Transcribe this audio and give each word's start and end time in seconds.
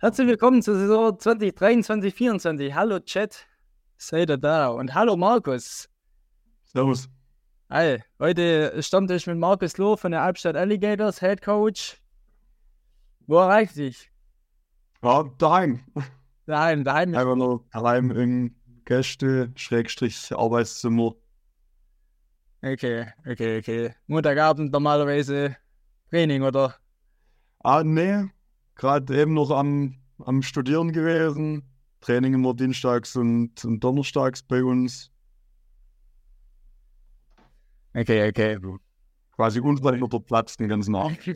Herzlich 0.00 0.28
willkommen 0.28 0.62
zur 0.62 0.76
Saison 0.76 1.18
2023, 1.18 1.84
2024. 2.14 2.72
Hallo 2.72 3.00
Chat, 3.00 3.48
seid 3.96 4.30
ihr 4.30 4.36
da? 4.36 4.68
Und 4.68 4.94
hallo 4.94 5.16
Markus. 5.16 5.88
Servus. 6.66 7.08
Hi, 7.68 7.98
heute 8.20 8.80
Stammtisch 8.80 9.26
mit 9.26 9.38
Markus 9.38 9.76
Loh 9.76 9.96
von 9.96 10.12
der 10.12 10.22
Albstadt 10.22 10.54
Alligators, 10.54 11.18
Head 11.20 11.42
Coach. 11.42 12.00
Wo 13.26 13.38
erreicht 13.38 13.74
dich? 13.74 14.08
Ja, 15.02 15.24
daheim. 15.36 15.80
Daheim, 16.46 16.84
daheim. 16.84 17.16
Einfach 17.16 17.34
nur 17.34 17.64
daheim 17.72 18.12
im 18.12 18.54
Gäste, 18.84 19.50
Schrägstrich, 19.56 20.32
Arbeitszimmer. 20.32 21.16
Okay, 22.62 23.06
okay, 23.28 23.58
okay. 23.58 23.94
Montagabend 24.06 24.70
normalerweise 24.70 25.56
Training, 26.08 26.44
oder? 26.44 26.76
Ah, 27.64 27.82
nee. 27.82 28.30
Gerade 28.78 29.20
eben 29.20 29.34
noch 29.34 29.50
am, 29.50 29.96
am 30.24 30.40
Studieren 30.40 30.92
gewesen. 30.92 31.64
Training 32.00 32.32
immer 32.34 32.54
dienstags 32.54 33.16
und, 33.16 33.64
und 33.64 33.80
donnerstags 33.80 34.42
bei 34.42 34.62
uns. 34.62 35.10
Okay, 37.92 38.28
okay. 38.28 38.58
Quasi 39.34 39.60
unverändert 39.60 40.26
Platz 40.26 40.56
den 40.56 40.68
ganzen 40.68 40.94
Abend. 40.94 41.18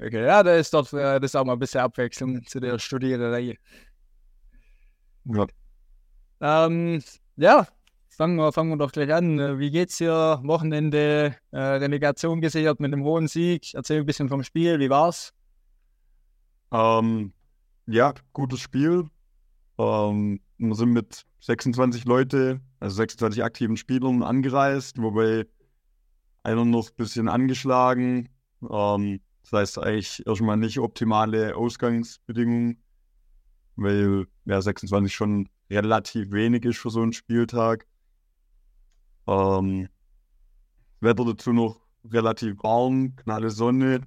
Okay, 0.00 0.26
ja, 0.26 0.42
da 0.42 0.56
ist 0.56 0.74
doch 0.74 0.92
äh, 0.92 1.20
das 1.20 1.30
ist 1.30 1.36
auch 1.36 1.44
mal 1.44 1.52
ein 1.52 1.58
bisschen 1.60 1.80
Abwechslung 1.80 2.44
zu 2.46 2.58
der 2.58 2.80
Studiererei. 2.80 3.56
Ja. 5.24 5.46
Ähm, 6.40 7.00
ja, 7.36 7.68
fangen 8.08 8.34
wir, 8.34 8.52
fangen 8.52 8.70
wir 8.70 8.76
doch 8.76 8.90
gleich 8.90 9.14
an. 9.14 9.38
Äh, 9.38 9.58
Wie 9.60 9.70
geht's 9.70 9.98
dir? 9.98 10.40
Wochenende, 10.42 11.36
äh, 11.52 11.58
Relegation 11.58 12.40
gesichert 12.40 12.80
mit 12.80 12.92
einem 12.92 13.04
hohen 13.04 13.28
Sieg. 13.28 13.72
Erzähl 13.72 14.00
ein 14.00 14.06
bisschen 14.06 14.28
vom 14.28 14.42
Spiel, 14.42 14.80
wie 14.80 14.90
war's? 14.90 15.32
Ähm, 16.72 17.32
ja, 17.86 18.14
gutes 18.32 18.60
Spiel. 18.60 19.08
Ähm, 19.78 20.40
wir 20.58 20.74
sind 20.74 20.92
mit 20.92 21.26
26 21.40 22.04
Leute, 22.04 22.60
also 22.80 22.96
26 22.96 23.42
aktiven 23.44 23.76
Spielern 23.76 24.22
angereist, 24.22 25.00
wobei 25.00 25.46
einer 26.42 26.64
noch 26.64 26.88
ein 26.90 26.96
bisschen 26.96 27.28
angeschlagen. 27.28 28.28
Ähm, 28.70 29.20
das 29.42 29.52
heißt 29.52 29.78
eigentlich 29.78 30.26
erstmal 30.26 30.56
nicht 30.56 30.78
optimale 30.78 31.54
Ausgangsbedingungen, 31.56 32.82
weil 33.76 34.26
ja 34.46 34.60
26 34.60 35.14
schon 35.14 35.48
relativ 35.70 36.30
wenig 36.32 36.64
ist 36.64 36.78
für 36.78 36.90
so 36.90 37.02
einen 37.02 37.12
Spieltag. 37.12 37.86
Ähm, 39.26 39.88
Wetter 41.00 41.24
dazu 41.24 41.52
noch 41.52 41.80
relativ 42.04 42.62
warm, 42.62 43.16
knalle 43.16 43.50
Sonne. 43.50 44.02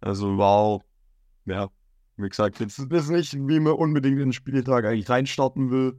Also 0.00 0.36
war, 0.38 0.80
ja, 1.46 1.70
wie 2.16 2.28
gesagt, 2.28 2.60
jetzt 2.60 2.78
ist 2.78 3.10
nicht, 3.10 3.34
wie 3.34 3.60
man 3.60 3.74
unbedingt 3.74 4.14
in 4.14 4.26
den 4.26 4.32
Spieltag 4.32 4.84
eigentlich 4.84 5.08
reinstarten 5.08 5.70
will. 5.70 5.98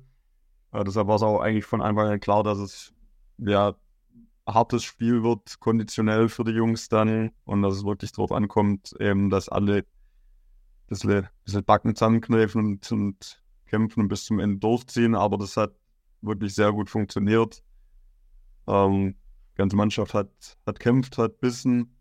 Äh, 0.71 0.83
deshalb 0.83 1.07
war 1.07 1.15
es 1.15 1.21
auch 1.21 1.39
eigentlich 1.41 1.65
von 1.65 1.81
Anfang 1.81 2.07
an 2.07 2.19
klar, 2.19 2.43
dass 2.43 2.57
es 2.57 2.93
ja 3.37 3.75
hartes 4.47 4.83
Spiel 4.83 5.23
wird, 5.23 5.59
konditionell 5.59 6.29
für 6.29 6.43
die 6.43 6.51
Jungs 6.51 6.89
dann 6.89 7.31
und 7.45 7.61
dass 7.61 7.75
es 7.75 7.85
wirklich 7.85 8.11
darauf 8.13 8.31
ankommt, 8.31 8.95
eben, 8.99 9.29
dass 9.29 9.49
alle 9.49 9.77
ein 9.77 9.83
bisschen, 10.87 11.27
bisschen 11.43 11.65
Backen 11.65 11.95
zusammenkneifen 11.95 12.65
und, 12.65 12.91
und 12.91 13.43
kämpfen 13.65 14.01
und 14.01 14.07
bis 14.07 14.25
zum 14.25 14.39
Ende 14.39 14.57
durchziehen. 14.57 15.15
Aber 15.15 15.37
das 15.37 15.57
hat 15.57 15.73
wirklich 16.21 16.55
sehr 16.55 16.71
gut 16.71 16.89
funktioniert. 16.89 17.61
Ähm, 18.67 19.15
die 19.53 19.57
ganze 19.57 19.75
Mannschaft 19.75 20.13
hat, 20.13 20.57
hat 20.65 20.79
kämpft, 20.79 21.17
hat 21.17 21.39
bissen. 21.39 21.97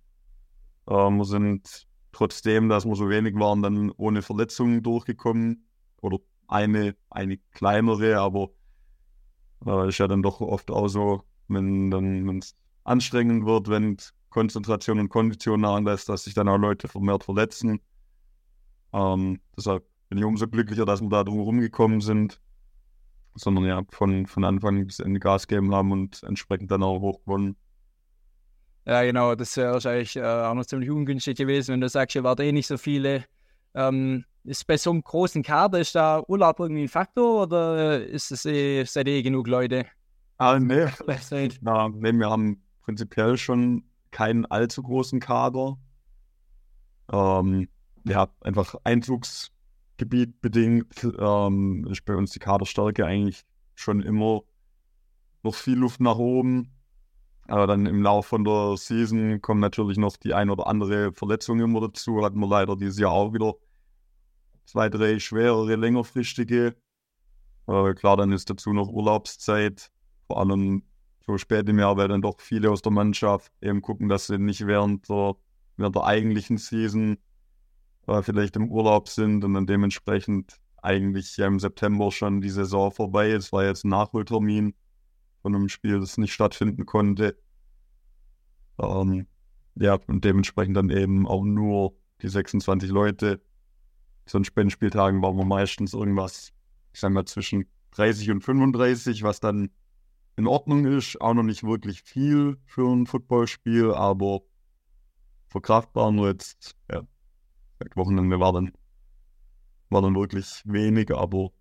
Ähm, 0.88 1.18
wir 1.18 1.24
sind 1.24 1.85
trotzdem, 2.16 2.68
dass 2.68 2.86
wir 2.86 2.96
so 2.96 3.08
wenig 3.08 3.34
waren, 3.36 3.62
dann 3.62 3.90
ohne 3.92 4.22
Verletzungen 4.22 4.82
durchgekommen. 4.82 5.66
Oder 6.00 6.18
eine, 6.48 6.96
eine 7.10 7.38
kleinere, 7.52 8.18
aber 8.18 8.50
äh, 9.66 9.88
ist 9.88 9.98
ja 9.98 10.08
dann 10.08 10.22
doch 10.22 10.40
oft 10.40 10.70
auch 10.70 10.88
so, 10.88 11.22
wenn 11.48 12.38
es 12.38 12.56
anstrengend 12.84 13.44
wird, 13.44 13.68
wenn 13.68 13.96
Konzentration 14.30 14.98
und 14.98 15.08
Kondition 15.08 15.60
nachlässt, 15.60 16.08
dass 16.08 16.24
sich 16.24 16.34
dann 16.34 16.48
auch 16.48 16.58
Leute 16.58 16.88
vermehrt 16.88 17.24
verletzen. 17.24 17.80
Ähm, 18.92 19.40
deshalb 19.56 19.84
bin 20.08 20.18
ich 20.18 20.24
umso 20.24 20.46
glücklicher, 20.46 20.84
dass 20.84 21.00
wir 21.00 21.08
da 21.08 21.24
drum 21.24 21.40
rumgekommen 21.40 22.00
sind, 22.00 22.40
sondern 23.34 23.64
ja 23.64 23.82
von, 23.90 24.26
von 24.26 24.44
Anfang 24.44 24.86
bis 24.86 25.00
Ende 25.00 25.20
Gas 25.20 25.48
geben 25.48 25.74
haben 25.74 25.92
und 25.92 26.22
entsprechend 26.22 26.70
dann 26.70 26.82
auch 26.82 27.00
hoch 27.00 27.20
gewonnen. 27.24 27.56
Ja, 28.86 29.02
genau, 29.02 29.34
das 29.34 29.56
wäre 29.56 29.72
wahrscheinlich 29.72 30.14
äh, 30.16 30.22
auch 30.22 30.54
noch 30.54 30.64
ziemlich 30.64 30.90
ungünstig 30.90 31.36
gewesen, 31.36 31.72
wenn 31.72 31.80
du 31.80 31.88
sagst, 31.88 32.14
ihr 32.14 32.22
wart 32.22 32.38
eh 32.40 32.52
nicht 32.52 32.68
so 32.68 32.78
viele. 32.78 33.24
Ähm, 33.74 34.24
ist 34.44 34.66
bei 34.66 34.76
so 34.76 34.90
einem 34.90 35.02
großen 35.02 35.42
Kader, 35.42 35.80
ist 35.80 35.96
da 35.96 36.22
Urlaub 36.28 36.60
irgendwie 36.60 36.82
ein 36.82 36.88
Faktor 36.88 37.42
oder 37.42 38.06
ist 38.06 38.30
es 38.30 38.44
eh, 38.46 38.84
seid 38.84 39.08
ihr 39.08 39.14
eh 39.14 39.22
genug 39.22 39.48
Leute? 39.48 39.86
Ah, 40.38 40.58
nee. 40.58 40.86
Na, 41.62 41.88
nee, 41.88 42.12
wir 42.12 42.30
haben 42.30 42.62
prinzipiell 42.82 43.36
schon 43.36 43.82
keinen 44.12 44.46
allzu 44.46 44.84
großen 44.84 45.18
Kader. 45.18 45.76
Ähm, 47.12 47.68
ja, 48.04 48.28
einfach 48.40 48.76
Einzugsgebiet 48.84 50.40
bedingt 50.40 51.04
ähm, 51.18 51.86
ist 51.90 52.04
bei 52.04 52.14
uns 52.14 52.30
die 52.30 52.38
Kaderstärke 52.38 53.04
eigentlich 53.04 53.44
schon 53.74 54.00
immer 54.00 54.42
noch 55.42 55.54
viel 55.56 55.76
Luft 55.76 56.00
nach 56.00 56.18
oben. 56.18 56.75
Aber 57.48 57.66
dann 57.66 57.86
im 57.86 58.02
Laufe 58.02 58.28
von 58.28 58.44
der 58.44 58.76
Season 58.76 59.40
kommen 59.40 59.60
natürlich 59.60 59.98
noch 59.98 60.16
die 60.16 60.34
ein 60.34 60.50
oder 60.50 60.66
andere 60.66 61.12
Verletzung 61.12 61.60
immer 61.60 61.80
dazu. 61.80 62.24
Hatten 62.24 62.40
wir 62.40 62.48
leider 62.48 62.76
dieses 62.76 62.98
Jahr 62.98 63.12
auch 63.12 63.32
wieder 63.32 63.54
zwei, 64.64 64.88
drei 64.88 65.18
schwerere, 65.18 65.76
längerfristige. 65.76 66.74
Äh, 67.68 67.94
klar, 67.94 68.16
dann 68.16 68.32
ist 68.32 68.50
dazu 68.50 68.72
noch 68.72 68.88
Urlaubszeit 68.88 69.90
vor 70.26 70.40
allem 70.40 70.82
so 71.24 71.38
spät 71.38 71.68
im 71.68 71.78
Jahr, 71.78 71.96
weil 71.96 72.08
dann 72.08 72.22
doch 72.22 72.40
viele 72.40 72.70
aus 72.70 72.82
der 72.82 72.92
Mannschaft 72.92 73.52
eben 73.60 73.82
gucken, 73.82 74.08
dass 74.08 74.26
sie 74.26 74.38
nicht 74.38 74.66
während 74.66 75.08
der, 75.08 75.36
während 75.76 75.96
der 75.96 76.04
eigentlichen 76.04 76.58
Season 76.58 77.16
äh, 78.06 78.22
vielleicht 78.22 78.56
im 78.56 78.70
Urlaub 78.70 79.08
sind 79.08 79.44
und 79.44 79.54
dann 79.54 79.66
dementsprechend 79.66 80.60
eigentlich 80.82 81.38
im 81.38 81.58
September 81.58 82.12
schon 82.12 82.40
die 82.40 82.50
Saison 82.50 82.92
vorbei 82.92 83.30
ist. 83.30 83.52
war 83.52 83.64
jetzt 83.64 83.84
ein 83.84 83.88
Nachholtermin 83.90 84.74
von 85.46 85.54
einem 85.54 85.68
Spiel, 85.68 86.00
das 86.00 86.18
nicht 86.18 86.32
stattfinden 86.32 86.86
konnte. 86.86 87.38
Ähm, 88.80 89.28
ja, 89.76 89.96
und 90.08 90.24
dementsprechend 90.24 90.76
dann 90.76 90.90
eben 90.90 91.24
auch 91.28 91.44
nur 91.44 91.94
die 92.20 92.28
26 92.28 92.90
Leute. 92.90 93.40
So 94.26 94.38
an 94.38 94.44
Spendenspieltagen 94.44 95.22
waren 95.22 95.36
wir 95.36 95.44
meistens 95.44 95.94
irgendwas, 95.94 96.52
ich 96.92 96.98
sag 96.98 97.12
mal, 97.12 97.26
zwischen 97.26 97.66
30 97.92 98.32
und 98.32 98.40
35, 98.42 99.22
was 99.22 99.38
dann 99.38 99.70
in 100.34 100.48
Ordnung 100.48 100.84
ist. 100.84 101.20
Auch 101.20 101.34
noch 101.34 101.44
nicht 101.44 101.62
wirklich 101.62 102.02
viel 102.02 102.56
für 102.66 102.92
ein 102.92 103.06
Footballspiel, 103.06 103.92
aber 103.92 104.40
verkraftbar. 105.46 106.10
Nur 106.10 106.26
jetzt, 106.26 106.74
ja, 106.90 107.02
Wochenende 107.94 108.40
war 108.40 108.52
dann, 108.52 108.72
war 109.90 110.02
dann 110.02 110.16
wirklich 110.16 110.60
wenig, 110.64 111.14
aber 111.14 111.52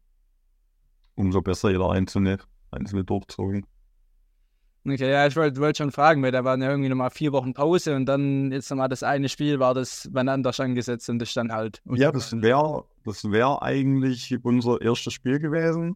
umso 1.13 1.43
besser 1.43 1.69
jeder 1.69 1.91
einzelne, 1.91 2.39
einzelne 2.71 3.03
durchzogen. 3.03 3.67
Okay, 4.87 5.11
ja, 5.11 5.25
ich 5.25 5.35
wollte 5.35 5.59
wollt 5.59 5.77
schon 5.77 5.91
fragen, 5.91 6.21
weil 6.21 6.31
da 6.31 6.43
waren 6.43 6.61
ja 6.61 6.69
irgendwie 6.69 6.89
nochmal 6.89 7.09
vier 7.09 7.31
Wochen 7.31 7.55
Pause 7.55 7.95
und 7.95 8.05
dann 8.05 8.51
jetzt 8.51 8.69
nochmal 8.69 8.87
das 8.87 9.01
eine 9.01 9.29
Spiel 9.29 9.59
war 9.59 9.73
das 9.73 10.07
wann 10.11 10.29
anders 10.29 10.59
angesetzt 10.59 11.09
und 11.09 11.17
das 11.17 11.33
dann 11.33 11.51
halt. 11.51 11.81
Ja, 11.85 12.11
das 12.11 12.39
wäre 12.39 12.85
das 13.03 13.31
wär 13.31 13.63
eigentlich 13.63 14.37
unser 14.43 14.79
erstes 14.81 15.13
Spiel 15.13 15.39
gewesen. 15.39 15.95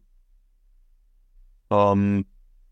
Ähm, 1.70 2.26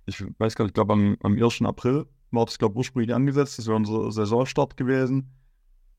ich 0.07 0.25
weiß 0.39 0.57
gar 0.57 0.65
nicht, 0.65 0.71
ich 0.71 0.75
glaube 0.75 0.93
am, 0.93 1.17
am 1.23 1.41
1. 1.41 1.63
April 1.63 2.07
war 2.31 2.47
das, 2.47 2.59
glaube 2.59 2.75
ich, 2.75 2.79
ursprünglich 2.79 3.15
angesetzt. 3.15 3.59
Das 3.59 3.67
wäre 3.67 3.77
unser 3.77 4.11
Saisonstart 4.11 4.77
gewesen. 4.77 5.33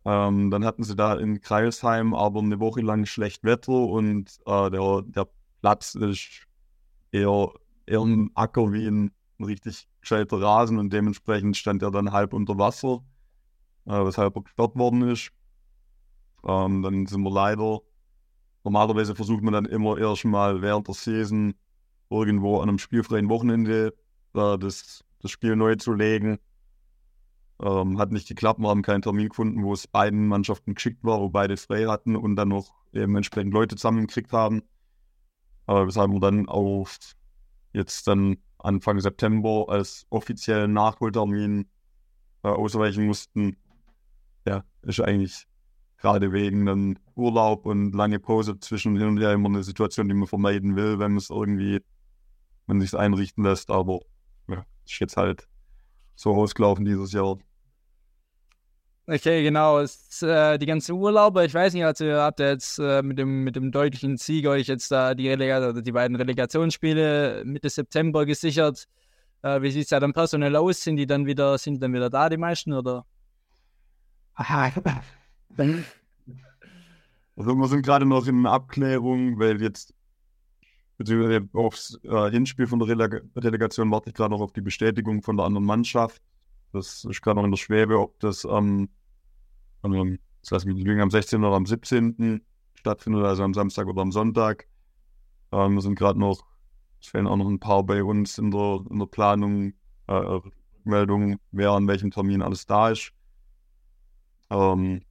Ähm, 0.05 0.51
dann 0.51 0.65
hatten 0.65 0.83
sie 0.83 0.95
da 0.95 1.15
in 1.15 1.41
Kreilsheim 1.41 2.13
aber 2.13 2.39
eine 2.39 2.59
Woche 2.59 2.81
lang 2.81 3.05
schlecht 3.05 3.43
Wetter 3.43 3.71
und 3.71 4.39
äh, 4.45 4.69
der, 4.69 5.03
der 5.03 5.27
Platz 5.61 5.95
ist 5.95 6.45
eher, 7.11 7.51
eher 7.85 8.01
ein 8.01 8.31
Acker 8.33 8.71
wie 8.71 8.87
ein 8.87 9.11
richtig 9.39 9.88
gescheiter 10.01 10.41
Rasen 10.41 10.77
und 10.77 10.91
dementsprechend 10.91 11.57
stand 11.57 11.81
er 11.81 11.91
dann 11.91 12.11
halb 12.11 12.33
unter 12.33 12.57
Wasser, 12.57 13.03
äh, 13.85 13.91
weshalb 14.05 14.35
er 14.35 14.43
gesperrt 14.43 14.75
worden 14.75 15.09
ist. 15.09 15.31
Ähm, 16.45 16.81
dann 16.81 17.05
sind 17.05 17.21
wir 17.21 17.31
leider, 17.31 17.81
normalerweise 18.63 19.15
versucht 19.15 19.43
man 19.43 19.53
dann 19.53 19.65
immer 19.65 19.97
erstmal 19.97 20.61
während 20.61 20.87
der 20.87 20.95
Season 20.95 21.53
irgendwo 22.09 22.59
an 22.59 22.69
einem 22.69 22.79
spielfreien 22.79 23.29
Wochenende 23.29 23.93
äh, 24.33 24.57
das, 24.57 25.03
das 25.21 25.31
Spiel 25.31 25.55
neu 25.55 25.75
zu 25.75 25.93
legen. 25.93 26.39
Ähm, 27.61 27.99
hat 27.99 28.11
nicht 28.11 28.27
geklappt, 28.27 28.61
wir 28.61 28.69
haben 28.69 28.83
keinen 28.83 29.01
Termin 29.01 29.29
gefunden, 29.29 29.63
wo 29.63 29.73
es 29.73 29.85
beiden 29.85 30.27
Mannschaften 30.27 30.75
geschickt 30.75 31.03
war, 31.03 31.19
wo 31.19 31.29
beide 31.29 31.57
frei 31.57 31.85
hatten 31.87 32.15
und 32.15 32.37
dann 32.37 32.47
noch 32.47 32.73
eben 32.93 33.15
entsprechend 33.17 33.53
Leute 33.53 33.75
zusammengekriegt 33.75 34.31
haben. 34.31 34.63
Aber 35.65 35.85
weshalb 35.85 36.09
wir 36.11 36.19
dann 36.21 36.47
auf 36.47 36.97
jetzt 37.73 38.07
dann 38.07 38.37
Anfang 38.59 38.99
September 38.99 39.65
als 39.69 40.05
offiziellen 40.09 40.73
Nachholtermin 40.73 41.69
äh, 42.43 42.49
ausweichen 42.49 43.05
mussten. 43.05 43.57
Ja, 44.45 44.63
ist 44.83 45.01
eigentlich 45.01 45.47
gerade 45.97 46.31
wegen 46.31 46.67
einem 46.67 46.97
Urlaub 47.15 47.65
und 47.65 47.93
lange 47.93 48.19
Pause 48.19 48.59
zwischen 48.59 48.97
hin 48.97 49.07
und 49.07 49.19
her 49.19 49.33
immer 49.33 49.49
eine 49.49 49.63
Situation, 49.63 50.07
die 50.07 50.13
man 50.13 50.27
vermeiden 50.27 50.75
will, 50.75 50.99
wenn 50.99 51.11
man 51.11 51.17
es 51.17 51.29
irgendwie, 51.29 51.81
wenn 52.67 52.81
sich 52.81 52.95
einrichten 52.95 53.43
lässt. 53.43 53.69
Aber 53.69 53.99
ja, 54.47 54.65
ist 54.85 54.99
jetzt 54.99 55.17
halt 55.17 55.47
so 56.15 56.33
ausgelaufen 56.33 56.85
dieses 56.85 57.11
Jahr. 57.11 57.37
Okay, 59.11 59.41
genau. 59.41 59.79
Es, 59.79 60.21
äh, 60.21 60.59
die 60.59 60.67
ganzen 60.67 60.91
Urlaube, 60.91 61.43
ich 61.43 61.53
weiß 61.55 61.73
nicht, 61.73 61.83
also 61.83 62.05
ihr 62.05 62.21
habt 62.21 62.39
jetzt 62.39 62.77
äh, 62.77 63.01
mit, 63.01 63.17
dem, 63.17 63.43
mit 63.43 63.55
dem 63.55 63.71
deutlichen 63.71 64.17
Sieg 64.17 64.45
euch 64.45 64.67
jetzt 64.67 64.91
da 64.91 65.15
die, 65.15 65.27
Relega 65.27 65.73
die 65.73 65.91
beiden 65.91 66.15
Relegationsspiele 66.15 67.41
Mitte 67.43 67.71
September 67.71 68.27
gesichert. 68.27 68.87
Äh, 69.41 69.63
wie 69.63 69.71
sieht 69.71 69.83
es 69.83 69.89
da 69.89 69.99
dann 69.99 70.13
personell 70.13 70.55
aus? 70.55 70.83
Sind 70.83 70.97
die 70.97 71.07
dann 71.07 71.25
wieder, 71.25 71.57
sind 71.57 71.75
die 71.75 71.79
dann 71.79 71.91
wieder 71.91 72.11
da, 72.11 72.29
die 72.29 72.37
meisten, 72.37 72.71
oder? 72.71 73.03
Also 77.35 77.55
wir 77.55 77.67
sind 77.67 77.83
gerade 77.83 78.05
noch 78.05 78.27
in 78.27 78.45
Abklärung, 78.45 79.39
weil 79.39 79.59
jetzt 79.59 79.93
beziehungsweise 80.97 81.49
aufs 81.53 81.97
äh, 82.03 82.29
Hinspiel 82.29 82.67
von 82.67 82.77
der 82.77 82.89
Releg 82.89 83.23
Relegation 83.35 83.89
warte 83.89 84.09
ich 84.09 84.15
gerade 84.15 84.31
noch 84.31 84.41
auf 84.41 84.51
die 84.53 84.61
Bestätigung 84.61 85.23
von 85.23 85.35
der 85.37 85.47
anderen 85.47 85.65
Mannschaft. 85.65 86.21
Das 86.73 87.05
ist 87.05 87.21
gerade 87.21 87.37
noch 87.37 87.45
in 87.45 87.51
der 87.51 87.57
Schwebe, 87.57 87.97
ob 87.97 88.19
das 88.19 88.45
am, 88.45 88.81
ähm, 88.81 88.89
das 89.81 90.51
heißt, 90.51 90.67
am 90.67 91.09
16. 91.09 91.43
oder 91.43 91.55
am 91.55 91.65
17. 91.65 92.41
stattfindet, 92.75 93.23
also 93.23 93.43
am 93.43 93.53
Samstag 93.53 93.87
oder 93.87 94.01
am 94.01 94.11
Sonntag. 94.11 94.67
Ähm, 95.51 95.79
sind 95.81 95.97
gerade 95.97 96.19
noch, 96.19 96.45
es 97.01 97.07
fehlen 97.07 97.27
auch 97.27 97.37
noch 97.37 97.47
ein 97.47 97.59
paar 97.59 97.83
bei 97.83 98.03
uns 98.03 98.37
in 98.37 98.51
der, 98.51 98.81
in 98.89 98.99
der 98.99 99.05
Planung, 99.07 99.73
äh, 100.07 100.39
Meldung, 100.83 101.39
wer 101.51 101.71
an 101.71 101.87
welchem 101.87 102.11
Termin 102.11 102.41
alles 102.41 102.65
da 102.65 102.89
ist. 102.89 103.11
Ähm, 104.49 105.01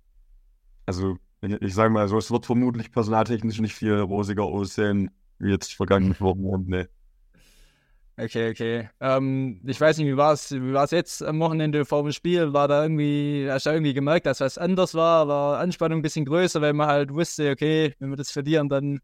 also 0.87 1.17
ich, 1.41 1.53
ich 1.63 1.75
sage 1.75 1.91
mal 1.93 2.09
so, 2.09 2.19
es 2.19 2.31
wird 2.31 2.47
vermutlich 2.47 2.91
personaltechnisch 2.91 3.61
nicht 3.61 3.75
viel 3.75 3.99
rosiger 4.01 4.45
aussehen, 4.45 5.11
wie 5.39 5.51
jetzt 5.51 5.75
vergangene 5.75 6.19
Wochenende. 6.21 6.89
Okay, 8.21 8.51
okay. 8.51 8.91
Ähm, 8.99 9.61
ich 9.65 9.81
weiß 9.81 9.97
nicht, 9.99 10.09
wie 10.09 10.17
war 10.17 10.33
es 10.33 10.51
wie 10.51 10.73
war's 10.73 10.91
jetzt 10.91 11.23
am 11.23 11.39
Wochenende 11.39 11.85
vor 11.85 12.03
dem 12.03 12.11
Spiel? 12.11 12.53
War 12.53 12.67
da 12.67 12.83
irgendwie, 12.83 13.47
hast 13.49 13.67
du 13.67 13.71
irgendwie 13.71 13.95
gemerkt, 13.95 14.27
dass 14.27 14.41
was 14.41 14.59
anders 14.59 14.95
war? 14.95 15.29
War 15.29 15.61
Anspannung 15.61 16.01
ein 16.01 16.03
bisschen 16.03 16.25
größer, 16.25 16.61
weil 16.61 16.73
man 16.73 16.89
halt 16.89 17.15
wusste, 17.15 17.53
okay, 17.53 17.95
wenn 18.01 18.11
wir 18.11 18.17
das 18.17 18.33
verlieren, 18.33 18.69
dann 18.69 18.99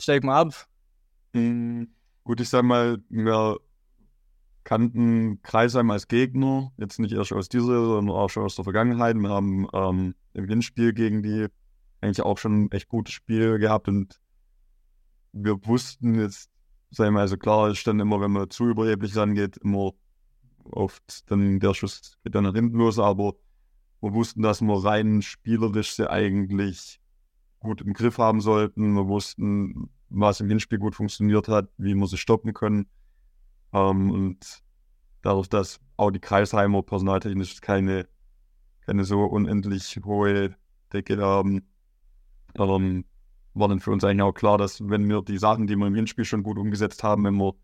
steigen 0.00 0.28
wir 0.28 0.34
ab? 0.34 0.66
Mhm. 1.34 1.88
Gut, 2.24 2.40
ich 2.40 2.48
sag 2.48 2.62
mal, 2.62 2.98
wir 3.10 3.58
kannten 4.64 5.42
Kreisheim 5.42 5.90
als 5.90 6.08
Gegner, 6.08 6.72
jetzt 6.78 6.98
nicht 6.98 7.12
erst 7.12 7.32
aus 7.32 7.50
dieser, 7.50 7.84
sondern 7.84 8.14
auch 8.14 8.30
schon 8.30 8.44
aus 8.44 8.54
der 8.54 8.64
Vergangenheit. 8.64 9.16
Wir 9.16 9.28
haben 9.28 9.66
ähm, 9.74 10.14
im 10.32 10.48
Hinspiel 10.48 10.94
gegen 10.94 11.22
die 11.22 11.46
eigentlich 12.00 12.22
auch 12.22 12.38
schon 12.38 12.64
ein 12.64 12.72
echt 12.72 12.88
gutes 12.88 13.12
Spiel 13.12 13.58
gehabt 13.58 13.88
und 13.88 14.20
wir 15.32 15.66
wussten 15.66 16.18
jetzt, 16.18 16.50
sagen 16.90 17.14
wir 17.14 17.20
also 17.20 17.36
klar, 17.36 17.70
ist 17.70 17.86
dann 17.86 18.00
immer, 18.00 18.20
wenn 18.20 18.32
man 18.32 18.50
zu 18.50 18.66
überheblich 18.66 19.16
rangeht, 19.16 19.56
immer 19.58 19.92
oft 20.64 21.30
dann 21.30 21.60
der 21.60 21.74
Schuss 21.74 22.18
geht 22.24 22.34
dann 22.34 22.44
nach 22.44 22.54
hinten 22.54 22.76
los, 22.76 22.98
aber 22.98 23.34
wir 24.00 24.12
wussten, 24.12 24.42
dass 24.42 24.60
wir 24.60 24.84
rein 24.84 25.22
spielerisch 25.22 25.94
sie 25.94 26.08
eigentlich 26.08 27.00
gut 27.60 27.80
im 27.80 27.92
Griff 27.92 28.18
haben 28.18 28.40
sollten. 28.40 28.94
Wir 28.94 29.08
wussten, 29.08 29.90
was 30.08 30.40
im 30.40 30.48
Hinspiel 30.48 30.78
gut 30.78 30.94
funktioniert 30.94 31.48
hat, 31.48 31.68
wie 31.76 31.94
wir 31.94 32.06
sie 32.06 32.16
stoppen 32.16 32.54
können. 32.54 32.86
Ähm, 33.72 34.10
und 34.10 34.62
dadurch, 35.22 35.48
dass 35.48 35.80
auch 35.96 36.10
die 36.10 36.20
Kreisheimer 36.20 36.82
personaltechnisch 36.82 37.60
keine, 37.60 38.08
keine 38.86 39.04
so 39.04 39.24
unendlich 39.24 39.98
hohe 40.04 40.54
Decke 40.92 41.20
haben, 41.20 41.68
ähm, 42.56 43.04
war 43.58 43.68
dann 43.68 43.80
für 43.80 43.90
uns 43.90 44.04
eigentlich 44.04 44.22
auch 44.22 44.32
klar, 44.32 44.58
dass 44.58 44.88
wenn 44.88 45.08
wir 45.08 45.22
die 45.22 45.38
Sachen, 45.38 45.66
die 45.66 45.76
wir 45.76 45.86
im 45.86 45.94
Hinspiel 45.94 46.24
schon 46.24 46.42
gut 46.42 46.58
umgesetzt 46.58 47.02
haben, 47.02 47.24
wenn 47.24 47.36
wir 47.36 47.54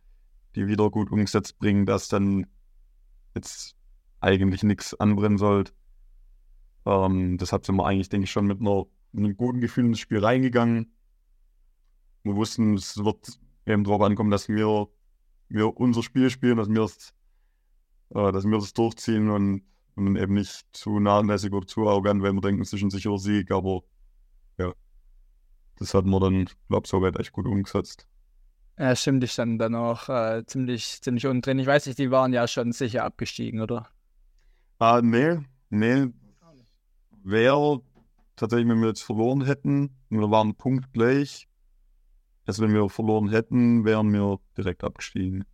die 0.54 0.66
wieder 0.66 0.90
gut 0.90 1.10
umgesetzt 1.10 1.58
bringen, 1.58 1.86
dass 1.86 2.08
dann 2.08 2.46
jetzt 3.34 3.76
eigentlich 4.20 4.62
nichts 4.62 4.94
anbrennen 4.94 5.38
sollte. 5.38 5.72
Ähm, 6.86 7.38
deshalb 7.38 7.66
sind 7.66 7.76
wir 7.76 7.86
eigentlich, 7.86 8.08
denke 8.08 8.24
ich, 8.24 8.30
schon 8.30 8.46
mit, 8.46 8.60
einer, 8.60 8.84
mit 9.12 9.24
einem 9.24 9.36
guten 9.36 9.60
Gefühl 9.60 9.86
ins 9.86 10.00
Spiel 10.00 10.18
reingegangen. 10.18 10.92
Wir 12.22 12.36
wussten, 12.36 12.74
es 12.74 12.96
wird 12.96 13.38
eben 13.66 13.84
darauf 13.84 14.02
ankommen, 14.02 14.30
dass 14.30 14.48
wir, 14.48 14.88
wir 15.48 15.76
unser 15.76 16.02
Spiel 16.02 16.30
spielen, 16.30 16.56
dass 16.56 16.68
wir 16.68 16.82
es, 16.82 17.14
äh, 18.10 18.32
dass 18.32 18.44
wir 18.44 18.58
das 18.58 18.72
durchziehen 18.72 19.30
und, 19.30 19.62
und 19.96 20.16
eben 20.16 20.34
nicht 20.34 20.64
zu 20.72 21.00
nachlässig 21.00 21.52
oder 21.52 21.66
zu 21.66 21.88
arrogant, 21.88 22.22
weil 22.22 22.32
wir 22.32 22.40
denken, 22.40 22.62
es 22.62 22.72
ist 22.72 22.82
ein 22.82 22.90
sicherer 22.90 23.18
Sieg, 23.18 23.50
aber 23.50 23.82
ja, 24.58 24.72
das 25.78 25.94
hat 25.94 26.04
man 26.04 26.20
dann, 26.20 26.44
glaube 26.68 26.84
ich, 26.84 26.90
soweit 26.90 27.18
echt 27.18 27.32
gut 27.32 27.46
umgesetzt. 27.46 28.06
Ja, 28.78 28.96
stimmt, 28.96 29.22
ich 29.22 29.32
stand 29.32 29.60
dann 29.60 29.74
auch 29.74 30.08
äh, 30.08 30.44
ziemlich, 30.46 31.00
ziemlich 31.00 31.26
unten 31.26 31.42
drin. 31.42 31.58
Ich 31.58 31.66
weiß 31.66 31.86
nicht, 31.86 31.98
die 31.98 32.10
waren 32.10 32.32
ja 32.32 32.48
schon 32.48 32.72
sicher 32.72 33.04
abgestiegen, 33.04 33.60
oder? 33.60 33.88
Ah, 34.78 35.00
nee, 35.02 35.38
nee. 35.70 36.08
Wäre 37.22 37.80
tatsächlich, 38.36 38.68
wenn 38.68 38.80
wir 38.80 38.88
jetzt 38.88 39.02
verloren 39.02 39.44
hätten, 39.44 39.96
wir 40.10 40.30
waren 40.30 40.56
punktgleich, 40.56 41.48
also 42.46 42.62
wenn 42.62 42.74
wir 42.74 42.88
verloren 42.88 43.28
hätten, 43.28 43.84
wären 43.84 44.12
wir 44.12 44.40
direkt 44.56 44.82
abgestiegen. 44.82 45.44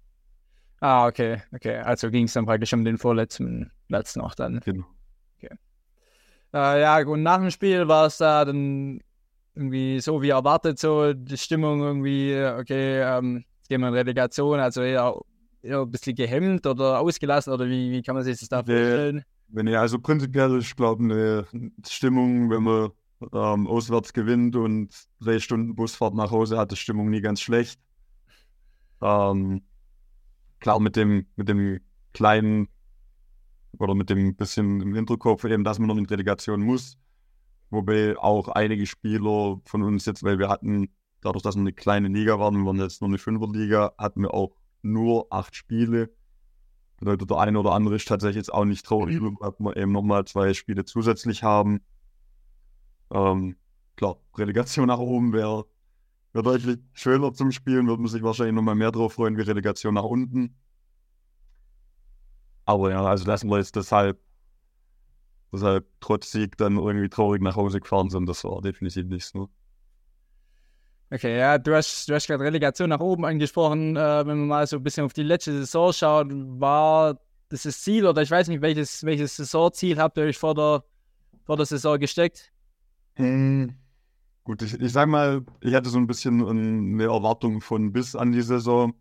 Ah, 0.81 1.07
okay, 1.07 1.43
okay. 1.53 1.77
Also 1.77 2.11
ging 2.11 2.25
es 2.25 2.33
dann 2.33 2.47
praktisch 2.47 2.73
um 2.73 2.85
den 2.85 2.97
vorletzten 2.97 3.71
Platz 3.89 4.17
noch 4.17 4.35
dann. 4.35 4.61
Genau. 4.61 4.87
Okay. 5.37 5.55
Äh, 6.55 6.81
ja, 6.81 7.07
und 7.07 7.23
nach 7.23 7.39
dem 7.39 7.51
Spiel 7.51 7.87
war 7.87 8.07
es 8.07 8.17
da 8.17 8.47
dann 8.47 9.01
irgendwie 9.55 10.01
so 10.01 10.23
wie 10.23 10.31
erwartet, 10.31 10.79
so 10.79 11.13
die 11.13 11.37
Stimmung 11.37 11.81
irgendwie, 11.81 12.35
okay, 12.59 13.03
ähm, 13.03 13.45
jetzt 13.59 13.69
gehen 13.69 13.81
wir 13.81 13.89
in 13.89 13.95
Relegation, 13.95 14.61
also 14.61 14.83
eher, 14.83 15.15
eher 15.63 15.81
ein 15.81 15.91
bisschen 15.91 16.15
gehemmt 16.15 16.67
oder 16.67 17.01
ausgelassen 17.01 17.53
oder 17.53 17.67
wie, 17.67 17.91
wie 17.91 18.03
kann 18.03 18.15
man 18.15 18.25
sich 18.25 18.39
das 18.39 18.49
da 18.49 18.59
vorstellen? 18.59 19.23
Wenn 19.49 19.67
ich 19.67 19.77
also 19.77 19.99
prinzipiell, 19.99 20.59
ich 20.59 20.77
glaube, 20.77 21.03
eine 21.03 21.47
Stimmung, 21.87 22.51
wenn 22.51 22.63
man 22.63 22.91
ähm, 23.33 23.67
auswärts 23.67 24.13
gewinnt 24.13 24.57
und 24.57 24.95
drei 25.21 25.39
Stunden 25.39 25.75
Busfahrt 25.75 26.15
nach 26.15 26.31
Hause 26.31 26.57
hat, 26.57 26.73
ist 26.73 26.79
Stimmung 26.79 27.11
nie 27.11 27.21
ganz 27.21 27.41
schlecht. 27.41 27.81
Ähm, 29.03 29.63
klar, 30.61 30.79
mit 30.81 30.97
dem, 30.97 31.27
mit 31.37 31.49
dem 31.49 31.81
kleinen 32.13 32.69
oder 33.79 33.95
mit 33.95 34.11
dem 34.11 34.35
bisschen 34.37 34.81
im 34.81 34.95
Hinterkopf 34.95 35.45
eben, 35.45 35.65
dass 35.65 35.79
man 35.79 35.89
noch 35.89 35.97
in 35.97 36.07
Relegation 36.07 36.61
muss. 36.61 36.97
Wobei 37.71 38.19
auch 38.19 38.49
einige 38.49 38.87
Spieler 38.87 39.61
von 39.65 39.83
uns 39.83 40.05
jetzt, 40.05 40.23
weil 40.25 40.39
wir 40.39 40.49
hatten, 40.49 40.89
dadurch, 41.21 41.43
dass 41.43 41.55
wir 41.55 41.61
eine 41.61 41.73
kleine 41.73 42.09
Liga 42.09 42.39
waren, 42.39 42.57
wir 42.57 42.67
waren 42.67 42.81
jetzt 42.81 43.01
nur 43.01 43.09
eine 43.09 43.19
Fünferliga, 43.19 43.93
hatten 43.97 44.23
wir 44.23 44.35
auch 44.35 44.57
nur 44.83 45.27
acht 45.31 45.55
Spiele. 45.55 46.11
Bedeutet, 46.99 47.31
der 47.31 47.39
eine 47.39 47.59
oder 47.59 47.73
andere 47.73 47.97
ist 47.97 48.09
tatsächlich 48.09 48.37
jetzt 48.37 48.53
auch 48.53 48.65
nicht 48.65 48.85
traurig, 48.85 49.21
mhm. 49.21 49.39
dass 49.41 49.55
wir 49.59 49.77
eben 49.77 49.93
nochmal 49.93 50.25
zwei 50.27 50.53
Spiele 50.53 50.85
zusätzlich 50.85 51.43
haben. 51.43 51.81
Ähm, 53.11 53.57
klar, 53.97 54.17
Relegation 54.37 54.89
nach 54.89 54.99
oben 54.99 55.33
wäre 55.33 55.67
wär 56.33 56.43
deutlich 56.43 56.79
schöner 56.93 57.33
zum 57.33 57.53
Spielen, 57.53 57.87
würde 57.87 58.03
man 58.03 58.11
sich 58.11 58.23
wahrscheinlich 58.23 58.55
nochmal 58.55 58.75
mehr 58.75 58.93
drauf 58.93 59.15
freuen 59.15 59.37
wie 59.37 59.43
Relegation 59.43 59.95
nach 59.95 60.05
unten. 60.05 60.57
Aber 62.65 62.91
ja, 62.91 63.03
also 63.03 63.27
lassen 63.27 63.49
wir 63.49 63.59
jetzt 63.59 63.75
deshalb 63.77 64.21
deshalb 65.53 65.87
trotz 66.01 66.31
Sieg 66.33 66.57
dann 66.57 66.77
irgendwie 66.77 67.09
traurig 67.09 67.43
nach 67.43 67.57
Hause 67.57 67.81
gefahren 67.81 68.11
sind. 68.11 68.29
Das 68.29 68.45
war 68.45 68.61
definitiv 68.61 69.07
nicht 69.07 69.27
so. 69.27 69.49
Okay, 71.13 71.39
ja, 71.39 71.59
du 71.59 71.75
hast, 71.75 72.09
du 72.09 72.15
hast 72.15 72.29
gerade 72.29 72.45
Relegation 72.45 72.89
nach 72.89 73.01
oben 73.01 73.25
angesprochen. 73.25 73.97
Äh, 73.97 74.27
wenn 74.27 74.39
man 74.39 74.47
mal 74.47 74.67
so 74.67 74.77
ein 74.77 74.83
bisschen 74.83 75.05
auf 75.05 75.13
die 75.13 75.25
letzte 75.25 75.53
Saison 75.53 75.93
schaut, 75.93 76.29
war 76.31 77.19
das 77.49 77.65
das 77.65 77.83
Ziel 77.83 78.07
oder 78.07 78.23
ich 78.23 78.31
weiß 78.31 78.47
nicht, 78.47 78.63
welches, 78.63 79.05
welches 79.05 79.37
Saisonziel 79.37 79.99
habt 79.99 80.17
ihr 80.19 80.25
euch 80.25 80.39
vor 80.39 80.55
der, 80.55 80.85
vor 81.45 81.57
der 81.57 81.67
Saison 81.67 81.99
gesteckt? 81.99 82.53
Hm. 83.15 83.75
Gut, 84.45 84.63
ich, 84.63 84.81
ich 84.81 84.93
sag 84.93 85.09
mal, 85.09 85.45
ich 85.61 85.75
hatte 85.75 85.91
so 85.91 85.99
ein 85.99 86.07
bisschen 86.07 86.47
eine 86.47 87.05
Erwartung 87.05 87.61
von 87.61 87.93
bis 87.93 88.15
an 88.15 88.31
die 88.31 88.43
Saison. 88.43 88.95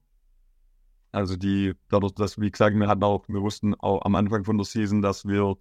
Also 1.12 1.36
die, 1.36 1.74
dadurch, 1.90 2.14
dass, 2.14 2.40
wie 2.40 2.52
gesagt, 2.52 2.76
wir 2.76 2.88
hatten 2.88 3.04
auch, 3.04 3.24
wir 3.28 3.42
wussten 3.42 3.76
auch 3.76 4.04
am 4.04 4.16
Anfang 4.16 4.44
von 4.44 4.58
der 4.58 4.66
Season, 4.66 5.02
dass 5.02 5.26
wir 5.26 5.56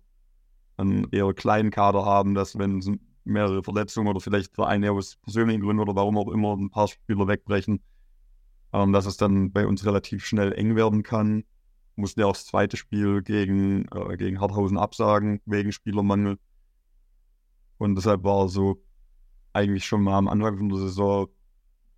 einen 0.78 1.08
eher 1.10 1.32
kleinen 1.34 1.70
Kader 1.70 2.04
haben, 2.04 2.34
dass 2.34 2.58
wenn 2.58 3.00
mehrere 3.24 3.62
Verletzungen 3.62 4.08
oder 4.08 4.20
vielleicht 4.20 4.54
für 4.54 4.66
eine 4.66 4.92
aus 4.92 5.16
persönlichen 5.16 5.60
Gründen 5.60 5.82
oder 5.82 5.94
warum 5.94 6.16
auch 6.16 6.28
immer 6.28 6.56
ein 6.56 6.70
paar 6.70 6.88
Spieler 6.88 7.28
wegbrechen, 7.28 7.82
ähm, 8.72 8.92
dass 8.92 9.06
es 9.06 9.16
dann 9.16 9.52
bei 9.52 9.66
uns 9.66 9.84
relativ 9.84 10.24
schnell 10.24 10.52
eng 10.52 10.76
werden 10.76 11.02
kann. 11.02 11.44
Mussten 11.96 12.20
ja 12.20 12.26
auch 12.26 12.32
das 12.32 12.46
zweite 12.46 12.76
Spiel 12.76 13.22
gegen, 13.22 13.86
äh, 13.92 14.16
gegen 14.16 14.40
Harthausen 14.40 14.78
absagen, 14.78 15.40
wegen 15.44 15.72
Spielermangel. 15.72 16.38
Und 17.76 17.96
deshalb 17.96 18.24
war 18.24 18.48
so 18.48 18.82
eigentlich 19.52 19.84
schon 19.84 20.02
mal 20.02 20.16
am 20.16 20.28
Anfang 20.28 20.58
von 20.58 20.68
der 20.68 20.78
Saison 20.78 21.28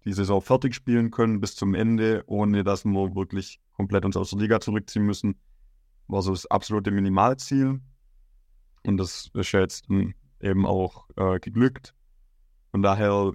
die 0.05 0.13
Saison 0.13 0.41
fertig 0.41 0.75
spielen 0.75 1.11
können 1.11 1.41
bis 1.41 1.55
zum 1.55 1.75
Ende, 1.75 2.25
ohne 2.27 2.65
dass 2.65 2.85
wir 2.85 3.15
wirklich 3.15 3.61
komplett 3.73 4.05
uns 4.05 4.17
aus 4.17 4.31
der 4.31 4.39
Liga 4.39 4.61
zurückziehen 4.61 5.05
müssen. 5.05 5.35
War 6.09 6.23
so 6.23 6.31
das 6.31 6.47
absolute 6.47 6.91
Minimalziel. 6.91 7.81
Und 8.87 8.97
das 8.97 9.31
ist 9.35 9.53
jetzt 9.53 9.87
eben 10.41 10.67
auch 10.67 11.09
äh, 11.17 11.39
geglückt. 11.39 11.95
Von 12.71 12.83
daher 12.83 13.33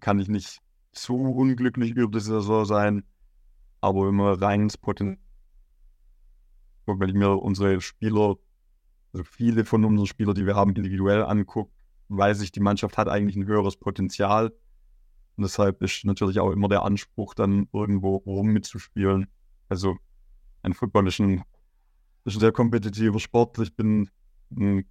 kann 0.00 0.18
ich 0.18 0.28
nicht 0.28 0.58
zu 0.92 1.16
unglücklich 1.16 1.92
über 1.92 2.18
die 2.18 2.24
Saison 2.24 2.64
sein, 2.64 3.04
aber 3.80 4.10
man 4.12 4.38
rein 4.38 4.62
ins 4.62 4.76
Potenzial, 4.76 5.18
wenn 6.86 7.08
ich 7.08 7.14
mir 7.14 7.30
unsere 7.30 7.80
Spieler, 7.80 8.36
also 9.12 9.24
viele 9.24 9.64
von 9.64 9.84
unseren 9.84 10.06
Spielern, 10.06 10.34
die 10.34 10.46
wir 10.46 10.56
haben, 10.56 10.74
individuell 10.74 11.24
angucke, 11.24 11.72
weiß 12.08 12.42
ich, 12.42 12.52
die 12.52 12.60
Mannschaft 12.60 12.98
hat 12.98 13.08
eigentlich 13.08 13.36
ein 13.36 13.46
höheres 13.46 13.76
Potenzial. 13.76 14.52
Und 15.36 15.44
deshalb 15.44 15.82
ist 15.82 16.04
natürlich 16.04 16.40
auch 16.40 16.50
immer 16.50 16.68
der 16.68 16.82
Anspruch, 16.82 17.34
dann 17.34 17.68
irgendwo 17.72 18.16
rum 18.16 18.48
mitzuspielen. 18.48 19.28
Also 19.68 19.96
ein 20.62 20.74
Football 20.74 21.08
ist 21.08 21.20
ein, 21.20 21.42
ist 22.24 22.36
ein 22.36 22.40
sehr 22.40 22.52
kompetitiver 22.52 23.18
Sport. 23.18 23.58
Ich 23.58 23.74
bin, 23.74 24.10
ich 24.56 24.86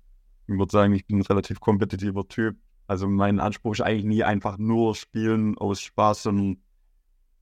würde 0.47 0.71
sagen, 0.71 0.93
ich 0.93 1.05
bin 1.05 1.19
ein 1.19 1.23
relativ 1.23 1.59
kompetitiver 1.59 2.27
Typ. 2.27 2.57
Also 2.87 3.07
mein 3.07 3.39
Anspruch 3.39 3.73
ist 3.73 3.81
eigentlich 3.81 4.05
nie 4.05 4.23
einfach 4.23 4.57
nur 4.57 4.95
spielen 4.95 5.57
aus 5.57 5.81
Spaß, 5.81 6.23
sondern 6.23 6.57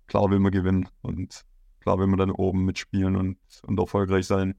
klar 0.07 0.29
will 0.29 0.39
man 0.39 0.51
gewinnen 0.51 0.87
und 1.01 1.43
klar 1.79 1.97
will 1.99 2.07
man 2.07 2.19
dann 2.19 2.31
oben 2.31 2.65
mitspielen 2.65 3.15
und, 3.15 3.37
und 3.63 3.79
erfolgreich 3.79 4.27
sein. 4.27 4.55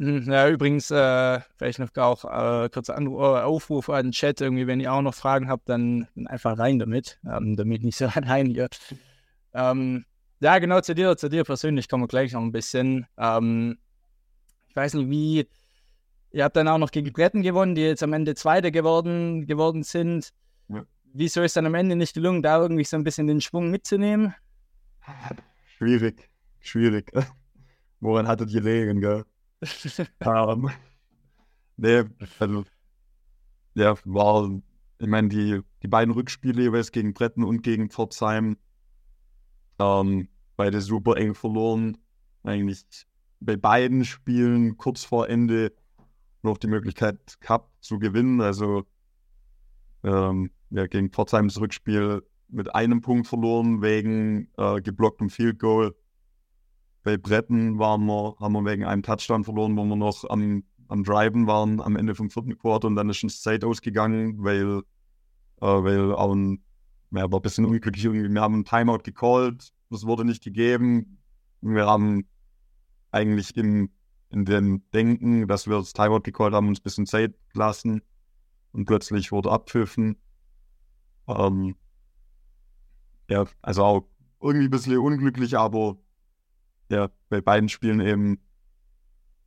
Hm, 0.00 0.30
ja, 0.30 0.48
übrigens, 0.48 0.92
äh, 0.92 1.40
vielleicht 1.56 1.80
noch 1.80 1.90
auch 1.96 2.24
äh, 2.24 2.68
kurzer 2.68 2.96
Anruf, 2.96 3.20
äh, 3.20 3.42
Aufruf 3.42 3.90
an 3.90 4.06
den 4.06 4.12
Chat. 4.12 4.40
Irgendwie, 4.40 4.68
wenn 4.68 4.78
ihr 4.78 4.92
auch 4.92 5.02
noch 5.02 5.14
Fragen 5.14 5.48
habt, 5.48 5.68
dann, 5.68 6.06
einfach 6.26 6.56
rein 6.56 6.78
damit, 6.78 7.18
ähm, 7.28 7.56
damit 7.56 7.82
nicht 7.82 7.98
so 7.98 8.06
allein 8.14 8.46
hier. 8.46 8.68
Ähm, 9.54 10.04
ja, 10.40 10.58
genau, 10.60 10.80
zu 10.80 10.94
dir, 10.94 11.16
zu 11.16 11.28
dir 11.28 11.42
persönlich 11.42 11.88
kommen 11.88 12.04
wir 12.04 12.08
gleich 12.08 12.32
noch 12.32 12.42
ein 12.42 12.52
bisschen. 12.52 13.06
Ähm, 13.16 13.78
weiß 14.78 14.94
nicht, 14.94 15.10
wie, 15.10 15.48
Ihr 16.30 16.44
habt 16.44 16.56
dann 16.56 16.68
auch 16.68 16.78
noch 16.78 16.90
gegen 16.90 17.12
Bretten 17.12 17.42
gewonnen, 17.42 17.74
die 17.74 17.82
jetzt 17.82 18.02
am 18.02 18.12
Ende 18.12 18.34
Zweite 18.34 18.70
geworden, 18.70 19.46
geworden 19.46 19.82
sind. 19.82 20.30
Ja. 20.68 20.84
Wieso 21.14 21.42
ist 21.42 21.56
dann 21.56 21.66
am 21.66 21.74
Ende 21.74 21.96
nicht 21.96 22.14
gelungen, 22.14 22.42
da 22.42 22.60
irgendwie 22.60 22.84
so 22.84 22.96
ein 22.96 23.04
bisschen 23.04 23.26
den 23.26 23.40
Schwung 23.40 23.70
mitzunehmen? 23.70 24.34
Schwierig, 25.78 26.28
schwierig. 26.60 27.10
Woran 28.00 28.28
hattet 28.28 28.50
ihr 28.52 28.60
gelegen, 28.60 29.00
gell? 29.00 29.24
um, 30.24 30.70
nee, 31.76 32.04
also, 32.38 32.64
ja, 33.74 33.96
war, 34.04 34.60
ich 34.98 35.08
meine, 35.08 35.28
die, 35.28 35.60
die 35.82 35.88
beiden 35.88 36.12
Rückspiele 36.12 36.62
jeweils 36.62 36.92
gegen 36.92 37.14
Bretten 37.14 37.42
und 37.42 37.62
gegen 37.62 37.90
Pforzheim, 37.90 38.58
ähm, 39.80 40.28
beide 40.56 40.80
super 40.80 41.16
eng 41.16 41.34
verloren. 41.34 41.96
Eigentlich 42.44 42.84
bei 43.40 43.56
beiden 43.56 44.04
Spielen 44.04 44.76
kurz 44.76 45.04
vor 45.04 45.28
Ende 45.28 45.72
noch 46.42 46.58
die 46.58 46.66
Möglichkeit 46.66 47.40
gehabt 47.40 47.70
zu 47.80 47.98
gewinnen. 47.98 48.40
Also 48.40 48.84
ähm, 50.04 50.50
ja, 50.70 50.86
gegen 50.86 51.10
Pforzheim 51.10 51.48
das 51.48 51.60
Rückspiel 51.60 52.22
mit 52.48 52.74
einem 52.74 53.00
Punkt 53.00 53.26
verloren 53.26 53.82
wegen 53.82 54.48
äh, 54.56 54.80
geblocktem 54.80 55.30
Field 55.30 55.58
Goal. 55.58 55.94
Bei 57.02 57.16
Bretten 57.16 57.78
waren 57.78 58.04
wir, 58.06 58.36
haben 58.40 58.52
wir 58.52 58.64
wegen 58.64 58.84
einem 58.84 59.02
Touchdown 59.02 59.44
verloren, 59.44 59.76
wo 59.76 59.84
wir 59.84 59.96
noch 59.96 60.28
am, 60.28 60.64
am 60.88 61.04
Driven 61.04 61.46
waren 61.46 61.80
am 61.80 61.96
Ende 61.96 62.14
vom 62.14 62.30
vierten 62.30 62.56
Quarter 62.58 62.88
und 62.88 62.96
dann 62.96 63.08
ist 63.10 63.22
uns 63.22 63.42
Zeit 63.42 63.64
ausgegangen, 63.64 64.42
weil, 64.42 64.82
äh, 65.60 65.66
weil 65.66 66.12
auch 66.14 66.34
ein, 66.34 66.62
ja, 67.10 67.30
war 67.30 67.38
ein 67.38 67.42
bisschen 67.42 67.64
unglücklich. 67.64 68.04
Wir 68.04 68.40
haben 68.40 68.54
einen 68.54 68.64
Timeout 68.64 69.02
gecallt, 69.04 69.72
das 69.90 70.04
wurde 70.04 70.24
nicht 70.24 70.42
gegeben. 70.42 71.18
Wir 71.60 71.86
haben 71.86 72.26
eigentlich 73.10 73.56
im 73.56 73.90
in 74.30 74.44
dem 74.44 74.82
Denken, 74.92 75.46
dass 75.48 75.66
wir 75.66 75.78
das 75.78 75.92
Timeout 75.92 76.20
gecallt 76.20 76.54
haben, 76.54 76.68
uns 76.68 76.80
ein 76.80 76.82
bisschen 76.82 77.06
Zeit 77.06 77.34
lassen 77.54 78.02
und 78.72 78.84
plötzlich 78.84 79.32
wurde 79.32 79.50
abpfiffen. 79.50 80.16
Ähm, 81.26 81.76
ja, 83.28 83.46
also 83.62 83.84
auch 83.84 84.08
irgendwie 84.40 84.66
ein 84.66 84.70
bisschen 84.70 84.98
unglücklich, 84.98 85.56
aber 85.56 85.96
ja, 86.90 87.10
bei 87.28 87.40
beiden 87.40 87.68
Spielen 87.68 88.00
eben 88.00 88.40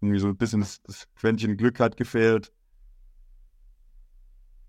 irgendwie 0.02 0.20
so 0.20 0.28
ein 0.28 0.38
bisschen 0.38 0.62
das, 0.62 0.82
das 0.84 1.08
Quäntchen 1.16 1.58
Glück 1.58 1.80
hat 1.80 1.98
gefehlt. 1.98 2.52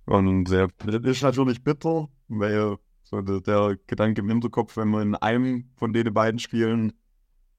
Und 0.04 0.50
ja, 0.50 0.68
das 0.78 1.02
ist 1.04 1.22
natürlich 1.22 1.62
bitter, 1.62 2.08
weil 2.28 2.76
so 3.02 3.20
der, 3.22 3.40
der 3.40 3.78
Gedanke 3.86 4.20
im 4.20 4.28
Hinterkopf, 4.28 4.76
wenn 4.76 4.88
man 4.88 5.02
in 5.08 5.14
einem 5.14 5.70
von 5.76 5.92
den 5.92 6.12
beiden 6.12 6.38
Spielen 6.38 6.92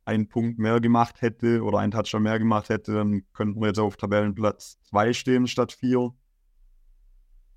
einen 0.05 0.27
Punkt 0.27 0.59
mehr 0.59 0.79
gemacht 0.81 1.21
hätte 1.21 1.63
oder 1.63 1.79
einen 1.79 1.91
Touchdown 1.91 2.23
mehr 2.23 2.39
gemacht 2.39 2.69
hätte, 2.69 2.93
dann 2.93 3.23
könnten 3.33 3.59
wir 3.61 3.67
jetzt 3.67 3.79
auf 3.79 3.97
Tabellenplatz 3.97 4.79
2 4.89 5.13
stehen 5.13 5.47
statt 5.47 5.71
4. 5.71 6.13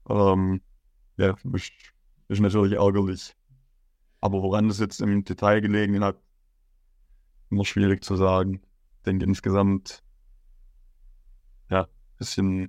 Ähm, 0.08 0.60
ja, 1.16 1.34
ist, 1.52 1.72
ist 2.28 2.40
natürlich 2.40 2.74
ärgerlich. 2.74 3.34
Aber 4.20 4.42
woran 4.42 4.68
es 4.70 4.78
jetzt 4.78 5.00
im 5.00 5.24
Detail 5.24 5.60
gelegen 5.60 6.02
hat, 6.04 6.16
immer 7.50 7.64
schwierig 7.64 8.02
zu 8.02 8.16
sagen. 8.16 8.60
Ich 8.98 9.02
denke 9.04 9.24
insgesamt, 9.24 10.02
ja, 11.70 11.82
ein 11.82 12.16
bisschen 12.18 12.68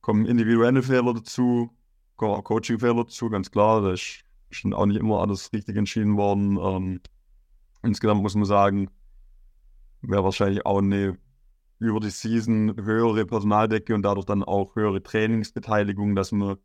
kommen 0.00 0.26
individuelle 0.26 0.82
Fehler 0.82 1.14
dazu, 1.14 1.70
Coaching-Fehler 2.16 3.04
dazu, 3.04 3.30
ganz 3.30 3.50
klar. 3.50 3.82
Da 3.82 3.92
ist 3.92 4.24
bestimmt 4.48 4.74
auch 4.74 4.86
nicht 4.86 4.98
immer 4.98 5.20
alles 5.20 5.52
richtig 5.52 5.76
entschieden 5.76 6.16
worden. 6.16 6.58
Ähm, 6.58 7.00
Insgesamt 7.84 8.22
muss 8.22 8.34
man 8.34 8.44
sagen, 8.44 8.90
wäre 10.02 10.24
wahrscheinlich 10.24 10.64
auch 10.66 10.78
eine 10.78 11.18
über 11.78 12.00
die 12.00 12.10
Season 12.10 12.74
höhere 12.76 13.26
Personaldecke 13.26 13.94
und 13.94 14.02
dadurch 14.02 14.26
dann 14.26 14.42
auch 14.42 14.74
höhere 14.74 15.02
Trainingsbeteiligung, 15.02 16.14
dass 16.14 16.32
man 16.32 16.56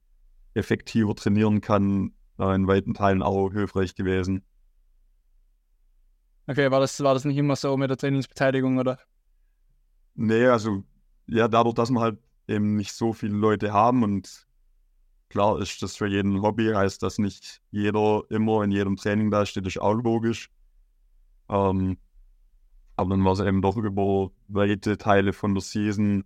effektiver 0.54 1.16
trainieren 1.16 1.62
kann, 1.62 2.14
in 2.38 2.68
weiten 2.68 2.94
Teilen 2.94 3.22
auch 3.22 3.52
hilfreich 3.52 3.96
gewesen. 3.96 4.44
Okay, 6.48 6.72
war 6.72 6.80
das, 6.80 7.02
war 7.04 7.14
das 7.14 7.26
nicht 7.26 7.38
immer 7.38 7.56
so 7.56 7.76
mit 7.78 7.90
der 7.90 7.98
Trainingsbeteiligung, 7.98 8.78
oder? 8.78 8.98
Nee, 10.16 10.48
also 10.48 10.84
ja, 11.28 11.48
dadurch, 11.48 11.76
dass 11.76 11.92
wir 11.92 12.00
halt 12.02 12.20
eben 12.48 12.76
nicht 12.76 12.94
so 12.94 13.14
viele 13.14 13.36
Leute 13.36 13.72
haben 13.72 14.04
und 14.04 14.48
klar 15.30 15.60
ist 15.60 15.82
das 15.84 15.96
für 15.96 16.08
jeden 16.08 16.42
Hobby, 16.42 16.72
heißt, 16.74 17.04
dass 17.04 17.20
nicht 17.20 17.62
jeder 17.72 18.24
immer 18.30 18.64
in 18.64 18.72
jedem 18.72 18.96
Training 18.96 19.30
da 19.30 19.46
steht, 19.46 19.68
ist 19.68 19.80
auch 19.80 19.94
logisch. 19.94 20.50
Ähm, 21.50 21.98
aber 22.96 23.12
dann 23.12 23.24
war 23.24 23.34
es 23.34 23.40
eben 23.40 23.62
doch 23.62 23.78
über 23.78 24.32
weite 24.48 24.98
Teile 24.98 25.34
von 25.34 25.54
der 25.54 25.62
Season, 25.62 26.26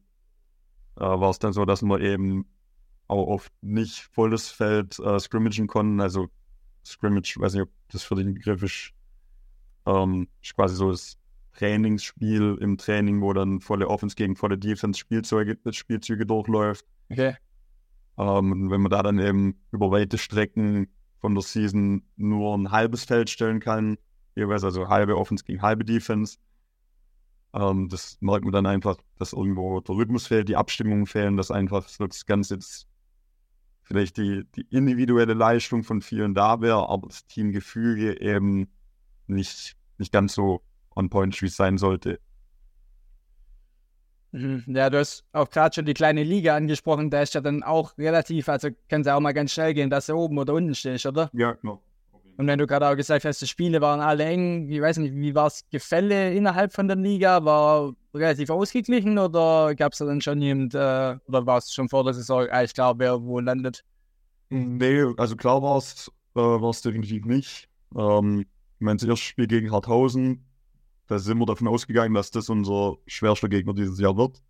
äh, 0.98 1.02
war 1.02 1.30
es 1.30 1.40
dann 1.40 1.54
so, 1.54 1.66
dass 1.66 1.84
wir 1.84 2.00
eben 2.02 2.46
auch 3.08 3.28
oft 3.28 3.54
nicht 3.62 4.10
volles 4.12 4.50
Feld 4.50 4.98
äh, 5.00 5.20
scrimmagen 5.20 5.68
konnten. 5.68 6.02
Also 6.02 6.30
Scrimmage, 6.86 7.36
weiß 7.38 7.54
nicht, 7.54 7.64
ob 7.64 7.70
das 7.92 8.04
für 8.04 8.16
den 8.16 8.34
Begriff 8.34 8.64
ist, 8.64 8.92
ähm, 9.86 10.28
ist 10.42 10.56
quasi 10.56 10.76
so 10.76 10.92
das 10.92 11.18
Trainingsspiel 11.54 12.58
im 12.60 12.78
Training, 12.78 13.22
wo 13.22 13.34
dann 13.34 13.62
volle 13.62 13.88
Offense 13.88 14.16
gegen 14.16 14.36
volle 14.36 14.58
Defense 14.58 15.00
Spielzeuge, 15.00 15.58
Spielzüge 15.72 16.26
durchläuft. 16.26 16.86
Okay. 17.10 17.36
Ähm, 18.18 18.52
und 18.52 18.72
wenn 18.72 18.82
man 18.82 18.90
da 18.90 19.04
dann 19.04 19.20
eben 19.20 19.60
über 19.72 19.92
weite 19.92 20.18
Strecken 20.18 20.88
von 21.20 21.36
der 21.36 21.44
Season 21.44 22.04
nur 22.16 22.58
ein 22.58 22.72
halbes 22.72 23.06
Feld 23.06 23.30
stellen 23.30 23.60
kann, 23.60 23.98
jeweils, 24.36 24.64
also 24.64 24.88
halbe 24.88 25.18
Offense 25.18 25.44
gegen 25.44 25.62
halbe 25.62 25.86
Defense. 25.86 26.38
Ähm, 27.54 27.90
das 27.90 28.18
merkt 28.20 28.44
man 28.46 28.54
dann 28.54 28.66
einfach, 28.66 28.98
dass 29.18 29.34
irgendwo 29.34 29.80
der 29.80 29.96
Rhythmus 29.96 30.28
fehlt, 30.28 30.50
die 30.50 30.56
Abstimmungen 30.56 31.06
fehlen, 31.06 31.38
dass 31.38 31.52
einfach 31.52 31.88
das 31.98 32.26
Ganze 32.26 32.56
jetzt 32.56 32.88
vielleicht 33.84 34.18
die, 34.18 34.46
die 34.56 34.66
individuelle 34.70 35.34
Leistung 35.34 35.84
von 35.84 36.02
vielen 36.02 36.34
da 36.34 36.62
wäre, 36.62 36.90
aber 36.90 37.08
das 37.08 37.26
Teamgefüge 37.28 38.20
eben 38.20 38.72
nicht, 39.28 39.76
nicht 39.98 40.12
ganz 40.12 40.34
so 40.34 40.62
on 40.96 41.10
point, 41.10 41.40
wie 41.42 41.48
es 41.48 41.56
sein 41.56 41.78
sollte. 41.78 42.20
Mhm. 44.32 44.64
Ja, 44.68 44.90
du 44.90 44.98
hast 44.98 45.26
auch 45.32 45.50
gerade 45.50 45.76
schon 45.76 45.86
die 45.86 45.94
kleine 45.94 46.24
Liga 46.24 46.56
angesprochen, 46.56 47.12
da 47.12 47.22
ist 47.22 47.36
ja 47.36 47.42
dann 47.42 47.62
auch 47.62 47.96
relativ, 48.00 48.50
also 48.50 48.70
kann 48.90 49.02
es 49.02 49.08
ja 49.08 49.16
auch 49.16 49.20
mal 49.20 49.34
ganz 49.34 49.52
schnell 49.52 49.76
gehen, 49.76 49.92
dass 49.92 50.08
du 50.08 50.14
oben 50.14 50.40
oder 50.40 50.56
unten 50.56 50.74
stehst, 50.74 51.06
oder? 51.06 51.30
Ja, 51.34 51.52
genau. 51.54 51.84
Und 52.38 52.48
wenn 52.48 52.58
du 52.58 52.66
gerade 52.66 52.88
auch 52.88 52.96
gesagt 52.96 53.26
hast, 53.26 53.42
die 53.42 53.48
Spiele 53.48 53.80
waren 53.82 54.00
alle 54.00 54.26
eng, 54.26 54.68
ich 54.70 54.82
weiß 54.82 54.98
nicht, 54.98 55.14
wie 55.14 55.36
war 55.36 55.46
das 55.46 55.64
Gefälle 55.70 56.34
innerhalb 56.34 56.74
von 56.74 56.88
der 56.88 56.98
Liga? 56.98 57.46
War 57.46 57.94
relativ 58.14 58.50
ausgeglichen 58.50 59.18
oder 59.20 59.76
gab 59.76 59.94
es 59.94 60.00
da 60.00 60.06
dann 60.06 60.22
schon 60.22 60.42
jemand, 60.42 60.74
äh, 60.74 61.18
oder 61.28 61.46
war 61.46 61.58
es 61.58 61.72
schon 61.72 61.90
vor 61.90 62.04
der 62.04 62.14
Saison 62.14 62.48
eigentlich 62.48 62.74
klar, 62.74 62.98
wer 62.98 63.22
wo 63.22 63.40
landet? 63.40 63.84
Nee, 64.50 65.04
also 65.18 65.36
klar 65.36 65.62
war 65.62 65.78
es 65.78 66.12
äh, 66.36 66.82
definitiv 66.84 67.26
nicht. 67.26 67.70
Ähm, 67.96 68.42
ich 68.42 68.86
meine, 68.86 68.98
das 68.98 69.08
erste 69.08 69.26
Spiel 69.26 69.48
gegen 69.48 69.72
Harthausen, 69.72 70.46
da 71.08 71.20
sind 71.20 71.38
wir 71.38 71.46
davon 71.46 71.68
ausgegangen, 71.68 72.14
dass 72.14 72.32
das 72.32 72.50
unser 72.50 72.96
schwerster 73.06 73.50
Gegner 73.50 73.74
dieses 73.74 74.00
Jahr 74.00 74.18
wird. 74.18 74.42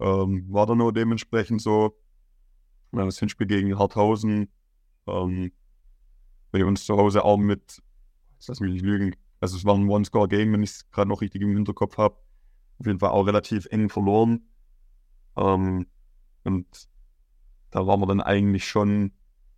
Ähm, 0.00 0.46
war 0.48 0.66
dann 0.66 0.80
auch 0.80 0.92
dementsprechend 0.92 1.62
so. 1.62 1.96
Das 2.90 3.18
Hinspiel 3.18 3.46
gegen 3.46 3.78
Harthausen 3.78 4.48
ähm, 5.06 5.52
bei 6.50 6.64
uns 6.64 6.84
zu 6.84 6.96
Hause 6.96 7.24
auch 7.24 7.36
mit, 7.36 7.82
lass 8.46 8.60
mich 8.60 8.72
nicht 8.72 8.84
lügen, 8.84 9.14
also 9.40 9.56
es 9.56 9.64
war 9.64 9.74
ein 9.74 9.88
One-Score-Game, 9.88 10.52
wenn 10.52 10.62
ich 10.62 10.70
es 10.70 10.90
gerade 10.90 11.08
noch 11.08 11.20
richtig 11.20 11.42
im 11.42 11.54
Hinterkopf 11.54 11.96
habe. 11.96 12.16
Auf 12.78 12.86
jeden 12.86 12.98
Fall 12.98 13.10
auch 13.10 13.26
relativ 13.26 13.66
eng 13.66 13.88
verloren. 13.88 14.48
Ähm, 15.36 15.86
und 16.44 16.88
da 17.70 17.86
waren 17.86 18.00
wir 18.00 18.06
dann 18.06 18.20
eigentlich 18.20 18.66
schon 18.66 19.12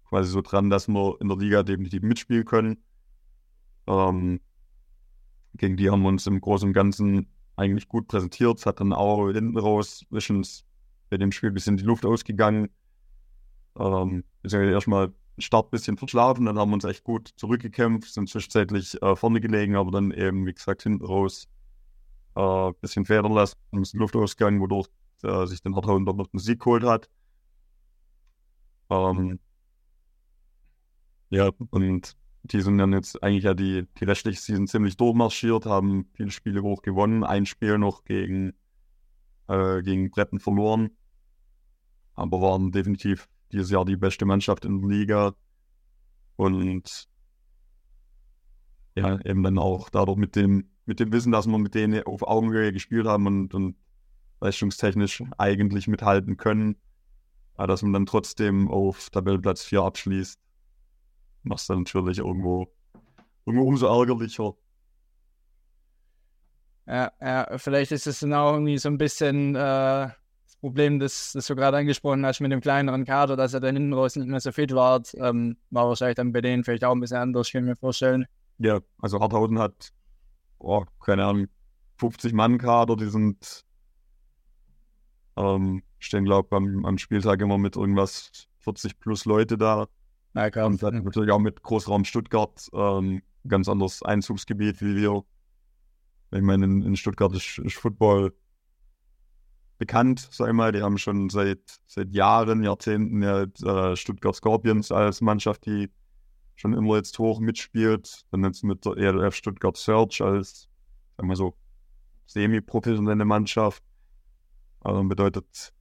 quasi 0.05 0.31
so 0.31 0.43
dran, 0.43 0.71
dass 0.71 0.89
wir 0.89 1.17
in 1.21 1.29
der 1.29 1.39
Liga 1.39 1.63
definitiv 1.63 2.03
mitspielen 2.03 2.45
können. 2.45 2.83
Ähm, 3.87 4.41
gegen 5.55 5.77
die 5.77 5.91
haben 5.91 6.03
wir 6.03 6.09
uns 6.09 6.27
im 6.27 6.41
Großen 6.41 6.69
und 6.69 6.75
Ganzen 6.75 7.29
eigentlich 7.57 7.89
gut 7.89 8.09
präsentiert. 8.09 8.59
Es 8.59 8.67
hat 8.67 8.81
dann 8.81 8.93
auch 8.93 9.31
hinten 9.31 9.59
raus, 9.59 10.05
ist 10.11 10.31
uns 10.31 10.65
bei 11.11 11.19
dem 11.19 11.33
Spiel 11.33 11.51
ein 11.51 11.55
bisschen 11.55 11.77
die 11.77 11.85
Luft 11.85 12.05
ausgegangen. 12.05 12.71
Ähm, 13.79 14.25
wir 14.43 14.51
sind 14.51 14.63
erstmal 14.63 15.13
Start 15.39 15.67
ein 15.67 15.71
bisschen 15.71 15.97
verschlafen, 15.97 16.47
dann 16.47 16.59
haben 16.59 16.71
wir 16.71 16.75
uns 16.75 16.85
echt 16.85 17.05
gut 17.05 17.29
zurückgekämpft, 17.37 18.13
sind 18.13 18.29
zwischenzeitlich 18.29 19.01
äh, 19.03 19.17
vorne 19.17 19.41
gelegen, 19.41 19.77
aber 19.77 19.91
dann 19.91 20.11
eben, 20.11 20.47
wie 20.47 20.53
gesagt, 20.53 20.83
hinten 20.83 21.05
raus 21.05 21.49
ein 22.35 22.71
äh, 22.71 22.73
bisschen 22.81 23.05
federn 23.05 23.33
lassen, 23.33 23.57
ein 23.73 23.81
bisschen 23.81 24.01
Luftausgang, 24.01 24.61
wodurch 24.61 24.89
äh, 25.23 25.47
sich 25.47 25.63
den 25.63 25.75
Harthauen 25.75 26.05
dort 26.05 26.17
noch 26.17 26.29
den 26.29 26.41
Sieg 26.41 26.61
geholt 26.61 26.85
hat. 26.85 27.09
Ähm, 28.91 29.39
ja, 31.31 31.51
und 31.71 32.17
die 32.43 32.61
sind 32.61 32.79
dann 32.79 32.93
jetzt 32.93 33.23
eigentlich 33.23 33.45
ja 33.45 33.55
die, 33.55 33.87
die 33.99 34.05
restliche 34.05 34.41
Season 34.41 34.67
ziemlich 34.67 34.97
durchmarschiert, 34.97 35.67
haben 35.67 36.09
viele 36.15 36.31
Spiele 36.31 36.63
hoch 36.63 36.83
gewonnen, 36.83 37.25
ein 37.25 37.47
Spiel 37.47 37.79
noch 37.79 38.05
gegen, 38.05 38.53
äh, 39.49 39.83
gegen 39.83 40.11
Bretten 40.11 40.41
verloren, 40.41 40.91
aber 42.15 42.41
waren 42.41 42.73
definitiv 42.73 43.29
dieses 43.53 43.71
Jahr 43.71 43.85
die 43.85 43.97
beste 43.97 44.25
Mannschaft 44.25 44.65
in 44.65 44.81
der 44.81 44.91
Liga 44.91 45.35
und 46.37 47.09
ja, 48.97 49.21
eben 49.25 49.43
dann 49.43 49.59
auch 49.59 49.89
dadurch 49.89 50.19
mit 50.19 50.37
dem, 50.37 50.71
mit 50.85 51.01
dem 51.01 51.13
Wissen, 51.13 51.33
dass 51.33 51.47
wir 51.47 51.59
mit 51.59 51.75
denen 51.75 52.03
auf 52.05 52.23
Augenhöhe 52.23 52.73
gespielt 52.73 53.07
haben 53.07 53.27
und, 53.27 53.55
und 53.55 53.77
leistungstechnisch 54.41 55.23
eigentlich 55.39 55.87
mithalten 55.87 56.37
können, 56.37 56.77
dass 57.57 57.83
man 57.83 57.93
dann 57.93 58.07
trotzdem 58.07 58.69
auf 58.69 59.11
Tabellenplatz 59.11 59.63
4 59.65 59.83
abschließt 59.83 60.41
macht 61.43 61.61
es 61.61 61.67
dann 61.67 61.79
natürlich 61.81 62.19
irgendwo, 62.19 62.73
irgendwo 63.47 63.67
umso 63.67 63.87
ärgerlicher. 63.87 64.55
Ja, 66.87 67.13
ja, 67.21 67.59
vielleicht 67.59 67.93
ist 67.93 68.07
es 68.07 68.21
dann 68.21 68.35
auch 68.35 68.55
irgendwie 68.55 68.79
so 68.79 68.89
ein 68.89 68.99
bisschen 68.99 69.55
äh, 69.55 70.09
Problem, 70.61 71.01
das, 71.01 71.33
das 71.33 71.47
du 71.47 71.57
gerade 71.57 71.79
angesprochen 71.79 72.25
hast 72.27 72.41
mit 72.41 72.53
dem 72.53 72.61
kleineren 72.61 73.05
Kader, 73.05 73.37
dass 73.37 73.55
er 73.55 73.61
dann 73.61 73.77
hinten 73.77 73.95
raus 73.95 74.17
nicht 74.17 74.29
mehr 74.29 74.41
so 74.41 74.53
fit 74.53 74.75
war. 74.75 75.03
Ähm, 75.15 75.57
war 75.71 75.89
wahrscheinlich 75.89 76.17
dann 76.17 76.33
bei 76.33 76.41
denen 76.41 76.65
vielleicht 76.65 76.85
auch 76.85 76.93
ein 76.93 77.01
bisschen 77.01 77.17
anders, 77.17 77.51
kann 77.51 77.63
ich 77.65 77.71
mir 77.71 77.77
vorstellen. 77.77 78.27
Ja, 78.59 78.81
also 78.99 79.21
Harthausen 79.21 79.59
hat, 79.59 79.93
oh, 80.59 80.85
keine 81.03 81.25
Ahnung, 81.25 81.49
50 81.99 82.33
Mann 82.35 82.59
Kader, 82.59 82.97
die 82.97 83.09
sind, 83.09 83.65
ähm, 85.37 85.83
stehen 85.99 86.25
glaube 86.25 86.49
ich 86.51 86.57
am, 86.57 86.85
am 86.85 86.99
Spieltag 86.99 87.41
immer 87.41 87.57
mit 87.57 87.77
irgendwas 87.77 88.47
40 88.61 88.99
plus 88.99 89.25
Leute 89.25 89.57
da. 89.57 89.87
Ja, 90.35 90.51
klar. 90.51 90.67
Und 90.67 90.83
dann 90.83 91.03
natürlich 91.03 91.31
auch 91.31 91.39
mit 91.39 91.63
Großraum 91.63 92.05
Stuttgart 92.05 92.69
ähm, 92.73 93.23
ganz 93.49 93.69
anderes 93.69 94.03
Einzugsgebiet 94.03 94.81
wie 94.81 94.97
wir. 94.97 95.25
Ich 96.33 96.43
meine, 96.43 96.65
in, 96.67 96.83
in 96.83 96.97
Stuttgart 96.97 97.35
ist, 97.35 97.59
ist, 97.59 97.77
Football 97.77 98.33
bekannt, 99.81 100.29
sag 100.31 100.49
ich 100.49 100.55
mal. 100.55 100.71
Die 100.71 100.83
haben 100.83 100.99
schon 100.99 101.31
seit, 101.31 101.81
seit 101.89 102.13
Jahren, 102.15 102.63
Jahrzehnten 102.63 103.23
ja, 103.23 103.43
äh, 103.43 103.97
Stuttgart 103.97 104.37
Scorpions 104.37 104.93
als 104.93 105.21
Mannschaft, 105.21 105.67
die 105.67 105.91
schon 106.55 106.75
immer 106.75 106.97
jetzt 106.97 107.19
hoch 107.19 107.41
mitspielt. 107.41 108.23
Dann 108.31 108.45
jetzt 108.45 108.63
mit 108.63 108.85
der 108.85 108.97
ELF 108.97 109.35
Stuttgart 109.35 109.77
Search 109.77 110.21
als, 110.21 110.69
sagen 111.17 111.29
wir 111.29 111.37
so, 111.37 111.57
semi-professionelle 112.27 113.25
Mannschaft. 113.25 113.83
Also 114.83 115.03
bedeutet 115.03 115.73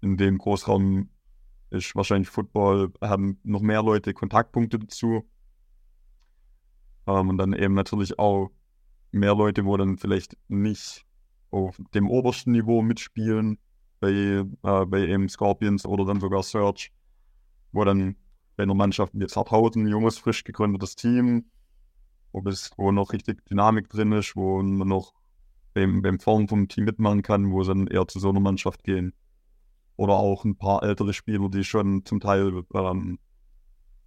in 0.00 0.16
dem 0.16 0.38
Großraum 0.38 1.10
ist 1.70 1.94
wahrscheinlich 1.94 2.28
Football, 2.28 2.92
haben 3.00 3.38
noch 3.42 3.60
mehr 3.60 3.82
Leute 3.82 4.14
Kontaktpunkte 4.14 4.78
dazu. 4.78 5.28
Ähm, 7.06 7.28
und 7.28 7.38
dann 7.38 7.52
eben 7.52 7.74
natürlich 7.74 8.18
auch 8.18 8.50
mehr 9.10 9.34
Leute, 9.34 9.64
wo 9.64 9.76
dann 9.76 9.98
vielleicht 9.98 10.36
nicht 10.48 11.04
auf 11.50 11.80
dem 11.94 12.08
obersten 12.08 12.52
Niveau 12.52 12.82
mitspielen, 12.82 13.58
bei, 14.00 14.10
äh, 14.10 14.44
bei 14.86 15.06
eben 15.06 15.28
Scorpions 15.28 15.84
oder 15.84 16.04
dann 16.04 16.20
sogar 16.20 16.42
Search, 16.42 16.92
wo 17.72 17.84
dann 17.84 18.16
bei 18.56 18.64
einer 18.64 18.74
Mannschaft 18.74 19.14
wie 19.14 19.20
jetzt 19.20 19.36
Harthausen, 19.36 19.84
ein 19.84 19.88
junges, 19.88 20.18
frisch 20.18 20.44
gegründetes 20.44 20.96
Team, 20.96 21.46
wo, 22.32 22.40
bis, 22.40 22.70
wo 22.76 22.92
noch 22.92 23.12
richtig 23.12 23.44
Dynamik 23.46 23.88
drin 23.88 24.12
ist, 24.12 24.36
wo 24.36 24.62
man 24.62 24.88
noch 24.88 25.14
beim, 25.74 26.02
beim 26.02 26.18
Form 26.18 26.48
vom 26.48 26.68
Team 26.68 26.84
mitmachen 26.84 27.22
kann, 27.22 27.52
wo 27.52 27.62
sie 27.62 27.74
dann 27.74 27.86
eher 27.86 28.06
zu 28.08 28.18
so 28.18 28.30
einer 28.30 28.40
Mannschaft 28.40 28.84
gehen. 28.84 29.12
Oder 29.96 30.14
auch 30.14 30.44
ein 30.44 30.56
paar 30.56 30.82
ältere 30.82 31.12
Spieler, 31.12 31.48
die 31.48 31.64
schon 31.64 32.04
zum 32.04 32.20
Teil, 32.20 32.64
ähm, 32.74 33.18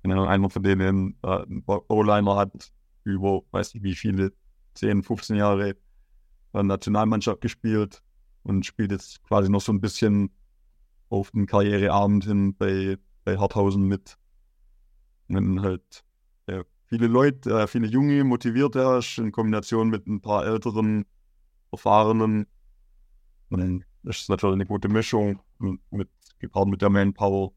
einer 0.04 0.50
von 0.50 0.64
denen 0.64 1.18
äh, 1.24 1.28
einen 1.28 1.64
O-Liner 1.66 2.36
hat 2.36 2.74
über, 3.04 3.42
weiß 3.52 3.76
nicht 3.76 3.84
wie 3.84 3.96
viele, 3.96 4.34
10, 4.76 5.04
15 5.04 5.36
Jahre 5.36 5.76
Nationalmannschaft 6.62 7.42
gespielt 7.42 8.04
und 8.44 8.66
spielt 8.66 8.92
jetzt 8.92 9.24
quasi 9.24 9.50
noch 9.50 9.62
so 9.62 9.72
ein 9.72 9.82
bisschen 9.82 10.30
auf 11.10 11.32
den 11.32 11.48
Karriereabend 11.48 12.26
hin 12.26 12.56
bei, 12.56 12.98
bei 13.24 13.38
Harthausen 13.38 13.88
mit. 13.88 14.18
Dann 15.30 15.62
halt 15.62 16.04
ja, 16.48 16.64
viele 16.86 17.08
Leute, 17.08 17.50
äh, 17.62 17.68
viele 17.68 17.88
junge, 17.88 18.24
motivierte 18.24 18.86
hast, 18.86 19.18
in 19.18 19.32
Kombination 19.32 19.90
mit 19.90 20.06
ein 20.06 20.22
paar 20.22 20.46
älteren, 20.46 21.06
erfahrenen. 21.72 22.46
Und 23.50 23.60
dann 23.60 23.86
ist 24.04 24.30
natürlich 24.30 24.56
eine 24.56 24.66
gute 24.66 24.90
Mischung 24.90 25.40
mit, 25.90 26.10
gepaart 26.40 26.68
mit 26.68 26.82
der 26.82 26.90
Manpower. 26.90 27.54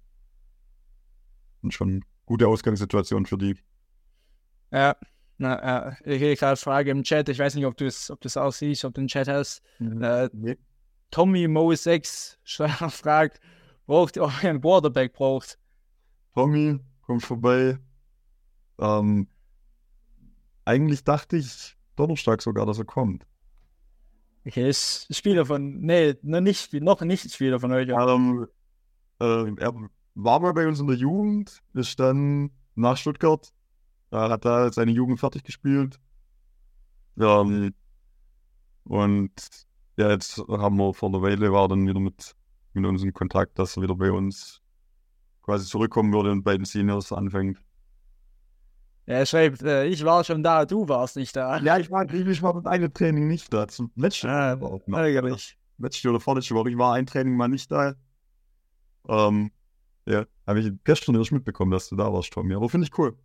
Und 1.63 1.75
schon 1.75 2.05
gute 2.25 2.47
Ausgangssituation 2.47 3.27
für 3.27 3.39
die. 3.39 3.57
Ja, 4.71 4.97
na, 5.39 5.63
ja. 5.63 5.91
ich 6.05 6.19
kriege 6.19 6.37
gerade 6.37 6.57
Frage 6.57 6.91
im 6.91 7.03
Chat. 7.03 7.29
Ich 7.29 7.39
weiß 7.39 7.55
nicht, 7.55 7.67
ob 7.67 7.77
du 7.77 7.87
es 7.87 8.11
ob 8.11 8.25
auch 8.37 8.53
siehst, 8.53 8.85
ob 8.85 8.95
du 8.95 9.03
den 9.03 9.09
Chat 9.09 9.29
hast. 9.29 9.63
Mhm. 9.79 10.03
Äh, 10.03 10.31
nee. 10.33 10.57
Tommy 11.11 11.49
Mo 11.49 11.75
6 11.75 12.39
fragt, 12.91 13.41
braucht 13.87 14.17
ihr 14.17 14.25
auch 14.25 14.43
einen 14.43 14.61
Quarterback 14.61 15.13
braucht. 15.13 15.59
Tommy, 16.35 16.79
kommt 17.03 17.23
vorbei. 17.23 17.79
Ähm, 18.79 19.29
eigentlich 20.65 21.05
dachte 21.05 21.37
ich 21.37 21.77
Donnerstag 21.97 22.43
sogar, 22.43 22.67
dass 22.67 22.79
er 22.79 22.85
kommt. 22.85 23.27
Okay, 24.47 24.69
ist 24.69 25.15
Spieler 25.15 25.45
von, 25.45 25.81
nee, 25.81 26.15
noch 26.23 26.41
nicht, 26.41 26.73
noch 26.75 27.01
nicht 27.01 27.33
Spieler 27.33 27.59
von 27.59 27.73
euch. 27.73 27.89
Ähm, 27.89 28.47
äh, 29.21 29.53
er 29.61 29.75
war 30.15 30.41
mal 30.41 30.53
bei 30.53 30.69
uns 30.69 30.79
in 30.81 30.87
der 30.87 30.97
Jugend, 30.97 31.63
ist 31.75 31.99
dann 31.99 32.51
nach 32.75 32.97
Stuttgart, 32.97 33.53
er 34.25 34.31
hat 34.31 34.45
da 34.45 34.73
seine 34.73 34.93
Jugend 34.93 35.21
fertig 35.21 35.45
gespielt. 35.45 35.99
Ähm, 37.19 37.75
und 38.85 39.33
ja, 39.97 40.11
jetzt 40.11 40.39
haben 40.49 40.77
wir 40.77 40.95
vor 40.95 41.11
der 41.11 41.23
Weile 41.23 41.53
war 41.53 41.69
dann 41.69 41.87
wieder 41.87 42.01
mit, 42.01 42.35
mit 42.75 42.85
uns 42.85 43.03
in 43.03 43.13
Kontakt, 43.13 43.59
dass 43.59 43.77
er 43.77 43.83
wieder 43.83 43.95
bei 43.95 44.11
uns 44.11 44.61
quasi 45.43 45.67
zurückkommen 45.67 46.13
würde 46.13 46.33
und 46.33 46.43
bei 46.43 46.57
den 46.57 46.65
Seniors 46.65 47.13
anfängt. 47.13 47.59
Er 49.07 49.25
schreibt, 49.25 49.63
äh, 49.63 49.87
ich 49.87 50.05
war 50.05 50.25
schon 50.25 50.43
da, 50.43 50.65
du 50.65 50.89
warst 50.89 51.17
nicht 51.17 51.35
da. 51.37 51.59
Ja, 51.59 51.79
ich 51.79 51.91
war, 51.91 52.13
ich 52.13 52.43
war 52.43 52.55
mit 52.55 52.67
einem 52.67 52.93
Training 52.93 53.29
nicht 53.29 53.53
da. 53.53 53.69
Zum 53.69 53.91
letzten 53.95 54.27
ah, 54.27 54.57
Mal. 54.87 55.07
Ärgerlich. 55.07 55.57
Letzte 55.79 56.11
oder 56.11 56.19
vorletzte 56.19 56.55
Woche. 56.55 56.71
Ich 56.71 56.79
war 56.79 56.95
ein 56.95 57.07
Training 57.07 57.37
mal 57.37 57.49
nicht 57.49 57.71
da. 57.71 57.95
Ähm, 59.09 59.53
ja, 60.07 60.25
habe 60.47 60.61
ich 60.61 60.73
gestern 60.83 61.15
erst 61.15 61.31
mitbekommen, 61.31 61.71
dass 61.71 61.89
du 61.89 61.95
da 61.97 62.13
warst, 62.13 62.33
Tommy. 62.33 62.55
Aber 62.55 62.69
finde 62.69 62.89
ich 62.89 62.99
cool. 62.99 63.17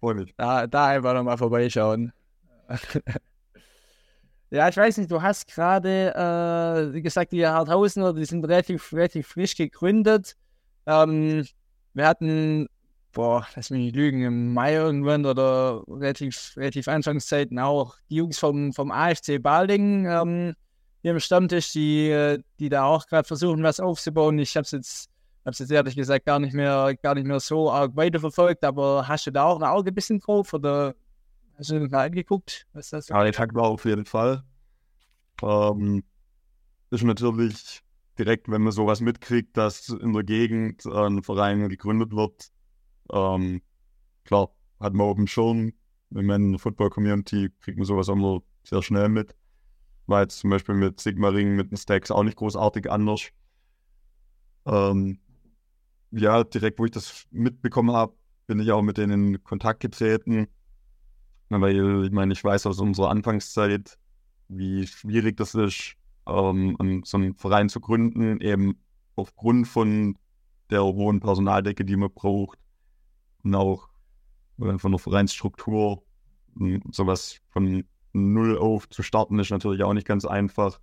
Freue 0.00 0.14
mich. 0.14 0.34
Da, 0.36 0.66
da 0.66 0.86
einfach 0.86 1.14
nochmal 1.14 1.38
vorbeischauen. 1.38 2.12
ja, 4.50 4.68
ich 4.68 4.76
weiß 4.76 4.98
nicht, 4.98 5.10
du 5.10 5.20
hast 5.20 5.46
gerade 5.48 6.92
äh, 6.94 7.00
gesagt, 7.00 7.32
die 7.32 7.46
Harthausener, 7.46 8.12
die 8.12 8.24
sind 8.24 8.44
relativ, 8.44 8.92
relativ 8.92 9.28
frisch 9.28 9.56
gegründet. 9.56 10.36
Ähm, 10.86 11.46
wir 11.94 12.06
hatten 12.06 12.68
boah, 13.18 13.46
lass 13.56 13.70
mich 13.70 13.80
nicht 13.80 13.96
lügen, 13.96 14.22
im 14.22 14.54
Mai 14.54 14.74
irgendwann 14.74 15.26
oder 15.26 15.82
relativ, 15.88 16.52
relativ 16.56 16.86
Anfangszeiten 16.86 17.58
auch 17.58 17.96
die 18.10 18.16
Jungs 18.16 18.38
vom, 18.38 18.72
vom 18.72 18.92
AFC 18.92 19.42
Balding 19.42 20.06
ähm, 20.06 20.54
hier 21.02 21.12
im 21.12 21.20
Stammtisch, 21.20 21.72
die, 21.72 22.38
die 22.58 22.68
da 22.68 22.84
auch 22.84 23.06
gerade 23.06 23.26
versuchen, 23.26 23.62
was 23.62 23.80
aufzubauen. 23.80 24.38
Ich 24.38 24.56
habe 24.56 24.64
es 24.64 24.70
jetzt, 24.70 25.10
hab's 25.48 25.58
jetzt 25.58 25.72
ehrlich 25.72 25.96
gesagt 25.96 26.26
gar 26.26 26.38
nicht 26.38 26.54
mehr, 26.54 26.94
gar 27.02 27.14
nicht 27.14 27.26
mehr 27.26 27.40
so 27.40 27.70
arg 27.70 27.96
weiterverfolgt, 27.96 28.64
aber 28.64 29.08
hast 29.08 29.26
du 29.26 29.32
da 29.32 29.44
auch 29.44 29.56
ein 29.56 29.64
Auge 29.64 29.90
ein 29.90 29.94
bisschen 29.94 30.20
drauf 30.20 30.52
oder 30.52 30.94
hast 31.56 31.70
du 31.70 31.80
mal 31.88 32.06
angeguckt? 32.06 32.66
Was 32.72 32.90
das 32.90 33.08
ja, 33.08 33.24
ich 33.24 33.38
war 33.38 33.64
auf 33.64 33.84
jeden 33.84 34.04
Fall. 34.04 34.44
Ähm, 35.42 36.04
ist 36.90 37.02
natürlich 37.02 37.80
direkt, 38.18 38.48
wenn 38.50 38.62
man 38.62 38.72
sowas 38.72 39.00
mitkriegt, 39.00 39.56
dass 39.56 39.88
in 39.88 40.12
der 40.12 40.24
Gegend 40.24 40.84
ein 40.86 41.22
Verein 41.22 41.68
gegründet 41.68 42.12
wird, 42.12 42.50
ähm, 43.10 43.62
klar, 44.24 44.50
hat 44.80 44.92
man 44.92 45.06
oben 45.06 45.26
schon, 45.26 45.72
wenn 46.10 46.26
man 46.26 46.42
in 46.42 46.52
der 46.52 46.58
Football-Community 46.58 47.50
kriegt 47.60 47.78
man 47.78 47.86
sowas 47.86 48.08
auch 48.08 48.14
immer 48.14 48.42
sehr 48.64 48.82
schnell 48.82 49.08
mit. 49.08 49.34
War 50.06 50.22
jetzt 50.22 50.38
zum 50.38 50.50
Beispiel 50.50 50.74
mit 50.74 51.00
Sigma 51.00 51.28
Ring, 51.28 51.56
mit 51.56 51.70
den 51.70 51.76
Stacks 51.76 52.10
auch 52.10 52.22
nicht 52.22 52.36
großartig 52.36 52.90
anders. 52.90 53.28
Ähm, 54.66 55.18
ja, 56.10 56.44
direkt, 56.44 56.78
wo 56.78 56.84
ich 56.84 56.90
das 56.90 57.26
mitbekommen 57.30 57.94
habe, 57.94 58.14
bin 58.46 58.60
ich 58.60 58.72
auch 58.72 58.82
mit 58.82 58.98
denen 58.98 59.34
in 59.34 59.44
Kontakt 59.44 59.80
getreten. 59.80 60.48
Weil 61.50 62.04
ich 62.04 62.12
meine, 62.12 62.32
ich 62.32 62.44
weiß 62.44 62.66
aus 62.66 62.80
unserer 62.80 63.10
Anfangszeit, 63.10 63.98
wie 64.48 64.86
schwierig 64.86 65.36
das 65.36 65.54
ist, 65.54 65.94
ähm, 66.26 67.02
so 67.04 67.16
einen 67.16 67.34
Verein 67.34 67.68
zu 67.68 67.80
gründen, 67.80 68.40
eben 68.40 68.78
aufgrund 69.16 69.66
von 69.66 70.18
der 70.70 70.84
hohen 70.84 71.20
Personaldecke, 71.20 71.84
die 71.84 71.96
man 71.96 72.12
braucht 72.12 72.58
und 73.42 73.54
auch 73.54 73.88
von 74.58 74.92
der 74.92 74.98
Vereinsstruktur 74.98 76.02
sowas 76.90 77.40
von 77.50 77.84
null 78.12 78.58
auf 78.58 78.88
zu 78.88 79.02
starten, 79.02 79.38
ist 79.38 79.50
natürlich 79.50 79.82
auch 79.82 79.94
nicht 79.94 80.06
ganz 80.06 80.24
einfach. 80.24 80.80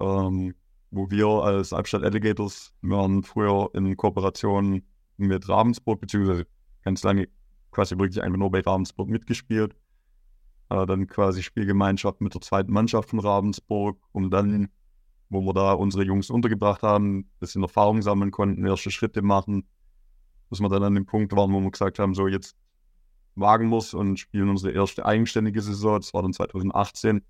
Ähm, 0.00 0.54
wo 0.90 1.10
wir 1.10 1.26
als 1.26 1.72
Albstadt 1.72 2.02
Alligators 2.02 2.72
waren 2.82 3.22
früher 3.22 3.70
in 3.74 3.96
Kooperation 3.96 4.82
mit 5.16 5.48
Ravensburg, 5.48 6.00
beziehungsweise 6.00 6.46
ganz 6.82 7.02
lange 7.02 7.28
quasi 7.70 7.98
wirklich 7.98 8.22
einfach 8.22 8.38
nur 8.38 8.50
bei 8.50 8.60
Ravensburg 8.60 9.08
mitgespielt. 9.08 9.74
Äh, 10.70 10.86
dann 10.86 11.06
quasi 11.06 11.42
Spielgemeinschaft 11.42 12.20
mit 12.20 12.34
der 12.34 12.40
zweiten 12.40 12.72
Mannschaft 12.72 13.10
von 13.10 13.20
Ravensburg, 13.20 13.98
um 14.12 14.30
dann, 14.30 14.68
wo 15.28 15.40
wir 15.42 15.52
da 15.52 15.72
unsere 15.72 16.04
Jungs 16.04 16.30
untergebracht 16.30 16.82
haben, 16.82 17.18
ein 17.18 17.30
bisschen 17.40 17.62
Erfahrung 17.62 18.02
sammeln 18.02 18.30
konnten, 18.30 18.64
erste 18.66 18.90
Schritte 18.90 19.22
machen, 19.22 19.66
bis 20.50 20.60
wir 20.60 20.68
dann 20.68 20.82
an 20.82 20.94
dem 20.94 21.06
Punkt 21.06 21.34
waren, 21.34 21.52
wo 21.52 21.60
wir 21.60 21.70
gesagt 21.70 21.98
haben, 21.98 22.14
so 22.14 22.28
jetzt 22.28 22.56
wagen 23.34 23.66
muss 23.66 23.94
und 23.94 24.18
spielen 24.18 24.48
unsere 24.48 24.72
erste 24.72 25.04
eigenständige 25.06 25.60
Saison. 25.60 26.00
Das 26.00 26.12
war 26.14 26.22
dann 26.22 26.32
2018. 26.32 27.22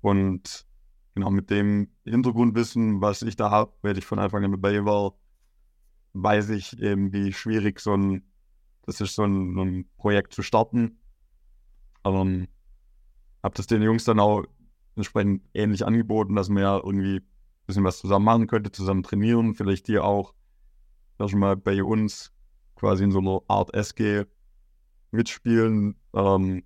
Und 0.00 0.66
genau 1.14 1.30
mit 1.30 1.50
dem 1.50 1.88
Hintergrundwissen, 2.04 3.00
was 3.00 3.22
ich 3.22 3.36
da 3.36 3.50
habe, 3.50 3.72
weil 3.82 3.96
ich 3.96 4.04
von 4.04 4.18
Anfang 4.18 4.44
an 4.44 4.52
dabei 4.52 4.84
war, 4.84 5.14
weiß 6.12 6.50
ich 6.50 6.80
eben, 6.80 7.12
wie 7.12 7.32
schwierig 7.32 7.80
so 7.80 7.96
ein, 7.96 8.22
das 8.82 9.00
ist 9.00 9.14
so 9.14 9.24
ein, 9.24 9.56
ein 9.58 9.88
Projekt 9.96 10.32
zu 10.32 10.42
starten. 10.42 10.98
Ähm, 12.04 12.48
habe 13.42 13.54
das 13.54 13.66
den 13.66 13.82
Jungs 13.82 14.04
dann 14.04 14.20
auch 14.20 14.44
entsprechend 14.96 15.42
ähnlich 15.54 15.86
angeboten, 15.86 16.34
dass 16.34 16.48
man 16.48 16.62
ja 16.62 16.76
irgendwie 16.76 17.16
ein 17.16 17.66
bisschen 17.66 17.84
was 17.84 17.98
zusammen 17.98 18.24
machen 18.24 18.46
könnte, 18.46 18.72
zusammen 18.72 19.02
trainieren, 19.02 19.54
vielleicht 19.54 19.88
die 19.88 19.98
auch 19.98 20.34
erstmal 21.18 21.56
bei 21.56 21.82
uns 21.82 22.32
quasi 22.74 23.04
in 23.04 23.12
so 23.12 23.20
einer 23.20 23.40
Art 23.48 23.74
SG 23.74 24.24
mitspielen. 25.10 25.96
Ähm, 26.12 26.64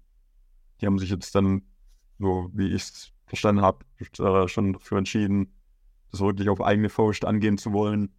die 0.80 0.86
haben 0.86 0.98
sich 0.98 1.10
jetzt 1.10 1.34
dann, 1.34 1.62
so 2.18 2.50
wie 2.52 2.68
ich 2.68 2.82
es 2.82 3.12
verstanden 3.28 3.62
habe, 3.62 3.84
äh, 4.00 4.48
schon 4.48 4.74
dafür 4.74 4.98
entschieden, 4.98 5.52
das 6.10 6.20
wirklich 6.20 6.48
auf 6.48 6.60
eigene 6.60 6.88
Faust 6.88 7.24
angehen 7.24 7.58
zu 7.58 7.72
wollen. 7.72 8.12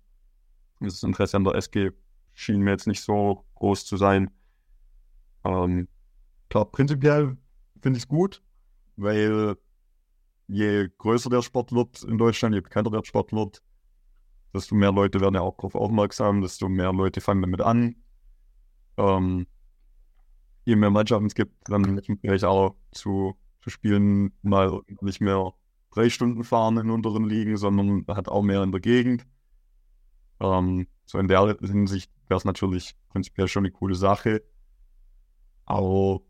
Das 0.79 1.03
Interesse 1.03 1.37
an 1.37 1.43
der 1.43 1.55
SG 1.55 1.91
schien 2.33 2.61
mir 2.61 2.71
jetzt 2.71 2.87
nicht 2.87 3.01
so 3.01 3.45
groß 3.55 3.85
zu 3.85 3.97
sein. 3.97 4.31
Ähm, 5.43 5.87
klar, 6.49 6.65
prinzipiell 6.65 7.37
finde 7.81 7.97
ich 7.97 8.03
es 8.03 8.07
gut, 8.07 8.41
weil 8.95 9.55
je 10.47 10.89
größer 10.97 11.29
der 11.29 11.41
Sport 11.41 11.71
wird 11.71 12.03
in 12.03 12.17
Deutschland, 12.17 12.55
je 12.55 12.61
bekannter 12.61 12.91
der 12.91 13.03
Sport 13.03 13.31
wird, 13.33 13.61
desto 14.53 14.75
mehr 14.75 14.91
Leute 14.91 15.21
werden 15.21 15.35
ja 15.35 15.41
auch 15.41 15.55
darauf 15.55 15.75
aufmerksam, 15.75 16.41
desto 16.41 16.67
mehr 16.69 16.91
Leute 16.91 17.21
fangen 17.21 17.41
damit 17.41 17.61
an. 17.61 17.95
Ähm, 18.97 19.47
je 20.65 20.75
mehr 20.75 20.89
Mannschaften 20.89 21.27
es 21.27 21.35
gibt, 21.35 21.53
dann 21.69 22.01
vielleicht 22.21 22.43
auch 22.43 22.75
zu, 22.91 23.35
zu 23.61 23.69
spielen, 23.69 24.33
mal 24.41 24.81
nicht 25.01 25.21
mehr 25.21 25.53
drei 25.91 26.09
Stunden 26.09 26.43
fahren 26.43 26.77
in 26.77 26.89
unteren 26.89 27.25
Ligen, 27.25 27.57
sondern 27.57 28.05
hat 28.07 28.29
auch 28.29 28.41
mehr 28.41 28.63
in 28.63 28.71
der 28.71 28.81
Gegend. 28.81 29.25
Ähm, 30.39 30.87
so 31.05 31.17
in 31.17 31.27
der 31.27 31.57
Hinsicht 31.61 32.11
wäre 32.27 32.37
es 32.37 32.45
natürlich 32.45 32.95
prinzipiell 33.09 33.47
schon 33.47 33.65
eine 33.65 33.71
coole 33.71 33.95
Sache. 33.95 34.43
Aber 35.65 36.21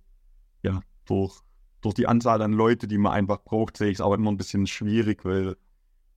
ja, 0.63 0.81
durch, 1.05 1.41
durch 1.81 1.95
die 1.95 2.07
Anzahl 2.07 2.41
an 2.41 2.53
Leute, 2.53 2.87
die 2.87 2.97
man 2.97 3.13
einfach 3.13 3.43
braucht, 3.43 3.77
sehe 3.77 3.89
ich 3.89 3.95
es 3.95 4.01
auch 4.01 4.13
immer 4.13 4.31
ein 4.31 4.37
bisschen 4.37 4.67
schwierig, 4.67 5.25
weil 5.25 5.55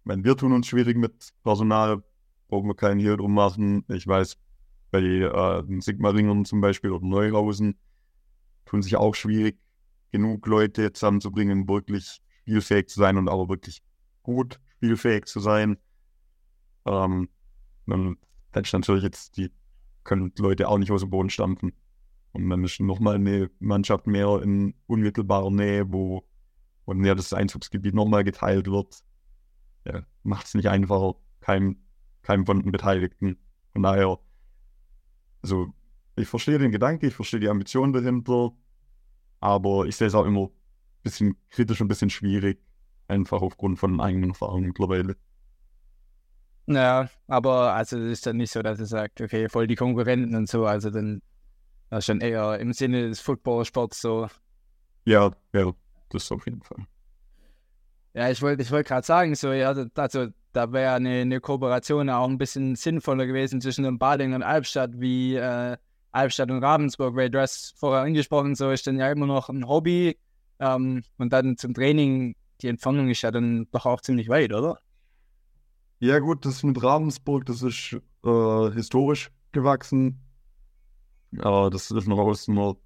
wenn 0.05 0.25
wir 0.25 0.37
tun 0.37 0.53
uns 0.53 0.66
schwierig 0.66 0.96
mit 0.96 1.33
Personal, 1.44 2.03
brauchen 2.48 2.68
wir 2.68 2.75
keinen 2.75 2.98
hier 2.98 3.16
drum 3.16 3.35
machen. 3.35 3.85
Ich 3.88 4.07
weiß, 4.07 4.37
bei 4.90 5.01
äh, 5.01 5.81
Sigmaringern 5.81 6.44
zum 6.44 6.61
Beispiel 6.61 6.90
oder 6.90 7.07
Neuhausen, 7.07 7.79
tun 8.64 8.83
sich 8.83 8.96
auch 8.96 9.14
schwierig, 9.14 9.59
genug 10.12 10.46
Leute 10.46 10.92
zusammenzubringen, 10.92 11.68
wirklich 11.68 12.20
spielfähig 12.40 12.88
zu 12.88 13.01
sein 13.01 13.16
und 13.16 13.29
auch 13.29 13.48
wirklich 13.48 13.83
gut 14.22 14.61
spielfähig 14.77 15.25
zu 15.25 15.40
sein. 15.40 15.79
Ähm, 16.87 17.29
dann 17.87 18.16
ist 18.55 18.72
natürlich 18.72 19.03
jetzt, 19.03 19.37
die 19.37 19.51
können 20.05 20.33
Leute 20.38 20.68
auch 20.68 20.79
nicht 20.79 20.90
aus 20.90 21.01
dem 21.01 21.11
Boden 21.11 21.31
stampfen. 21.31 21.72
Und 22.33 22.48
dann 22.48 22.64
ist 22.64 22.81
nochmal 22.81 23.16
eine 23.16 23.51
Mannschaft 23.59 24.07
mehr 24.07 24.40
in 24.42 24.75
unmittelbarer 24.87 25.51
Nähe, 25.51 25.92
wo, 25.92 26.27
wo 26.87 26.92
ja 26.94 27.14
das 27.14 27.33
Einzugsgebiet 27.33 27.94
nochmal 27.94 28.25
geteilt 28.25 28.66
wird. 28.66 29.03
Ja, 29.85 30.03
Macht 30.22 30.46
es 30.46 30.55
nicht 30.55 30.68
einfacher, 30.68 31.14
keinem, 31.40 31.77
keinem 32.22 32.46
von 32.46 32.62
den 32.62 32.72
Beteiligten. 32.72 33.38
Von 33.72 33.83
daher, 33.83 34.18
also 35.42 35.72
ich 36.16 36.29
verstehe 36.29 36.59
den 36.59 36.72
Gedanken, 36.72 37.07
ich 37.07 37.14
verstehe 37.14 37.40
die 37.40 37.48
Ambition 37.48 37.92
dahinter, 37.92 38.53
aber 39.42 39.87
ich 39.87 39.96
sehe 39.96 40.07
es 40.07 40.14
auch 40.14 40.24
immer 40.24 40.44
ein 40.44 40.50
bisschen 41.02 41.37
kritisch 41.50 41.81
und 41.81 41.87
ein 41.87 41.88
bisschen 41.88 42.11
schwierig, 42.11 42.61
einfach 43.09 43.42
aufgrund 43.42 43.78
von 43.78 44.00
eigenen 44.00 44.31
Erfahrungen 44.31 44.68
mittlerweile. 44.68 45.16
Ja, 46.66 47.11
aber 47.26 47.74
also 47.74 47.98
es 47.98 48.12
ist 48.12 48.26
dann 48.26 48.37
nicht 48.37 48.52
so, 48.52 48.62
dass 48.62 48.78
er 48.78 48.87
sagt, 48.87 49.20
okay, 49.20 49.48
voll 49.48 49.66
die 49.66 49.74
Konkurrenten 49.74 50.37
und 50.37 50.48
so, 50.48 50.64
also 50.64 50.90
dann 50.90 51.20
das 51.90 51.98
ist 51.98 52.07
schon 52.07 52.20
eher 52.20 52.59
im 52.59 52.72
Sinne 52.72 53.09
des 53.09 53.20
Footballsports 53.20 54.00
so. 54.00 54.28
Ja, 55.05 55.33
ja, 55.52 55.72
das 56.09 56.31
auf 56.31 56.46
jeden 56.46 56.62
Fall. 56.62 56.87
Ja, 58.14 58.31
ich 58.31 58.40
wollte 58.42 58.62
ich 58.62 58.70
wollt 58.70 58.87
gerade 58.87 59.05
sagen, 59.05 59.35
so, 59.35 59.52
ja, 59.52 59.74
also 59.94 60.26
da 60.52 60.72
wäre 60.72 60.94
eine, 60.94 61.22
eine 61.22 61.40
Kooperation 61.40 62.09
auch 62.11 62.28
ein 62.28 62.38
bisschen 62.38 62.76
sinnvoller 62.76 63.26
gewesen 63.26 63.61
zwischen 63.61 63.85
dem 63.85 63.98
Bading 63.98 64.35
und 64.35 64.42
Albstadt, 64.42 64.92
wie 65.00 65.35
äh, 65.35 65.76
Albstadt 66.12 66.51
und 66.51 66.62
Ravensburg, 66.62 67.16
weil 67.16 67.31
du 67.31 67.40
hast 67.40 67.75
vorher 67.79 68.03
angesprochen, 68.03 68.55
so 68.55 68.70
ist 68.70 68.87
dann 68.87 68.98
ja 68.98 69.11
immer 69.11 69.27
noch 69.27 69.48
ein 69.48 69.66
Hobby 69.66 70.16
ähm, 70.61 71.03
und 71.18 71.33
dann 71.33 71.57
zum 71.57 71.75
Training, 71.75 72.37
die 72.61 72.68
Entfernung 72.68 73.09
ist 73.09 73.22
ja 73.22 73.31
dann 73.31 73.66
doch 73.72 73.87
auch 73.87 74.01
ziemlich 74.01 74.29
weit, 74.29 74.53
oder? 74.53 74.79
Ja 75.98 76.18
gut, 76.18 76.44
das 76.44 76.62
mit 76.62 76.83
Ravensburg, 76.83 77.46
das 77.46 77.62
ist 77.62 77.96
äh, 78.25 78.70
historisch 78.72 79.31
gewachsen. 79.53 80.20
Aber 81.38 81.70
das 81.70 81.90
ist 81.90 82.09
noch 82.09 82.18
aus 82.18 82.48
einer, 82.48 82.77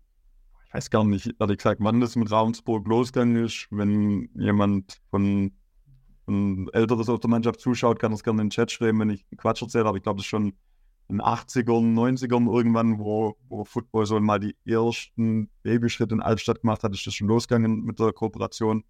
ich 0.66 0.74
weiß 0.74 0.90
gar 0.90 1.04
nicht, 1.04 1.34
ehrlich 1.40 1.58
gesagt, 1.58 1.80
wann 1.82 2.00
das 2.00 2.14
mit 2.14 2.30
Ravensburg 2.30 2.86
losgegangen 2.86 3.44
ist. 3.44 3.66
Wenn 3.70 4.28
jemand 4.34 5.00
von, 5.10 5.52
von 6.24 6.68
Älteres 6.72 7.08
aus 7.08 7.20
der 7.20 7.30
Mannschaft 7.30 7.60
zuschaut, 7.60 7.98
kann 7.98 8.12
das 8.12 8.22
gerne 8.22 8.42
in 8.42 8.48
den 8.48 8.50
Chat 8.50 8.70
schreiben, 8.70 9.00
wenn 9.00 9.10
ich 9.10 9.26
Quatsch 9.36 9.62
erzähle, 9.62 9.86
aber 9.86 9.96
ich 9.96 10.02
glaube, 10.02 10.18
das 10.18 10.26
ist 10.26 10.30
schon 10.30 10.52
in 11.08 11.18
den 11.18 11.22
80ern, 11.22 11.94
90ern 11.94 12.52
irgendwann, 12.52 12.98
wo, 12.98 13.36
wo 13.48 13.64
Football 13.64 14.06
so 14.06 14.18
mal 14.20 14.40
die 14.40 14.56
ersten 14.64 15.48
Babyschritte 15.62 16.14
in 16.14 16.20
Albstadt 16.20 16.62
gemacht 16.62 16.82
hat, 16.82 16.92
ist 16.92 17.06
das 17.06 17.14
schon 17.14 17.28
losgegangen 17.28 17.84
mit 17.84 18.00
der 18.00 18.12
Kooperation. 18.12 18.84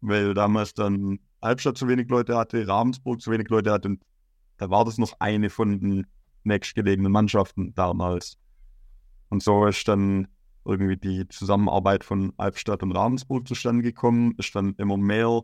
Weil 0.00 0.34
damals 0.34 0.74
dann 0.74 1.20
Albstadt 1.40 1.78
zu 1.78 1.86
wenig 1.86 2.08
Leute 2.08 2.36
hatte, 2.36 2.66
Ravensburg 2.66 3.20
zu 3.20 3.30
wenig 3.30 3.48
Leute 3.48 3.70
hatte 3.70 3.88
und 3.88 4.02
da 4.56 4.70
war 4.70 4.84
das 4.84 4.98
noch 4.98 5.14
eine 5.20 5.50
von 5.50 5.80
den 5.80 6.06
nächstgelegenen 6.42 7.12
Mannschaften 7.12 7.74
damals. 7.74 8.36
Und 9.28 9.42
so 9.42 9.66
ist 9.66 9.86
dann 9.86 10.26
irgendwie 10.64 10.96
die 10.96 11.28
Zusammenarbeit 11.28 12.02
von 12.02 12.32
Albstadt 12.38 12.82
und 12.82 12.92
Ravensburg 12.92 13.46
zustande 13.46 13.82
gekommen, 13.82 14.34
ist 14.36 14.54
dann 14.54 14.74
immer 14.76 14.96
mehr 14.96 15.42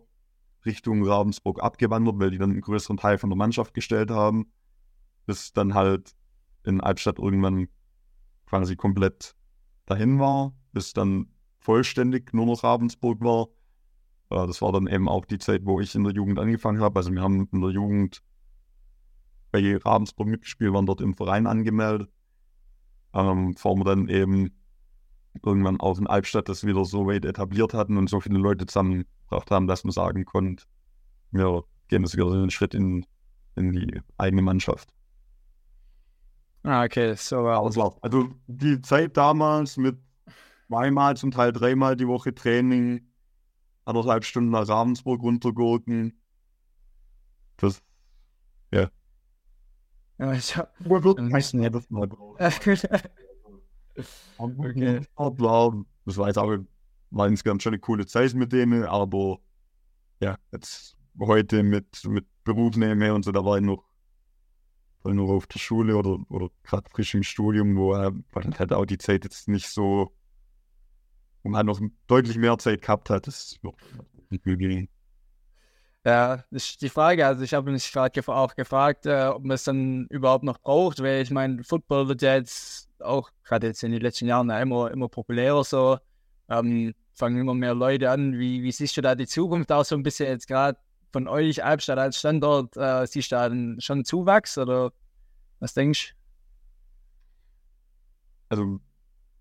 Richtung 0.64 1.07
Ravensburg 1.07 1.62
abgewandert, 1.62 2.18
weil 2.18 2.31
die 2.31 2.38
dann 2.38 2.51
einen 2.51 2.61
größeren 2.61 2.96
Teil 2.96 3.18
von 3.18 3.31
der 3.31 3.37
Mannschaft 3.37 3.72
gestellt 3.72 4.11
haben 4.11 4.51
bis 5.27 5.53
dann 5.53 5.75
halt 5.75 6.15
in 6.65 6.81
Albstadt 6.81 7.19
irgendwann 7.19 7.69
quasi 8.47 8.77
komplett 8.77 9.35
dahin 9.87 10.19
war, 10.19 10.55
bis 10.73 10.93
dann 10.93 11.27
vollständig 11.59 12.33
nur 12.33 12.47
noch 12.47 12.62
Ravensburg 12.62 13.21
war. 13.21 13.49
Äh, 14.31 14.47
das 14.47 14.62
war 14.62 14.73
dann 14.73 14.87
eben 14.87 15.09
auch 15.09 15.25
die 15.25 15.39
Zeit, 15.39 15.62
wo 15.65 15.81
ich 15.81 15.95
in 15.95 16.05
der 16.05 16.12
Jugend 16.12 16.39
angefangen 16.39 16.81
habe. 16.81 16.99
Also 16.99 17.12
wir 17.12 17.23
haben 17.23 17.49
in 17.53 17.61
der 17.61 17.71
Jugend 17.71 18.23
bei 19.51 19.77
Ravensburg 19.77 20.29
mitgespielt, 20.29 20.73
waren 20.73 20.87
dort 20.87 21.01
im 21.01 21.15
Verein 21.15 21.47
angemeldet. 21.47 22.11
Ähm, 23.15 23.55
bevor 23.55 23.77
wir 23.77 23.85
dann 23.85 24.09
eben 24.09 24.51
irgendwann 25.45 25.81
auch 25.81 25.99
in 25.99 26.07
Albstadt 26.07 26.49
das 26.49 26.65
wieder 26.65 26.85
so 26.85 27.07
weit 27.07 27.25
etabliert 27.25 27.75
hatten 27.75 27.97
und 27.97 28.09
so 28.09 28.21
viele 28.21 28.39
Leute 28.39 28.67
zusammengebracht 28.67 29.51
haben, 29.51 29.67
dass 29.67 29.85
man 29.85 29.93
sagen 29.93 30.25
konnte, 30.25 30.65
wir 31.31 31.65
gehen 31.89 32.03
jetzt 32.03 32.17
wieder 32.17 32.31
einen 32.31 32.51
Schritt 32.51 32.75
in, 32.75 33.07
in 33.55 33.73
die 33.73 34.01
eigene 34.19 34.43
Mannschaft. 34.43 34.96
Ah, 36.66 36.85
okay, 36.85 37.14
so 37.14 37.44
war 37.44 37.61
Auslauf. 37.61 38.02
Also 38.02 38.29
die 38.46 38.81
Zeit 38.81 39.16
damals 39.16 39.76
mit 39.76 39.96
zweimal, 40.66 41.16
zum 41.16 41.31
Teil 41.31 41.52
dreimal 41.52 41.96
die 41.96 42.09
Woche 42.09 42.35
Training, 42.35 43.07
anderthalb 43.85 44.24
Stunden 44.24 44.50
nach 44.50 44.68
Ravensburg 44.68 45.22
runtergurken, 45.22 46.20
das 47.57 47.83
Ja. 48.72 48.90
Ja, 50.18 50.33
ich 50.33 50.57
hab, 50.57 50.74
Wo 50.81 51.02
wird 51.02 51.18
Ähm, 51.18 51.29
meistens 51.29 51.62
jedes 51.62 51.88
Mal 51.90 52.07
braucht. 52.07 52.40
Okay. 54.37 55.00
Klar, 55.38 55.85
das 56.05 56.18
war 56.18 56.26
jetzt 56.26 56.37
auch 56.37 56.55
war 57.11 57.29
insgesamt 57.29 57.62
schon 57.62 57.72
eine 57.72 57.81
coole 57.81 58.05
Zeit 58.05 58.35
mit 58.35 58.52
denen, 58.52 58.85
aber 58.85 59.38
ja, 60.20 60.37
jetzt 60.52 60.98
heute 61.18 61.62
mit, 61.62 62.05
mit 62.05 62.26
Berufsnehme 62.44 63.14
und 63.14 63.24
so, 63.24 63.33
da 63.33 63.42
war 63.42 63.57
ich 63.57 63.64
noch, 63.64 63.85
ich 65.11 65.14
noch 65.14 65.29
auf 65.29 65.47
der 65.47 65.59
Schule 65.59 65.97
oder, 65.97 66.19
oder 66.29 66.49
gerade 66.62 66.88
frisch 66.90 67.14
im 67.14 67.23
Studium, 67.23 67.77
wo 67.77 67.95
äh, 67.95 68.12
dann 68.33 68.59
halt 68.59 68.73
auch 68.73 68.87
die 68.87 68.99
Zeit 68.99 69.25
jetzt 69.25 69.49
nicht 69.49 69.69
so, 69.69 70.12
wo 71.42 71.51
man 71.51 71.66
noch 71.66 71.81
deutlich 72.07 72.37
mehr 72.37 72.59
Zeit 72.59 72.83
gehabt 72.83 73.11
hat. 73.11 73.27
Das 73.27 73.59
wird 73.62 73.77
nicht 74.31 74.45
gehen. 74.45 74.88
Ja, 76.05 76.45
das 76.53 76.66
ist 76.66 76.83
die 76.83 76.88
Frage. 76.88 77.27
Also 77.27 77.42
ich 77.42 77.53
habe 77.53 77.73
mich 77.73 77.92
gerade 77.92 78.11
gef 78.11 78.29
auch 78.29 78.55
gefragt, 78.55 79.07
äh, 79.07 79.27
ob 79.27 79.42
man 79.42 79.57
es 79.57 79.64
dann 79.64 80.07
überhaupt 80.07 80.45
noch 80.45 80.59
braucht, 80.61 81.03
weil 81.03 81.23
ich 81.23 81.33
meine, 81.33 81.64
Football 81.64 82.07
wird 82.07 82.23
jetzt 82.23 82.88
auch 83.01 83.31
gerade 83.42 83.66
jetzt 83.66 83.83
in 83.83 83.90
den 83.90 84.01
letzten 84.01 84.27
Jahren 84.27 84.49
ja 84.49 84.61
immer, 84.61 84.90
immer 84.92 85.09
populärer 85.09 85.64
so. 85.64 85.99
Ähm, 86.49 86.95
fangen 87.12 87.40
immer 87.40 87.55
mehr 87.55 87.75
Leute 87.75 88.11
an. 88.11 88.38
Wie, 88.38 88.62
wie 88.62 88.71
siehst 88.71 88.97
du 88.97 89.01
da 89.01 89.16
die 89.16 89.27
Zukunft 89.27 89.73
auch 89.73 89.85
so 89.85 89.97
ein 89.97 90.05
bisschen 90.05 90.29
jetzt 90.29 90.47
gerade 90.47 90.79
von 91.16 91.29
euch, 91.29 91.64
Albstadt 91.64 91.98
als 91.98 92.18
Standort? 92.18 92.76
Äh, 92.76 93.07
siehst 93.07 93.33
du 93.33 93.37
da 93.37 93.81
schon 93.81 94.05
Zuwachs 94.05 94.59
oder 94.59 94.92
was 95.61 95.72
denkst 95.72 96.14
Also, 98.50 98.81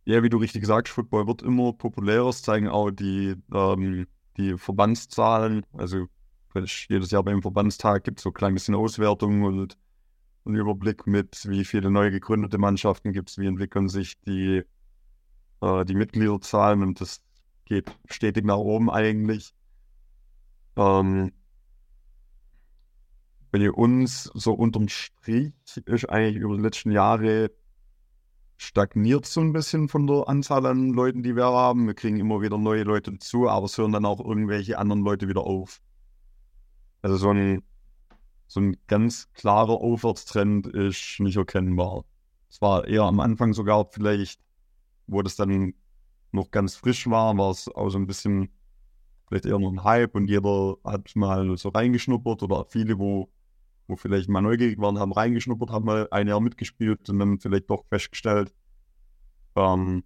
ja, 0.06 0.24
wie 0.24 0.30
du 0.30 0.38
richtig 0.38 0.66
sagst, 0.66 0.94
Football 0.94 1.28
wird 1.28 1.42
immer 1.42 1.74
populärer. 1.74 2.28
Das 2.28 2.44
zeigen 2.44 2.70
auch 2.70 2.92
die, 2.92 3.36
ähm, 3.54 4.08
die 4.38 4.58
Verbandszahlen. 4.58 5.66
Also, 5.74 6.08
jedes 6.88 7.12
Jahr 7.12 7.24
beim 7.24 7.42
Verbandstag 7.42 8.06
gibt 8.06 8.20
es 8.20 8.24
so 8.24 8.30
ein 8.30 8.34
klein 8.34 8.54
bisschen 8.54 8.76
Auswertungen 8.76 9.44
und 9.44 9.78
einen 10.46 10.56
Überblick 10.56 11.06
mit, 11.08 11.46
wie 11.50 11.66
viele 11.66 11.92
neu 11.92 12.10
gegründete 12.10 12.58
Mannschaften 12.58 13.12
gibt 13.12 13.32
es, 13.32 13.38
wie 13.38 13.48
entwickeln 13.48 13.90
sich 13.90 14.18
die, 14.22 14.64
äh, 15.60 15.84
die 15.84 15.96
Mitgliederzahlen 15.96 16.84
und 16.84 17.02
das 17.02 17.22
geht 17.66 17.92
stetig 18.10 18.46
nach 18.46 18.56
oben 18.56 18.90
eigentlich. 18.90 19.54
Ähm, 20.78 21.34
bei 23.58 23.72
uns 23.72 24.30
so 24.34 24.54
unterm 24.54 24.90
Strich 24.90 25.54
ist 25.86 26.10
eigentlich 26.10 26.36
über 26.36 26.58
die 26.58 26.62
letzten 26.62 26.92
Jahre 26.92 27.52
stagniert 28.58 29.26
so 29.26 29.40
ein 29.40 29.54
bisschen 29.54 29.88
von 29.88 30.08
der 30.08 30.28
Anzahl 30.28 30.66
an 30.66 30.90
Leuten, 30.90 31.24
die 31.24 31.38
wir 31.38 31.46
haben. 31.46 31.88
Wir 31.88 31.94
kriegen 31.94 32.20
immer 32.20 32.42
wieder 32.42 32.58
neue 32.58 32.84
Leute 32.84 33.14
dazu, 33.14 33.48
aber 33.48 33.66
es 33.66 33.78
hören 33.78 33.94
dann 33.94 34.06
auch 34.06 34.20
irgendwelche 34.20 34.78
anderen 34.78 35.04
Leute 35.04 35.30
wieder 35.30 35.42
auf. 35.42 35.82
Also 37.02 37.16
so 37.16 37.30
ein, 37.30 37.64
so 38.48 38.60
ein 38.60 38.76
ganz 38.88 39.32
klarer 39.34 39.74
Aufwärtstrend 39.74 40.68
ist 40.68 41.20
nicht 41.20 41.38
erkennbar. 41.38 42.04
Es 42.50 42.62
war 42.62 42.86
eher 42.86 43.04
am 43.04 43.22
Anfang 43.22 43.54
sogar 43.54 43.86
vielleicht, 43.90 44.42
wo 45.08 45.22
das 45.22 45.38
dann 45.38 45.74
noch 46.34 46.52
ganz 46.52 46.76
frisch 46.76 47.10
war, 47.10 47.38
war 47.38 47.52
es 47.52 47.70
auch 47.70 47.90
so 47.90 47.98
ein 47.98 48.08
bisschen 48.08 48.50
vielleicht 49.28 49.46
eher 49.46 49.60
noch 49.60 49.72
ein 49.72 49.84
Hype 49.86 50.16
und 50.16 50.28
jeder 50.30 50.76
hat 50.84 51.16
mal 51.16 51.58
so 51.58 51.70
reingeschnuppert 51.70 52.44
oder 52.44 52.66
viele, 52.66 53.00
wo, 53.00 53.30
wo 53.88 53.96
vielleicht 53.96 54.30
mal 54.30 54.42
neugierig 54.42 54.80
waren, 54.80 55.00
haben 55.00 55.14
reingeschnuppert, 55.14 55.70
haben 55.70 55.86
mal 55.86 56.08
ein 56.12 56.28
Jahr 56.28 56.42
mitgespielt 56.42 57.10
und 57.10 57.20
dann 57.20 57.40
vielleicht 57.40 57.70
doch 57.70 57.86
festgestellt, 57.86 58.54
ähm, 59.56 60.04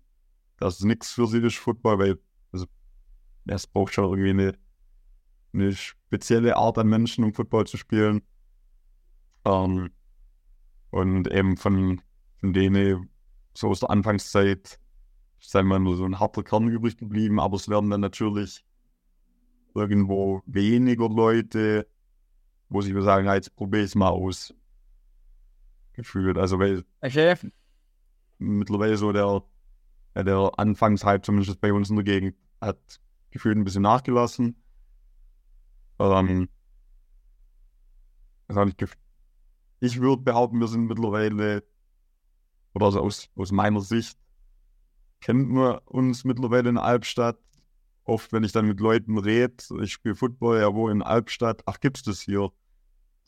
dass 0.58 0.80
es 0.80 0.84
nichts 0.84 1.12
für 1.12 1.28
sie 1.28 1.39
ist, 1.39 1.58
Football, 1.58 2.00
weil 2.00 2.20
also, 2.52 2.65
es 3.46 3.68
braucht 3.68 3.94
schon 3.94 4.06
irgendwie 4.06 4.30
eine, 4.30 4.58
eine 5.54 5.74
spezielle 5.74 6.58
Art 6.58 6.78
an 6.78 6.88
Menschen, 6.88 7.24
um 7.24 7.34
Football 7.34 7.68
zu 7.68 7.78
spielen. 7.78 8.22
Ähm, 9.46 9.92
und 10.92 11.32
eben 11.32 11.56
von, 11.56 12.02
von 12.39 12.54
denen, 12.54 13.10
so 13.54 13.70
aus 13.70 13.80
der 13.80 13.89
Anfangszeit, 13.89 14.80
sei 15.39 15.63
mal 15.63 15.80
nur 15.80 15.96
so 15.96 16.06
ein 16.06 16.20
harter 16.20 16.44
Kern 16.44 16.68
übrig 16.68 16.98
geblieben, 16.98 17.39
aber 17.39 17.56
es 17.56 17.70
werden 17.70 17.89
dann 17.89 18.02
natürlich 18.02 18.65
irgendwo 19.74 20.42
weniger 20.46 21.08
Leute, 21.08 21.88
wo 22.69 22.82
sich 22.82 22.93
wir 22.93 23.01
sagen, 23.01 23.25
ja, 23.25 23.36
jetzt 23.36 23.55
probiere 23.55 23.84
ich 23.84 23.89
es 23.89 23.95
mal 23.95 24.10
aus. 24.10 24.53
Gefühlt. 25.93 26.38
Also 26.38 26.60
weil 26.60 26.86
Okay. 27.01 27.36
mittlerweile 28.38 28.95
so 28.95 29.12
der, 29.12 29.43
der 30.15 30.51
Anfangshype, 30.58 31.21
zumindest 31.21 31.60
bei 31.60 31.73
uns 31.73 31.89
in 31.89 31.97
der 31.97 32.05
Gegend, 32.05 32.36
hat 32.62 32.79
gefühlt 33.32 33.58
ein 33.58 33.63
bisschen 33.63 33.82
nachgelassen. 33.84 34.55
Ähm, 35.99 36.47
hab 38.49 38.67
ich, 38.67 38.89
ich 39.82 39.99
würde 39.99 40.23
behaupten, 40.23 40.60
wir 40.60 40.67
sind 40.67 40.86
mittlerweile, 40.86 41.63
oder 42.73 42.86
also 42.86 43.01
aus, 43.01 43.29
aus 43.36 43.51
meiner 43.51 43.82
Sicht, 43.82 44.17
kennt 45.21 45.49
man 45.49 45.79
uns 45.79 46.23
mittlerweile 46.23 46.69
in 46.69 46.77
Albstadt. 46.77 47.38
Oft, 48.05 48.32
wenn 48.34 48.43
ich 48.43 48.51
dann 48.51 48.67
mit 48.67 48.79
Leuten 48.79 49.17
rede, 49.17 49.63
ich 49.82 49.93
spiele 49.93 50.15
Football, 50.15 50.60
ja, 50.60 50.73
wo 50.73 50.89
in 50.89 51.01
Albstadt, 51.03 51.62
ach, 51.65 51.79
gibt's 51.79 52.01
das 52.03 52.21
hier? 52.21 52.51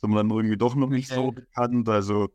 Sind 0.02 0.12
wir 0.12 0.18
dann 0.18 0.30
irgendwie 0.32 0.58
doch 0.58 0.76
noch 0.76 0.90
nicht 0.90 1.10
so 1.10 1.32
bekannt, 1.32 1.88
also 1.88 2.30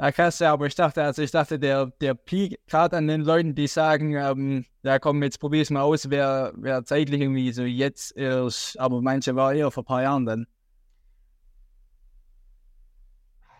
Ja, 0.00 0.12
krass, 0.12 0.38
ja, 0.38 0.52
aber 0.52 0.66
ich 0.66 0.76
dachte, 0.76 1.02
also 1.02 1.22
ich 1.22 1.32
dachte, 1.32 1.58
der, 1.58 1.86
der 2.00 2.14
Peak, 2.14 2.60
gerade 2.68 2.96
an 2.96 3.08
den 3.08 3.22
Leuten, 3.22 3.56
die 3.56 3.66
sagen, 3.66 4.14
ähm, 4.14 4.64
ja 4.84 5.00
komm, 5.00 5.24
jetzt 5.24 5.40
probier's 5.40 5.70
mal 5.70 5.80
aus, 5.80 6.08
wäre 6.08 6.52
wär 6.56 6.84
zeitlich 6.84 7.20
irgendwie 7.20 7.50
so 7.50 7.64
jetzt 7.64 8.16
erst, 8.16 8.78
aber 8.78 9.02
manche 9.02 9.34
war 9.34 9.52
eher 9.52 9.72
vor 9.72 9.82
ein 9.82 9.86
paar 9.86 10.02
Jahren 10.02 10.24
dann. 10.24 10.46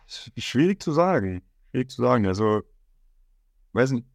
Schwierig 0.06 0.80
zu 0.80 0.92
sagen. 0.92 1.42
Schwierig 1.70 1.90
zu 1.90 2.02
sagen. 2.02 2.26
Also, 2.26 2.62
weiß 3.72 3.90
nicht, 3.90 4.06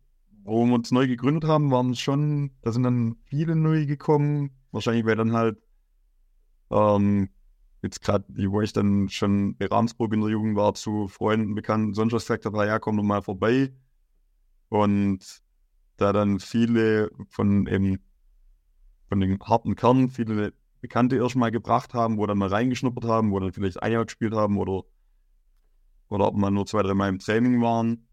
wo 0.44 0.66
wir 0.66 0.76
uns 0.76 0.92
neu 0.92 1.08
gegründet 1.08 1.44
haben, 1.44 1.72
waren 1.72 1.94
schon, 1.94 2.52
da 2.62 2.72
sind 2.72 2.84
dann 2.84 3.18
viele 3.26 3.56
neu 3.58 3.86
gekommen. 3.86 4.52
Wahrscheinlich, 4.72 5.06
weil 5.06 5.18
dann 5.18 5.34
halt, 5.34 5.58
ähm, 6.74 7.30
jetzt 7.82 8.02
gerade, 8.02 8.26
wo 8.30 8.62
ich 8.62 8.74
dann 8.74 9.10
schon 9.10 9.56
bei 9.58 9.68
Ramsburg 9.68 10.14
in 10.14 10.22
der 10.22 10.30
Jugend 10.30 10.56
war, 10.56 10.74
zu 10.74 11.08
Freunden, 11.08 11.56
Bekannten, 11.56 11.94
sonst 11.94 12.14
was 12.14 12.24
gesagt 12.24 12.46
habe, 12.46 12.66
ja, 12.66 12.80
komm 12.80 12.98
doch 12.98 13.04
mal 13.04 13.22
vorbei. 13.22 13.74
Und 14.70 15.42
da 15.98 16.12
dann 16.12 16.40
viele 16.40 17.12
von 17.30 17.68
eben, 17.68 18.00
von 19.08 19.20
den 19.20 19.40
harten 19.40 19.76
Kern, 19.76 20.10
viele 20.10 20.54
Bekannte 20.82 21.18
erst 21.18 21.36
mal 21.36 21.52
gebracht 21.52 21.94
haben, 21.94 22.18
wo 22.18 22.26
dann 22.26 22.38
mal 22.38 22.50
reingeschnuppert 22.50 23.06
haben, 23.06 23.32
wo 23.32 23.40
dann 23.40 23.54
vielleicht 23.54 23.82
ein 23.84 23.92
Jahr 23.92 24.06
gespielt 24.06 24.34
haben 24.34 24.58
oder 24.58 24.84
oder 26.10 26.28
ob 26.28 26.36
man 26.36 26.54
nur 26.54 26.68
zwei, 26.68 26.84
drei 26.84 26.94
Mal 26.94 27.10
im 27.10 27.20
Training 27.20 27.62
waren. 27.62 28.08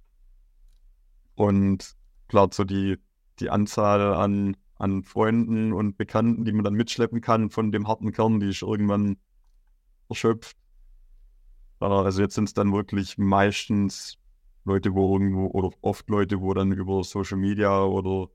Und 1.35 1.97
klar, 2.29 2.49
so 2.51 2.65
die, 2.65 2.99
die 3.41 3.51
Anzahl 3.51 4.15
an, 4.15 4.57
an 4.81 5.05
Freunden 5.05 5.73
und 5.73 5.99
Bekannten, 5.99 6.45
die 6.45 6.53
man 6.53 6.65
dann 6.65 6.75
mitschleppen 6.75 7.21
kann 7.21 7.51
von 7.51 7.71
dem 7.71 7.87
harten 7.87 8.13
Kern, 8.13 8.41
die 8.41 8.49
ist 8.49 8.63
irgendwann 8.63 9.19
erschöpft. 10.09 10.57
Äh, 11.81 11.85
Also 11.85 12.23
jetzt 12.23 12.35
sind 12.35 12.45
es 12.45 12.55
dann 12.55 12.73
wirklich 12.73 13.19
meistens 13.19 14.17
Leute, 14.65 14.95
wo 14.95 15.13
irgendwo, 15.13 15.49
oder 15.49 15.71
oft 15.83 16.09
Leute, 16.09 16.41
wo 16.41 16.55
dann 16.55 16.73
über 16.73 17.05
Social 17.05 17.37
Media 17.39 17.83
oder, 17.83 18.31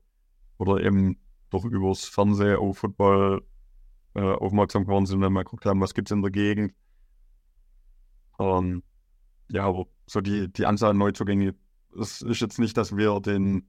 oder 0.58 0.82
eben 0.84 1.18
doch 1.50 1.64
übers 1.64 2.04
Fernsehen 2.04 2.56
auf 2.58 2.78
Football 2.78 3.42
äh, 4.14 4.20
aufmerksam 4.20 4.84
geworden 4.84 5.06
sind 5.06 5.16
und 5.16 5.22
dann 5.22 5.32
mal 5.32 5.42
geguckt 5.44 5.66
haben, 5.66 5.80
was 5.80 5.94
gibt 5.94 6.08
es 6.08 6.14
in 6.14 6.22
der 6.22 6.30
Gegend. 6.30 6.74
Ähm, 8.38 8.82
ja, 9.50 9.64
aber 9.64 9.86
so 10.06 10.20
die, 10.20 10.52
die 10.52 10.66
Anzahl 10.66 10.90
an 10.90 10.98
Neuzugänge, 10.98 11.54
es 11.98 12.22
ist 12.22 12.40
jetzt 12.40 12.58
nicht, 12.58 12.76
dass 12.76 12.96
wir 12.96 13.20
den, 13.20 13.66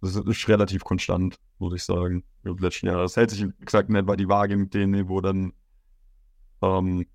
das 0.00 0.16
ist 0.16 0.48
relativ 0.48 0.84
konstant, 0.84 1.36
würde 1.58 1.76
ich 1.76 1.84
sagen, 1.84 2.24
über 2.42 2.56
die 2.56 2.62
letzten 2.62 2.86
Jahre. 2.86 3.04
Es 3.04 3.16
hält 3.16 3.30
sich, 3.30 3.44
wie 3.44 3.64
gesagt, 3.64 3.88
nicht 3.88 3.98
etwa 4.00 4.16
die 4.16 4.28
Waage 4.28 4.56
mit 4.56 4.74
denen, 4.74 5.08
wo 5.08 5.20
dann, 5.20 5.52
ähm, 6.62 7.06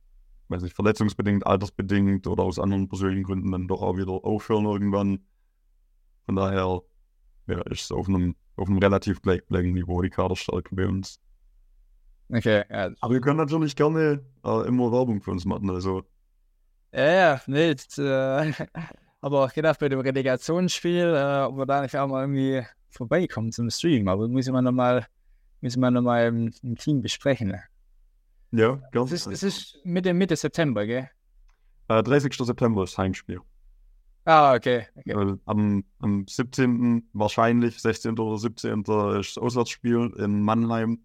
weiß 0.50 0.64
nicht, 0.64 0.76
verletzungsbedingt, 0.76 1.46
altersbedingt 1.46 2.28
oder 2.28 2.44
aus 2.44 2.60
anderen 2.60 2.90
persönlichen 2.90 3.24
Gründen 3.24 3.52
dann 3.52 3.68
doch 3.68 3.82
auch 3.82 3.98
wieder 3.98 4.12
aufhören 4.12 4.66
irgendwann. 4.66 5.20
Von 6.26 6.36
daher, 6.36 6.82
ja, 7.48 7.62
ist 7.64 7.84
es 7.84 7.92
auf 7.92 8.08
einem, 8.08 8.36
auf 8.56 8.68
einem 8.68 8.80
relativ 8.80 9.22
gleichbleibenden 9.22 9.76
Niveau 9.76 10.02
die 10.02 10.10
Kaderstärke 10.10 10.76
bei 10.76 10.88
uns. 10.88 11.20
Okay, 12.30 12.64
ja. 12.70 12.92
Aber 13.02 13.14
wir 13.14 13.22
können 13.22 13.38
natürlich 13.38 13.76
gerne 13.76 14.24
äh, 14.46 14.68
immer 14.68 14.92
Werbung 14.92 15.22
für 15.22 15.32
uns 15.32 15.46
machen, 15.46 15.70
also 15.70 16.04
Ja, 16.94 17.12
ja, 17.12 17.42
nee, 17.46 17.72
äh, 17.72 18.54
aber 19.22 19.46
auch 19.46 19.54
gedacht, 19.54 19.80
bei 19.80 19.90
dem 19.90 20.00
Relegationsspiel, 20.00 21.14
äh, 21.16 21.44
ob 21.44 21.58
wir 21.58 21.66
da 21.66 21.82
nicht 21.82 21.96
auch 21.96 22.08
mal 22.08 22.22
irgendwie 22.22 22.66
vorbeikommen 22.90 23.52
zum 23.52 23.70
Stream, 23.70 24.08
aber 24.08 24.28
müssen 24.28 24.54
wir 24.54 24.62
nochmal, 24.62 25.06
müssen 25.62 25.80
wir 25.80 25.92
nochmal 25.92 26.28
im, 26.28 26.54
im 26.64 26.76
Team 26.76 27.02
besprechen. 27.02 27.56
ja, 28.52 28.82
gerne. 28.92 29.06
Es 29.06 29.12
ist, 29.12 29.28
es 29.28 29.44
ist 29.44 29.80
Mitte, 29.86 30.14
Mitte 30.14 30.36
September, 30.36 30.86
gell? 30.86 31.10
Äh, 31.88 32.04
30. 32.04 32.34
September 32.34 32.84
ist 32.84 32.98
Heimspiel. 32.98 33.40
Ah, 34.26 34.54
okay. 34.54 34.88
okay. 34.96 35.36
Am, 35.46 35.84
am 36.00 36.26
17. 36.28 37.10
wahrscheinlich, 37.14 37.82
16. 37.82 38.20
oder 38.20 38.38
17. 38.38 38.82
ist 38.82 38.88
das 38.88 39.38
Auswärtsspiel 39.38 40.14
in 40.18 40.42
Mannheim 40.42 41.00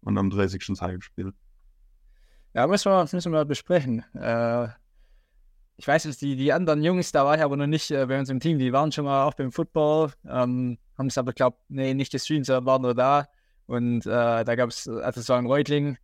und 0.00 0.16
am 0.16 0.30
30. 0.30 0.64
das 0.68 0.80
Heimspiel. 0.80 1.32
Ja, 2.54 2.66
müssen 2.66 2.90
wir, 2.90 3.06
müssen 3.12 3.32
wir 3.32 3.44
besprechen. 3.44 4.04
Äh, 4.14 4.68
ich 5.78 5.86
weiß 5.86 6.04
jetzt, 6.04 6.20
die, 6.22 6.34
die 6.34 6.52
anderen 6.52 6.82
Jungs, 6.82 7.12
da 7.12 7.24
war 7.24 7.36
ich 7.36 7.42
aber 7.42 7.56
noch 7.56 7.68
nicht 7.68 7.92
äh, 7.92 8.04
bei 8.06 8.18
uns 8.18 8.28
im 8.28 8.40
Team, 8.40 8.58
die 8.58 8.72
waren 8.72 8.90
schon 8.90 9.04
mal 9.04 9.24
auch 9.24 9.34
beim 9.34 9.52
Football, 9.52 10.10
ähm, 10.28 10.76
haben 10.98 11.06
es 11.06 11.16
aber, 11.16 11.32
glaube 11.32 11.56
nee, 11.68 11.94
nicht 11.94 12.10
gestreamt, 12.10 12.46
sondern 12.46 12.66
waren 12.66 12.82
nur 12.82 12.94
da. 12.94 13.28
Und 13.66 14.04
äh, 14.04 14.44
da 14.44 14.54
gab 14.56 14.70
es, 14.70 14.88
also 14.88 15.20
es 15.20 15.28
war 15.28 15.38
in 15.38 15.46
Reutling, 15.46 15.96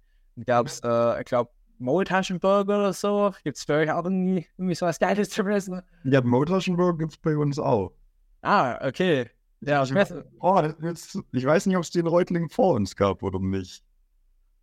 gab 0.47 0.67
es, 0.67 0.81
äh, 0.85 1.21
ich 1.21 1.27
glaube, 1.27 1.51
Maultaschenburger 1.79 2.79
oder 2.79 2.93
so. 2.93 3.35
Gibt 3.43 3.57
es 3.57 3.67
bei 3.67 3.83
euch 3.83 3.91
auch 3.91 4.05
irgendwie, 4.05 4.47
irgendwie 4.57 4.77
so 4.77 4.87
was 4.87 5.01
Geiles 5.01 5.31
zu 5.31 5.43
essen? 5.49 5.83
Ja, 6.05 6.21
Maultaschenburger 6.21 6.99
gibt 6.99 7.13
es 7.15 7.19
bei 7.19 7.37
uns 7.37 7.59
auch. 7.59 7.93
Ah, 8.43 8.79
okay. 8.87 9.29
Ja, 9.61 9.83
ich, 9.83 9.93
weiß, 9.93 10.15
oh, 10.41 10.63
jetzt, 10.83 11.19
ich 11.33 11.45
weiß 11.45 11.67
nicht, 11.67 11.77
ob 11.77 11.83
es 11.83 11.91
den 11.91 12.07
Reutling 12.07 12.49
vor 12.49 12.75
uns 12.75 12.95
gab 12.95 13.23
oder 13.25 13.41
nicht. 13.41 13.83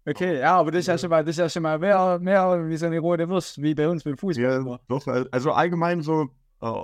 Okay, 0.05 0.39
ja, 0.39 0.57
aber 0.57 0.71
das 0.71 0.81
ist 0.81 0.87
ja 0.87 0.97
schon 0.97 1.09
mal, 1.11 1.23
das 1.23 1.35
ist 1.35 1.39
ja 1.39 1.49
schon 1.49 1.63
mal 1.63 1.77
mehr, 1.77 2.17
mehr 2.19 2.67
wie 2.67 2.77
so 2.77 2.87
eine 2.87 2.99
rote 2.99 3.29
Wurst, 3.29 3.61
wie 3.61 3.75
bei 3.75 3.87
uns 3.87 4.03
beim 4.03 4.17
Fußball. 4.17 4.65
Ja, 4.65 4.79
doch, 4.87 5.05
also 5.07 5.51
allgemein 5.51 6.01
so, 6.01 6.29
äh, 6.61 6.83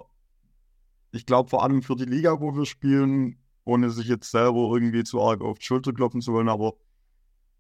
ich 1.12 1.26
glaube 1.26 1.50
vor 1.50 1.64
allem 1.64 1.82
für 1.82 1.96
die 1.96 2.06
Liga, 2.06 2.40
wo 2.40 2.56
wir 2.56 2.66
spielen, 2.66 3.40
ohne 3.64 3.90
sich 3.90 4.08
jetzt 4.08 4.30
selber 4.30 4.70
irgendwie 4.72 5.04
zu 5.04 5.22
arg 5.22 5.42
auf 5.42 5.58
die 5.58 5.66
Schulter 5.66 5.94
klopfen 5.94 6.22
zu 6.22 6.32
wollen, 6.34 6.48
aber 6.48 6.74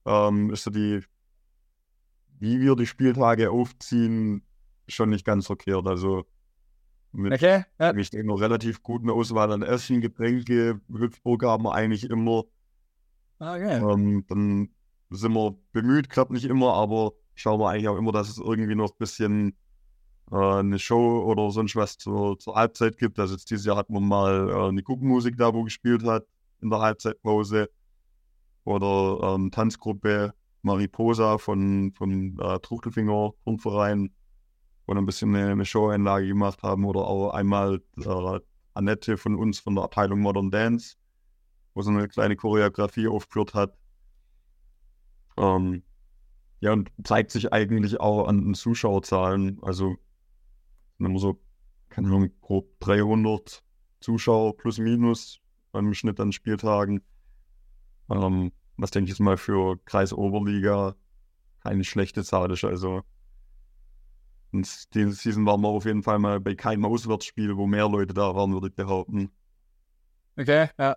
ähm, 0.06 0.52
ist 0.52 0.63
so 0.63 0.70
die, 0.70 1.04
wie 2.39 2.60
wir 2.62 2.76
die 2.76 2.86
Spieltage 2.86 3.50
aufziehen, 3.50 4.43
schon 4.88 5.10
nicht 5.10 5.26
ganz 5.26 5.48
verkehrt. 5.48 5.88
Also 5.88 6.26
mit 7.12 7.34
okay, 7.34 7.63
ja. 7.80 7.93
denke, 7.93 8.20
einer 8.20 8.39
relativ 8.39 8.84
guten 8.84 9.10
Auswahl 9.10 9.52
an 9.52 9.63
Essen, 9.63 10.02
Getränke, 10.02 10.80
Hüpfburger 10.88 11.50
haben 11.50 11.63
wir 11.63 11.74
eigentlich 11.74 12.10
immer. 12.10 12.43
Okay. 13.39 13.78
Ähm, 13.80 14.24
dann 14.28 14.70
sind 15.10 15.34
wir 15.34 15.58
bemüht, 15.72 16.10
klappt 16.10 16.32
nicht 16.32 16.46
immer, 16.46 16.74
aber 16.74 17.13
schauen 17.36 17.60
wir 17.60 17.70
eigentlich 17.70 17.88
auch 17.88 17.98
immer, 17.98 18.12
dass 18.12 18.30
es 18.30 18.38
irgendwie 18.38 18.76
noch 18.76 18.91
ein 18.91 18.98
bisschen 18.98 19.58
äh, 20.32 20.36
eine 20.36 20.80
Show 20.80 21.24
oder 21.24 21.52
sonst 21.52 21.76
was 21.76 21.98
zur, 21.98 22.38
zur 22.39 22.56
Halbzeit 22.56 22.98
gibt. 22.98 23.20
Also 23.20 23.36
jetzt 23.36 23.50
dieses 23.50 23.65
Jahr 23.65 23.78
hatten 23.78 23.93
wir 23.93 24.02
mal 24.02 24.50
äh, 24.50 24.67
eine 24.70 24.84
Guckenmusik 24.84 25.38
da, 25.38 25.54
wo 25.54 25.63
gespielt 25.63 26.04
hat 26.04 26.26
in 26.62 26.70
der 26.70 26.80
Halbzeitpause. 26.80 27.70
Oder 28.65 29.36
ähm, 29.36 29.50
Tanzgruppe 29.52 30.34
Mariposa 30.62 31.38
von, 31.38 31.93
von 31.93 32.38
äh, 32.39 32.60
Truchtelfinger 32.60 33.32
Turnverein, 33.43 34.12
wo 34.86 34.93
ein 34.93 35.06
bisschen 35.06 35.34
eine, 35.34 35.52
eine 35.52 35.65
Show-Einlage 35.65 36.28
gemacht 36.28 36.63
haben. 36.63 36.84
Oder 36.84 37.02
auch 37.02 37.32
einmal 37.32 37.82
äh, 37.98 38.39
Annette 38.74 39.17
von 39.17 39.36
uns 39.36 39.60
von 39.60 39.76
der 39.76 39.86
Abteilung 39.86 40.20
Modern 40.20 40.52
Dance, 40.52 40.96
wo 41.74 41.82
sie 41.82 41.91
eine 41.91 42.10
kleine 42.10 42.36
Choreografie 42.36 43.08
aufgeführt 43.08 43.54
hat. 43.54 43.74
Ähm, 45.38 45.84
ja, 46.60 46.73
und 46.73 46.91
zeigt 47.04 47.32
sich 47.32 47.54
eigentlich 47.54 48.00
auch 48.00 48.28
an 48.28 48.41
den 48.43 48.54
Zuschauerzahlen. 48.54 49.60
Also, 49.62 49.95
wenn 50.97 51.12
man 51.12 51.19
so, 51.19 51.39
keine 51.89 52.08
Ahnung, 52.08 52.32
grob 52.41 52.80
300 52.80 53.63
Zuschauer 54.00 54.58
plus 54.58 54.80
minus 54.80 55.39
beim 55.71 55.93
Schnitt 55.93 56.19
an 56.19 56.32
Spieltagen. 56.32 57.02
Ähm, 58.10 58.52
was 58.78 58.91
denke 58.91 59.12
ich 59.12 59.19
mal 59.19 59.38
für 59.38 59.78
Kreis 59.86 60.13
Oberliga 60.13 60.95
keine 61.63 61.84
schlechte 61.84 62.23
Zahl 62.23 62.52
ist. 62.52 62.63
Also, 62.63 63.04
und 64.52 64.93
diese 64.93 65.12
Season 65.12 65.45
waren 65.45 65.62
wir 65.62 65.67
auf 65.67 65.86
jeden 65.86 66.04
Fall 66.04 66.19
mal 66.19 66.39
bei 66.39 66.56
keinem 66.56 66.86
Auswärtsspiel, 66.86 67.58
wo 67.58 67.67
mehr 67.67 67.89
Leute 67.89 68.13
da 68.13 68.34
waren, 68.34 68.54
würde 68.54 68.67
ich 68.67 68.76
behaupten. 68.76 69.30
Okay, 70.38 70.69
ja. 70.78 70.95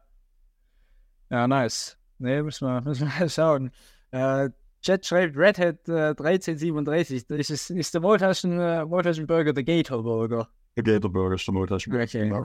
Ja, 1.31 1.48
nice. 1.48 1.98
Nee, 2.18 2.42
müssen 2.42 2.68
wir, 2.68 2.81
müssen 2.85 3.11
wir 3.18 3.29
schauen. 3.29 3.70
Äh, 4.11 4.51
Chat 4.83 5.07
schreibt 5.07 5.37
Red 5.37 5.59
Hat 5.59 5.88
äh, 5.88 6.09
1337. 6.11 7.27
Das 7.27 7.51
ist, 7.51 7.70
ist 7.70 7.94
der 7.94 8.01
Maultaschen, 8.01 8.59
äh, 8.59 8.85
Maultaschenburger 8.85 9.53
der 9.53 9.64
Gator 9.64 10.03
Burger. 10.03 10.49
Der 10.77 10.83
Gator 10.85 11.12
Burger 11.12 11.35
ist 11.35 11.46
der 11.46 11.55
Maultaschenburger. 11.55 12.05
Okay. 12.05 12.29
Genau. 12.29 12.44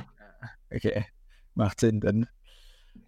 okay. 0.73 1.05
Macht 1.53 1.79
Sinn 1.79 2.01
dann. 2.01 2.27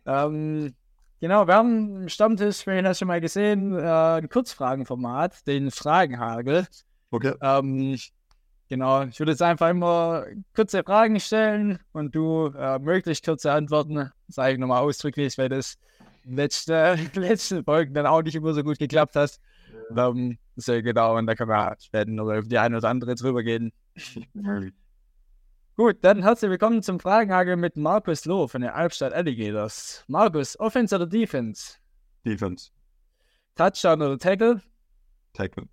Ähm, 0.06 0.74
genau, 1.20 1.46
wir 1.48 1.56
haben 1.56 2.04
im 2.04 2.10
Stammtisch, 2.10 2.63
vorhin 2.63 2.88
hast 2.88 2.98
du 2.98 3.04
schon 3.04 3.08
mal 3.10 3.20
gesehen, 3.20 3.78
äh, 3.78 3.82
ein 3.82 4.30
Kurzfragenformat, 4.30 5.46
den 5.46 5.72
Fragenhagel. 5.72 6.65
Okay. 7.12 7.34
Ähm, 7.41 7.98
genau, 8.70 9.04
ich 9.04 9.20
würde 9.20 9.34
jetzt 9.34 9.41
einfach 9.41 9.70
immer 9.70 10.26
kurze 10.56 10.84
Fragen 10.84 11.20
stellen 11.20 11.80
und 11.91 12.15
du 12.15 12.54
äh, 12.58 12.80
möglichst 12.80 13.26
kurze 13.26 13.52
Antworten. 13.52 14.12
Sage 14.30 14.54
ich 14.54 14.60
nochmal 14.60 14.82
ausdrücklich, 14.82 15.38
weil 15.38 15.50
das 15.50 15.78
letzte, 16.28 16.96
letzten 17.13 17.63
Folgen 17.63 17.94
dann 17.94 18.06
auch 18.06 18.22
nicht 18.22 18.36
immer 18.36 18.54
so 18.54 18.63
gut 18.63 18.80
geklappt 18.80 19.16
hast. 19.16 19.42
Ja. 19.96 20.08
Um, 20.08 20.38
so 20.56 20.82
genau, 20.82 21.18
und 21.18 21.28
da 21.28 21.36
können 21.36 21.50
wir 21.50 21.76
später 21.80 22.10
noch 22.10 22.32
auf 22.32 22.48
die 22.48 22.58
eine 22.58 22.78
oder 22.78 22.90
andere 22.90 23.16
drüber 23.16 23.44
gehen. 23.44 23.72
Gut, 25.76 25.98
dann 26.02 26.24
herzlich 26.24 26.50
willkommen 26.50 26.82
zum 26.82 27.00
Fragenhagel 27.00 27.56
mit 27.56 27.78
Markus 27.78 28.26
Loh 28.26 28.48
von 28.48 28.62
den 28.62 28.72
Albstadt 28.72 29.13
Alligators. 29.13 30.04
Markus, 30.08 30.60
Offense 30.60 30.96
oder 30.96 31.06
Defense? 31.06 31.76
Defense. 32.26 32.72
Touchdown 33.56 34.02
oder 34.02 34.18
Tackle? 34.18 34.62
Tackle. 35.34 35.68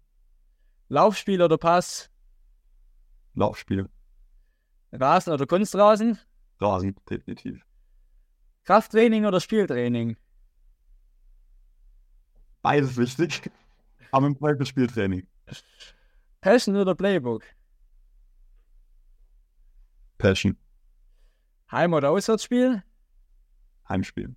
Laufspiel 0.89 1.41
oder 1.41 1.57
Pass? 1.57 2.11
Laufspiel. 3.35 3.89
Rasen 4.93 5.33
oder 5.33 5.47
Kunstrasen? 5.47 6.19
Rasen, 6.61 6.95
definitiv. 7.09 7.63
Krafttraining 8.65 9.25
oder 9.27 9.41
Spieltraining? 9.41 10.17
Beides 12.65 12.97
wichtig. 12.97 13.51
Aber 14.11 14.27
im 14.27 14.39
Zweifel 14.39 14.65
Spieltraining. 14.65 15.27
Passion 16.41 16.75
oder 16.77 16.95
Playbook? 16.95 17.43
Passion. 20.17 20.57
Heim- 21.71 21.93
oder 21.93 22.09
Auswärtsspiel? 22.09 22.83
Heimspiel. 23.87 24.35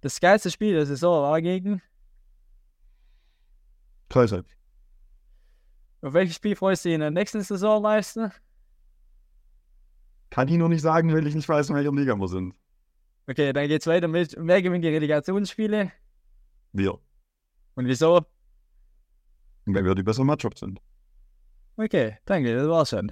Das 0.00 0.18
geilste 0.18 0.50
Spiel 0.50 0.72
der 0.72 0.86
Saison 0.86 1.22
war 1.22 1.42
gegen? 1.42 1.82
Kreuzheim. 4.08 4.46
Auf 6.00 6.14
welches 6.14 6.36
Spiel 6.36 6.56
freust 6.56 6.86
du 6.86 6.88
dich 6.88 6.94
in 6.94 7.00
der 7.02 7.10
nächsten 7.10 7.42
Saison 7.42 7.82
leisten? 7.82 8.32
Kann 10.30 10.48
ich 10.48 10.56
noch 10.56 10.68
nicht 10.68 10.80
sagen, 10.80 11.12
weil 11.12 11.26
ich 11.26 11.34
nicht 11.34 11.50
weiß, 11.50 11.68
in 11.68 11.76
welcher 11.76 11.92
Liga 11.92 12.16
wir 12.16 12.28
sind. 12.28 12.54
Okay, 13.26 13.52
dann 13.52 13.68
geht's 13.68 13.86
weiter 13.86 14.08
mit, 14.08 14.34
wer 14.38 14.62
gewinnt 14.62 14.84
die 14.84 14.88
Relegationsspiele? 14.88 15.92
Wir. 16.72 16.98
Und 17.80 17.86
wieso? 17.86 18.26
Weil 19.64 19.82
wir 19.82 19.94
die 19.94 20.02
besseren 20.02 20.26
Matchup 20.26 20.58
sind. 20.58 20.78
Okay, 21.78 22.18
danke, 22.26 22.54
das 22.54 22.68
war's 22.68 22.90
schon. 22.90 23.10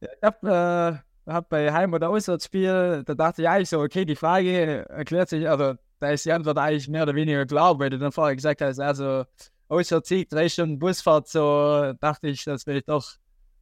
Ich 0.00 0.08
hab, 0.20 0.42
äh, 0.42 0.98
hab 1.24 1.48
bei 1.48 1.72
Heim- 1.72 1.92
oder 1.92 2.10
Auswärtsspiel, 2.10 3.04
da 3.06 3.14
dachte 3.14 3.42
ich 3.42 3.48
eigentlich 3.48 3.68
so, 3.68 3.80
okay, 3.80 4.04
die 4.04 4.16
Frage 4.16 4.88
erklärt 4.88 5.28
sich, 5.28 5.48
also 5.48 5.74
da 6.00 6.10
ist 6.10 6.24
die 6.24 6.32
Antwort 6.32 6.58
eigentlich 6.58 6.88
mehr 6.88 7.04
oder 7.04 7.14
weniger 7.14 7.46
klar, 7.46 7.78
weil 7.78 7.90
du 7.90 8.00
dann 8.00 8.10
vorher 8.10 8.34
gesagt 8.34 8.60
hast, 8.62 8.80
also 8.80 9.24
Auswärtssieg, 9.68 10.28
drei 10.28 10.48
Stunden 10.48 10.80
Busfahrt, 10.80 11.28
so 11.28 11.92
dachte 12.00 12.26
ich, 12.26 12.42
das 12.42 12.66
will 12.66 12.78
ich 12.78 12.84
doch 12.84 13.12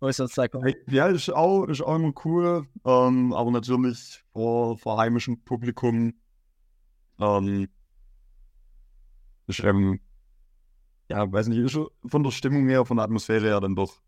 Auswärtstag. 0.00 0.52
Ja, 0.86 1.08
ist 1.08 1.28
auch, 1.28 1.66
ist 1.66 1.82
auch 1.82 1.96
immer 1.96 2.14
cool, 2.24 2.66
ähm, 2.86 3.34
aber 3.34 3.50
natürlich 3.50 4.24
vor, 4.32 4.78
vor 4.78 4.96
heimischem 4.96 5.44
Publikum 5.44 6.14
ähm, 7.20 7.68
ist 9.46 9.60
ähm, 9.60 10.00
ja, 11.08 11.30
weiß 11.30 11.48
nicht, 11.48 11.58
ist 11.58 11.78
von 12.06 12.22
der 12.22 12.30
Stimmung 12.30 12.68
her, 12.68 12.84
von 12.84 12.96
der 12.96 13.04
Atmosphäre 13.04 13.46
her 13.46 13.60
dann 13.60 13.76
doch 13.76 14.00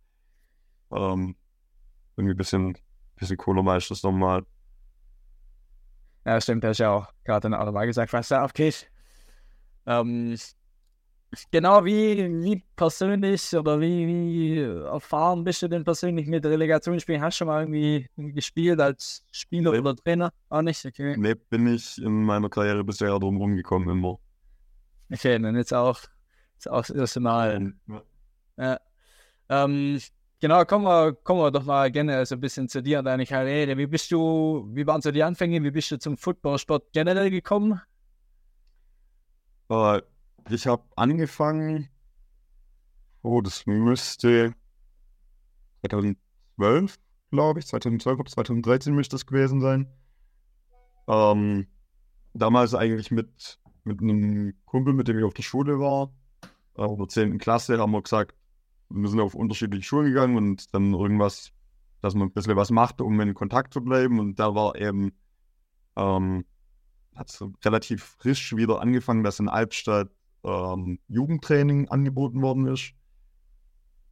ähm, 0.90 1.36
irgendwie 2.16 2.34
ein 2.34 2.36
bisschen, 2.36 2.78
bisschen 3.16 3.36
cooler 3.36 3.62
meistens 3.62 4.02
nochmal. 4.02 4.44
Ja, 6.24 6.40
stimmt, 6.40 6.64
das 6.64 6.72
ist 6.72 6.78
ja 6.78 6.90
auch 6.90 7.12
gerade 7.24 7.48
auch 7.58 7.66
nochmal 7.66 7.86
gesagt, 7.86 8.12
was 8.12 8.28
da 8.28 8.42
abgeht. 8.42 8.90
Ähm, 9.86 10.36
genau 11.50 11.84
wie, 11.84 12.16
wie 12.42 12.62
persönlich 12.74 13.54
oder 13.54 13.78
wie, 13.80 14.06
wie 14.06 14.58
erfahren 14.60 15.44
bist 15.44 15.60
du 15.60 15.68
denn 15.68 15.84
persönlich 15.84 16.26
mit 16.26 16.46
Relegationsspielen? 16.46 17.20
Hast 17.20 17.34
du 17.34 17.38
schon 17.38 17.48
mal 17.48 17.62
irgendwie 17.62 18.08
gespielt 18.16 18.80
als 18.80 19.26
Spieler 19.30 19.72
nee. 19.72 19.78
oder 19.78 19.94
Trainer? 19.94 20.32
Auch 20.48 20.62
nicht? 20.62 20.84
Okay. 20.86 21.16
Nee, 21.18 21.34
bin 21.34 21.66
ich 21.66 21.98
in 21.98 22.22
meiner 22.22 22.48
Karriere 22.48 22.82
bisher 22.82 23.18
drum 23.18 23.36
rumgekommen 23.36 23.90
immer. 23.90 24.18
Okay, 25.12 25.38
dann 25.38 25.56
jetzt 25.56 25.72
auch, 25.74 26.00
jetzt 26.54 26.68
auch 26.68 26.86
das 26.86 26.90
erste 26.90 27.20
Mal. 27.20 27.74
Ja. 27.86 28.02
ja. 28.56 28.80
Ähm, 29.48 30.00
genau, 30.40 30.64
kommen 30.64 30.84
wir, 30.84 31.12
kommen 31.12 31.40
wir 31.40 31.50
doch 31.50 31.64
mal 31.64 31.90
gerne 31.90 32.24
so 32.26 32.36
ein 32.36 32.40
bisschen 32.40 32.68
zu 32.68 32.82
dir 32.82 33.00
und 33.00 33.04
deiner 33.04 33.26
Karriere. 33.26 33.76
Wie 33.76 33.86
bist 33.86 34.10
du, 34.10 34.68
wie 34.72 34.86
waren 34.86 35.02
so 35.02 35.10
die 35.10 35.22
Anfänge? 35.22 35.62
Wie 35.62 35.70
bist 35.70 35.90
du 35.90 35.98
zum 35.98 36.16
Footballsport 36.16 36.92
generell 36.92 37.30
gekommen? 37.30 37.80
Äh, 39.68 40.00
ich 40.50 40.66
habe 40.66 40.82
angefangen, 40.96 41.88
oh, 43.22 43.40
das 43.40 43.66
müsste 43.66 44.54
2012, 45.86 46.98
glaube 47.30 47.60
ich, 47.60 47.66
2012 47.66 48.20
oder 48.20 48.30
2013 48.30 48.94
müsste 48.94 49.14
das 49.14 49.26
gewesen 49.26 49.60
sein. 49.60 49.88
Ähm, 51.08 51.66
damals 52.32 52.74
eigentlich 52.74 53.10
mit 53.10 53.58
mit 53.84 54.00
einem 54.00 54.54
Kumpel, 54.64 54.94
mit 54.94 55.08
dem 55.08 55.18
ich 55.18 55.24
auf 55.24 55.34
der 55.34 55.42
Schule 55.42 55.78
war. 55.78 56.12
in 56.76 56.96
der 56.96 57.08
10. 57.08 57.38
Klasse 57.38 57.78
haben 57.78 57.92
wir 57.92 58.02
gesagt, 58.02 58.34
wir 58.88 59.08
sind 59.08 59.20
auf 59.20 59.34
unterschiedliche 59.34 59.84
Schulen 59.84 60.06
gegangen 60.12 60.36
und 60.36 60.74
dann 60.74 60.92
irgendwas, 60.92 61.52
dass 62.00 62.14
man 62.14 62.28
ein 62.28 62.32
bisschen 62.32 62.56
was 62.56 62.70
macht, 62.70 63.00
um 63.00 63.20
in 63.20 63.34
Kontakt 63.34 63.72
zu 63.72 63.82
bleiben. 63.82 64.18
Und 64.20 64.38
da 64.38 64.54
war 64.54 64.76
eben, 64.76 65.12
ähm, 65.96 66.44
hat 67.14 67.30
es 67.30 67.44
relativ 67.64 68.16
frisch 68.18 68.56
wieder 68.56 68.80
angefangen, 68.80 69.24
dass 69.24 69.40
in 69.40 69.48
Albstadt 69.48 70.10
ähm, 70.44 70.98
Jugendtraining 71.08 71.88
angeboten 71.88 72.42
worden 72.42 72.66
ist. 72.66 72.92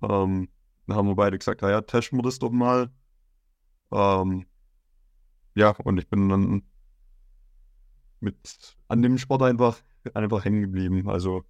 Ähm, 0.02 0.48
da 0.86 0.96
haben 0.96 1.08
wir 1.08 1.14
beide 1.14 1.38
gesagt, 1.38 1.62
naja, 1.62 1.80
testen 1.82 2.18
wir 2.18 2.22
das 2.22 2.38
doch 2.38 2.50
mal. 2.50 2.90
Ähm, 3.92 4.46
ja, 5.54 5.70
und 5.84 5.98
ich 5.98 6.08
bin 6.08 6.28
dann 6.28 6.62
mit 8.22 8.76
an 8.88 9.02
dem 9.02 9.18
Sport 9.18 9.42
einfach, 9.42 9.82
einfach 10.14 10.44
hängen 10.44 10.62
geblieben. 10.62 11.08
Also 11.08 11.44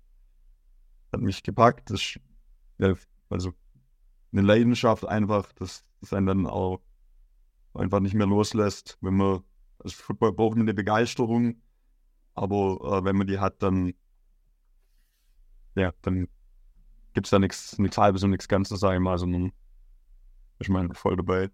hat 1.12 1.20
mich 1.20 1.42
gepackt. 1.42 1.90
Das, 1.90 2.18
ja, 2.78 2.94
also 3.28 3.52
eine 4.32 4.42
Leidenschaft 4.42 5.06
einfach, 5.06 5.52
dass 5.52 5.84
das 6.00 6.12
einen 6.12 6.26
dann 6.26 6.46
auch 6.46 6.80
einfach 7.74 8.00
nicht 8.00 8.14
mehr 8.14 8.26
loslässt, 8.26 8.98
wenn 9.00 9.14
man, 9.14 9.42
also 9.78 9.96
Football 9.96 10.32
braucht 10.32 10.58
eine 10.58 10.74
Begeisterung, 10.74 11.60
aber 12.34 12.98
äh, 12.98 13.04
wenn 13.04 13.16
man 13.16 13.26
die 13.26 13.38
hat, 13.38 13.62
dann 13.62 13.94
ja, 15.74 15.92
dann 16.02 16.28
gibt 17.14 17.26
es 17.26 17.30
da 17.30 17.38
nichts 17.38 17.76
halbes 17.96 18.22
und 18.22 18.30
nichts 18.30 18.48
Ganzes, 18.48 18.80
sag 18.80 18.94
ich 18.94 19.00
mal, 19.00 19.18
sondern 19.18 19.52
ich 20.58 20.68
meine, 20.68 20.94
voll 20.94 21.16
dabei. 21.16 21.50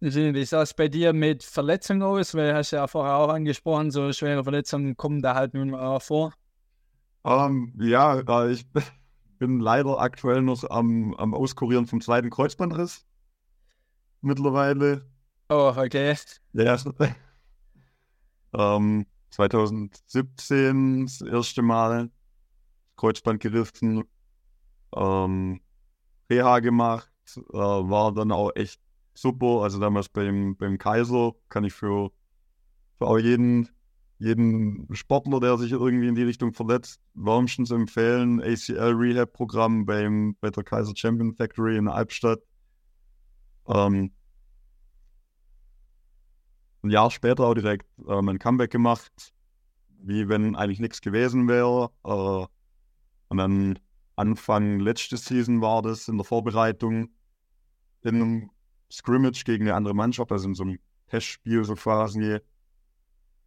Wie 0.00 0.44
sah 0.46 0.62
es 0.62 0.72
bei 0.72 0.88
dir 0.88 1.12
mit 1.12 1.42
Verletzungen 1.42 2.02
aus? 2.02 2.34
Weil 2.34 2.52
du 2.52 2.56
hast 2.56 2.70
ja 2.70 2.86
vorher 2.86 3.16
auch 3.16 3.28
angesprochen, 3.28 3.90
so 3.90 4.10
schwere 4.14 4.42
Verletzungen 4.42 4.96
kommen 4.96 5.20
da 5.20 5.34
halt 5.34 5.52
nun 5.52 5.70
mal 5.70 6.00
vor. 6.00 6.32
Um, 7.22 7.74
ähm, 7.78 7.86
ja, 7.86 8.48
ich 8.48 8.66
bin 9.38 9.60
leider 9.60 9.98
aktuell 10.00 10.40
noch 10.40 10.64
am, 10.70 11.14
am 11.14 11.34
Auskurieren 11.34 11.86
vom 11.86 12.00
zweiten 12.00 12.30
Kreuzbandriss. 12.30 13.04
Mittlerweile. 14.22 15.06
Oh, 15.50 15.74
okay. 15.76 16.16
Ja. 16.54 16.78
um, 18.52 19.04
2017 19.30 21.04
das 21.04 21.20
erste 21.20 21.60
Mal 21.60 22.10
Kreuzband 22.96 23.40
gerissen, 23.40 24.04
ähm, 24.96 25.60
Reha 26.30 26.60
gemacht, 26.60 27.10
äh, 27.36 27.52
war 27.52 28.14
dann 28.14 28.32
auch 28.32 28.50
echt 28.54 28.80
super. 29.14 29.62
Also 29.62 29.78
damals 29.78 30.08
beim, 30.08 30.56
beim 30.56 30.78
Kaiser 30.78 31.32
kann 31.48 31.64
ich 31.64 31.72
für, 31.72 32.10
für 32.98 33.06
auch 33.06 33.18
jeden, 33.18 33.68
jeden 34.18 34.88
Sportler, 34.94 35.40
der 35.40 35.58
sich 35.58 35.72
irgendwie 35.72 36.08
in 36.08 36.14
die 36.14 36.22
Richtung 36.22 36.52
verletzt, 36.52 37.00
wärmstens 37.14 37.70
empfehlen. 37.70 38.40
ACL 38.40 38.94
Rehab 38.96 39.32
Programm 39.32 39.86
beim, 39.86 40.36
bei 40.40 40.50
der 40.50 40.64
Kaiser 40.64 40.92
Champion 40.94 41.34
Factory 41.34 41.76
in 41.76 41.88
Albstadt. 41.88 42.40
Ähm, 43.68 44.12
ein 46.82 46.90
Jahr 46.90 47.10
später 47.10 47.44
auch 47.44 47.54
direkt 47.54 47.86
äh, 48.08 48.22
mein 48.22 48.38
Comeback 48.38 48.70
gemacht, 48.70 49.12
wie 50.02 50.28
wenn 50.28 50.56
eigentlich 50.56 50.80
nichts 50.80 51.00
gewesen 51.00 51.46
wäre. 51.48 51.90
Äh, 52.04 52.46
und 53.28 53.36
dann 53.36 53.78
Anfang 54.16 54.80
letzte 54.80 55.16
Season 55.16 55.60
war 55.60 55.82
das 55.82 56.08
in 56.08 56.16
der 56.16 56.24
Vorbereitung 56.24 57.10
in 58.02 58.14
einem 58.16 58.50
Scrimmage 58.90 59.44
gegen 59.44 59.64
eine 59.64 59.74
andere 59.74 59.94
Mannschaft, 59.94 60.32
also 60.32 60.48
in 60.48 60.54
so 60.54 60.64
einem 60.64 60.78
Testspiel 61.08 61.64
so 61.64 61.74
quasi 61.74 62.38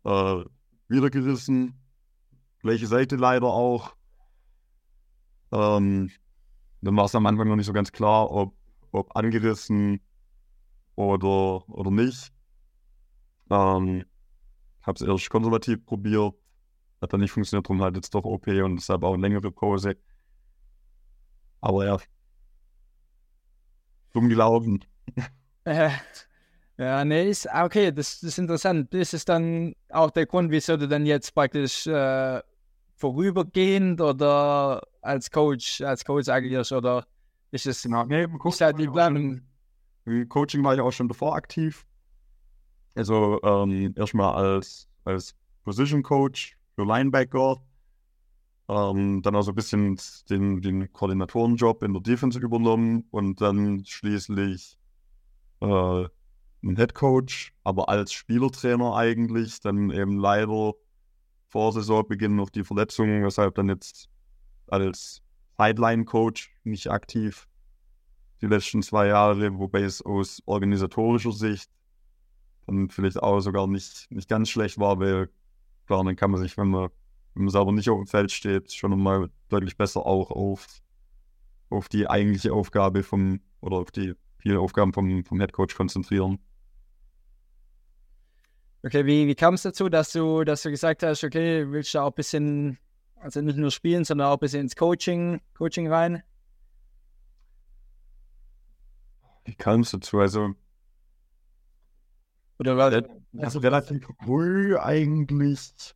äh, 0.03 0.43
wiedergerissen. 0.87 1.79
Gleiche 2.59 2.87
Seite 2.87 3.15
leider 3.15 3.47
auch. 3.47 3.95
Ähm, 5.51 6.09
dann 6.81 6.95
war 6.95 7.05
es 7.05 7.15
am 7.15 7.25
Anfang 7.25 7.47
noch 7.47 7.55
nicht 7.55 7.65
so 7.65 7.73
ganz 7.73 7.91
klar, 7.91 8.29
ob, 8.31 8.55
ob 8.91 9.15
angerissen 9.15 10.01
oder, 10.95 11.67
oder 11.69 11.91
nicht. 11.91 12.31
Ähm, 13.49 14.05
habe 14.81 14.95
es 14.95 15.01
erst 15.01 15.29
konservativ 15.29 15.85
probiert, 15.85 16.33
hat 17.01 17.13
dann 17.13 17.21
nicht 17.21 17.31
funktioniert, 17.31 17.65
darum 17.65 17.81
halt 17.81 17.95
jetzt 17.95 18.13
doch 18.13 18.25
OP 18.25 18.47
und 18.47 18.77
deshalb 18.77 19.03
auch 19.03 19.13
eine 19.13 19.21
längere 19.21 19.51
Pause. 19.51 19.97
Aber 21.61 21.85
ja, 21.85 21.97
dumm 24.11 24.29
gelaufen. 24.29 24.83
Äh, 25.65 25.91
ja, 26.77 27.05
nee, 27.05 27.29
ist, 27.29 27.49
ah, 27.49 27.63
okay, 27.63 27.91
das, 27.91 28.19
das, 28.19 28.31
ist 28.31 28.37
interessant. 28.37 28.93
Das 28.93 29.13
ist 29.13 29.29
dann 29.29 29.75
auch 29.89 30.11
der 30.11 30.25
Grund, 30.25 30.51
wieso 30.51 30.75
du 30.75 30.87
dann 30.87 31.05
jetzt 31.05 31.33
praktisch 31.33 31.87
äh, 31.87 32.41
vorübergehend 32.95 34.01
oder 34.01 34.81
als 35.01 35.29
Coach, 35.31 35.81
als 35.81 36.03
Coach 36.03 36.27
agierst 36.27 36.71
oder 36.71 37.05
ist 37.51 37.67
es 37.67 37.83
genau, 37.83 38.05
nee, 38.05 38.27
ist 38.45 38.61
halt 38.61 38.79
die 38.79 38.87
Planung? 38.87 39.41
Coaching 40.27 40.63
war 40.63 40.73
ich 40.73 40.81
auch 40.81 40.91
schon 40.91 41.07
davor 41.07 41.35
aktiv. 41.35 41.85
Also 42.95 43.39
ähm, 43.43 43.93
erstmal 43.95 44.33
als, 44.33 44.87
als 45.05 45.35
Position 45.63 46.03
Coach 46.03 46.57
für 46.75 46.83
Linebacker. 46.83 47.61
Ähm, 48.69 49.21
dann 49.21 49.35
auch 49.35 49.41
so 49.41 49.51
ein 49.51 49.55
bisschen 49.55 49.99
den, 50.29 50.61
den 50.61 50.91
Koordinatorenjob 50.91 51.83
in 51.83 51.93
der 51.93 52.01
Defense 52.01 52.39
übernommen 52.39 53.05
und 53.11 53.41
dann 53.41 53.83
schließlich 53.85 54.77
äh, 55.63 56.07
ein 56.63 56.75
Head 56.75 56.93
Coach, 56.93 57.53
aber 57.63 57.89
als 57.89 58.13
Spielertrainer 58.13 58.95
eigentlich. 58.95 59.59
Dann 59.61 59.89
eben 59.91 60.19
leider 60.19 60.73
vor 61.49 61.71
Saisonbeginn 61.71 62.35
noch 62.35 62.49
die 62.49 62.63
Verletzung, 62.63 63.23
weshalb 63.23 63.55
dann 63.55 63.69
jetzt 63.69 64.09
als 64.67 65.21
Sideline-Coach 65.57 66.51
nicht 66.63 66.89
aktiv 66.89 67.47
die 68.41 68.47
letzten 68.47 68.81
zwei 68.81 69.07
Jahre, 69.07 69.57
wobei 69.57 69.81
es 69.81 70.01
aus 70.01 70.41
organisatorischer 70.45 71.31
Sicht 71.31 71.69
dann 72.65 72.89
vielleicht 72.89 73.21
auch 73.21 73.39
sogar 73.39 73.67
nicht, 73.67 74.07
nicht 74.09 74.29
ganz 74.29 74.49
schlecht 74.49 74.79
war, 74.79 74.99
weil 74.99 75.29
klar, 75.85 76.03
dann 76.03 76.15
kann 76.15 76.31
man 76.31 76.41
sich, 76.41 76.57
wenn 76.57 76.69
man, 76.69 76.89
wenn 77.33 77.43
man 77.43 77.51
selber 77.51 77.71
nicht 77.71 77.89
auf 77.89 77.99
dem 77.99 78.07
Feld 78.07 78.31
steht, 78.31 78.73
schon 78.73 78.99
mal 79.01 79.29
deutlich 79.49 79.77
besser 79.77 80.05
auch 80.05 80.31
auf, 80.31 80.81
auf 81.69 81.87
die 81.87 82.09
eigentliche 82.09 82.53
Aufgabe 82.53 83.03
vom, 83.03 83.41
oder 83.61 83.77
auf 83.77 83.91
die 83.91 84.15
vielen 84.43 84.57
Aufgaben 84.57 84.93
vom, 84.93 85.25
vom 85.25 85.39
Headcoach 85.39 85.73
konzentrieren. 85.75 86.37
Okay, 88.85 89.05
wie, 89.05 89.25
wie 89.27 89.35
kam 89.35 89.53
es 89.53 89.61
dazu, 89.61 89.87
dass 89.87 90.11
du, 90.11 90.43
dass 90.43 90.61
du 90.61 90.69
gesagt 90.69 91.03
hast, 91.03 91.23
okay, 91.23 91.71
willst 91.71 91.93
du 91.93 91.99
auch 91.99 92.11
ein 92.11 92.15
bisschen, 92.15 92.77
also 93.15 93.41
nicht 93.41 93.57
nur 93.57 93.71
spielen, 93.71 94.03
sondern 94.03 94.27
auch 94.27 94.33
ein 94.33 94.39
bisschen 94.39 94.61
ins 94.61 94.75
Coaching, 94.75 95.39
Coaching 95.53 95.87
rein? 95.87 96.21
Wie 99.45 99.55
kam 99.55 99.81
es 99.81 99.91
dazu? 99.91 100.19
Also 100.19 100.53
oder 102.59 102.77
war 102.77 102.91
das 102.91 103.03
also 103.37 103.59
relativ 103.59 104.07
früh 104.23 104.77
eigentlich 104.77 105.95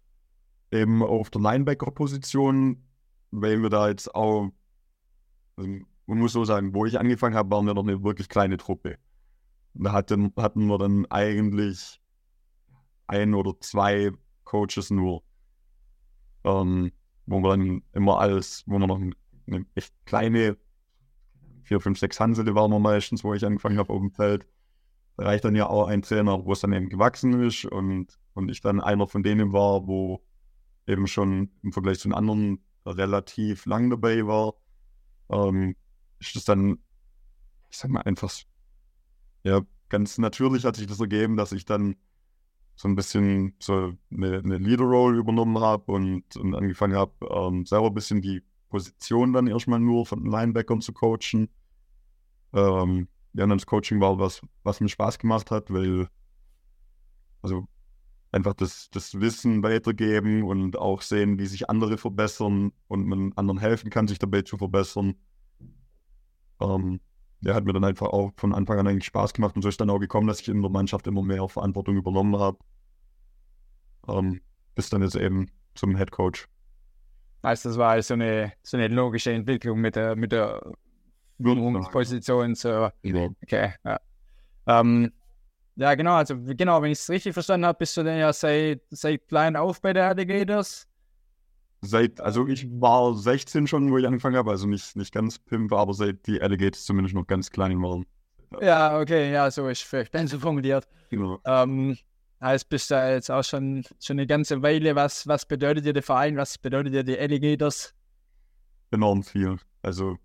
eben 0.72 1.04
auf 1.04 1.30
der 1.30 1.41
Linebacker-Position, 1.41 2.84
weil 3.32 3.62
wir 3.62 3.70
da 3.70 3.89
jetzt 3.89 4.14
auch, 4.16 4.50
also 5.56 5.80
man 6.08 6.20
muss 6.20 6.34
so 6.34 6.45
sagen, 6.45 6.74
wo 6.74 6.86
ich 6.86 6.99
angefangen 6.99 7.36
habe, 7.36 7.51
waren 7.51 7.66
wir 7.66 7.74
noch 7.74 7.84
eine 7.84 8.03
wirklich 8.03 8.30
kleine 8.30 8.58
Truppe. 8.58 8.97
Da 9.74 9.91
hatten, 9.91 10.34
hatten 10.38 10.66
wir 10.68 10.78
dann 10.78 11.05
eigentlich 11.08 12.01
ein 13.05 13.34
oder 13.34 13.53
zwei 13.60 14.12
Coaches 14.43 14.89
nur. 14.89 15.24
Ähm, 16.43 16.91
wo 17.26 17.41
wir 17.41 17.49
dann 17.49 17.84
immer 17.93 18.20
alles, 18.20 18.64
wo 18.66 18.80
wir 18.80 18.88
noch 18.88 18.99
eine 18.99 19.66
echt 19.76 19.93
kleine, 20.05 20.58
vier, 21.64 21.80
fünf, 21.82 21.99
sechs 21.99 22.20
Hansele 22.20 22.55
waren 22.55 22.72
wir 22.72 22.80
meistens, 22.80 23.24
wo 23.24 23.34
ich 23.34 23.45
angefangen 23.45 23.78
habe 23.78 23.93
auf 23.93 23.99
dem 23.99 24.12
Feld 24.12 24.47
reicht 25.18 25.45
dann 25.45 25.55
ja 25.55 25.68
auch 25.68 25.88
ein 25.88 26.01
Trainer, 26.01 26.45
wo 26.45 26.53
es 26.53 26.62
dann 26.62 26.74
eben 26.74 26.89
gewachsen 26.89 27.41
ist 27.41 27.66
und, 27.66 28.20
und 28.34 28.49
ich 28.49 28.62
dann 28.62 28.82
einer 28.82 29.08
von 29.08 29.24
denen 29.24 29.51
war, 29.51 29.88
wo 29.88 30.24
eben 30.86 31.08
schon 31.08 31.49
im 31.64 31.72
Vergleich 31.72 31.99
zu 31.99 32.08
den 32.08 32.16
anderen 32.16 32.60
relativ 32.86 33.66
lang 33.66 33.89
dabei 33.89 34.26
war, 34.26 34.53
ähm, 35.30 35.76
ist 36.20 36.36
das 36.36 36.45
dann, 36.45 36.80
ich 37.70 37.78
sag 37.78 37.91
mal, 37.91 38.01
einfach 38.01 38.32
ja, 39.43 39.61
ganz 39.89 40.18
natürlich 40.18 40.65
hat 40.65 40.76
sich 40.76 40.88
das 40.88 40.99
ergeben, 40.99 41.38
dass 41.38 41.51
ich 41.51 41.65
dann 41.65 41.95
so 42.76 42.88
ein 42.88 42.95
bisschen 42.95 43.55
so 43.59 43.93
eine, 44.11 44.38
eine 44.38 44.57
Leader-Role 44.57 45.18
übernommen 45.18 45.59
habe 45.59 45.91
und, 45.91 46.36
und 46.38 46.53
angefangen 46.53 46.95
habe, 46.95 47.13
ähm, 47.30 47.65
selber 47.65 47.88
ein 47.88 47.93
bisschen 47.93 48.22
die 48.22 48.43
Position 48.70 49.34
dann 49.34 49.47
erstmal 49.47 49.80
nur 49.80 50.05
von 50.05 50.26
Linebackern 50.26 50.82
zu 50.82 50.93
coachen. 50.93 51.49
Ähm, 52.53 53.07
ja, 53.34 53.47
das 53.47 53.65
Coaching 53.65 53.99
war 53.99 54.20
was, 54.20 54.41
was 54.63 54.80
mir 54.80 54.89
Spaß 54.89 55.20
gemacht 55.20 55.49
hat, 55.51 55.72
weil 55.72 56.07
also 57.41 57.68
einfach 58.32 58.53
das, 58.53 58.89
das 58.91 59.20
Wissen 59.20 59.63
weitergeben 59.63 60.43
und 60.43 60.78
auch 60.78 61.01
sehen, 61.01 61.39
wie 61.39 61.45
sich 61.45 61.70
andere 61.70 61.97
verbessern 61.97 62.72
und 62.88 63.07
man 63.07 63.34
anderen 63.36 63.59
helfen 63.59 63.89
kann, 63.89 64.07
sich 64.07 64.20
dabei 64.20 64.41
zu 64.41 64.57
verbessern. 64.57 65.15
Ähm, 66.60 66.99
der 67.41 67.53
hat 67.53 67.66
mir 67.66 67.74
dann 67.74 67.84
einfach 67.84 68.08
auch 68.08 68.32
von 68.36 68.53
Anfang 68.53 68.80
an 68.80 68.88
eigentlich 68.88 69.05
Spaß 69.05 69.34
gemacht 69.34 69.55
und 69.55 69.62
so 69.62 69.70
ist 69.70 69.80
dann 69.80 69.89
auch 69.89 69.99
gekommen, 69.99 70.28
dass 70.28 70.41
ich 70.41 70.47
in 70.47 70.62
der 70.62 70.72
Mannschaft 70.72 71.05
immer 71.08 71.22
mehr 71.22 71.47
Verantwortung 71.47 71.95
übernommen 71.95 72.39
habe. 72.39 72.58
Ähm, 74.08 74.41
bis 74.76 74.89
dann 74.89 75.01
jetzt 75.01 75.16
eben 75.16 75.47
zum 75.76 75.95
Head 75.95 76.12
Coach. 76.12 76.47
Also 77.41 77.70
das 77.70 77.78
war 77.78 78.01
so 78.01 78.16
eine, 78.16 78.53
so 78.64 78.78
eine 78.78 78.88
logische 78.88 79.32
Entwicklung 79.32 79.80
mit 79.80 79.95
der, 79.95 80.16
mit 80.16 80.32
der 80.32 80.62
Führungsposition. 81.39 82.55
So. 82.55 82.89
Okay, 83.43 83.74
ja. 83.86 83.99
Ähm, 84.66 85.12
ja, 85.76 85.93
genau, 85.93 86.16
also 86.16 86.36
genau, 86.36 86.82
wenn 86.82 86.91
ich 86.91 86.99
es 86.99 87.10
richtig 87.10 87.34
verstanden 87.34 87.68
habe, 87.68 87.78
bist 87.78 87.95
du 87.95 88.03
denn 88.03 88.18
ja 88.18 88.34
seit, 88.34 88.82
seit 88.89 89.28
klein 89.28 89.55
auf 89.55 89.80
bei 89.80 89.93
der 89.93 90.08
Alligators? 90.08 90.87
Seit, 91.82 92.20
also 92.20 92.48
ich 92.48 92.68
war 92.82 93.16
16 93.16 93.68
schon, 93.68 93.92
wo 93.92 93.98
ich 93.98 94.08
angefangen 94.08 94.36
habe, 94.36 94.50
also 94.50 94.68
nicht, 94.68 94.96
nicht 94.96 95.14
ganz 95.14 95.38
Pimp, 95.38 95.72
aber 95.74 95.94
seit 95.94 96.26
die 96.26 96.42
Alligators 96.42 96.86
zumindest 96.86 97.16
noch 97.16 97.28
ganz 97.28 97.52
klein 97.52 97.82
waren. 97.82 98.06
Ja, 98.62 99.00
okay, 99.00 99.32
ja, 99.32 99.52
so 99.52 99.68
ist 99.68 99.84
vielleicht 99.84 100.18
so 100.30 100.40
formuliert. 100.40 100.88
Genau. 101.10 101.40
Ähm, 101.46 101.98
heißt, 102.42 102.70
bist 102.70 102.92
du 102.92 102.96
jetzt 102.96 103.30
auch 103.30 103.44
schon, 103.44 103.84
schon 104.00 104.16
eine 104.16 104.28
ganze 104.28 104.62
Weile. 104.62 104.96
Was, 104.96 105.28
was 105.28 105.46
bedeutet 105.46 105.86
dir 105.86 105.94
der 105.94 106.04
Verein? 106.04 106.38
Was 106.38 106.58
bedeutet 106.58 106.94
dir 106.94 107.04
die 107.04 107.20
Alligators? 107.20 107.94
Enorm 108.92 109.24
viel. 109.24 109.58
Also 109.82 110.18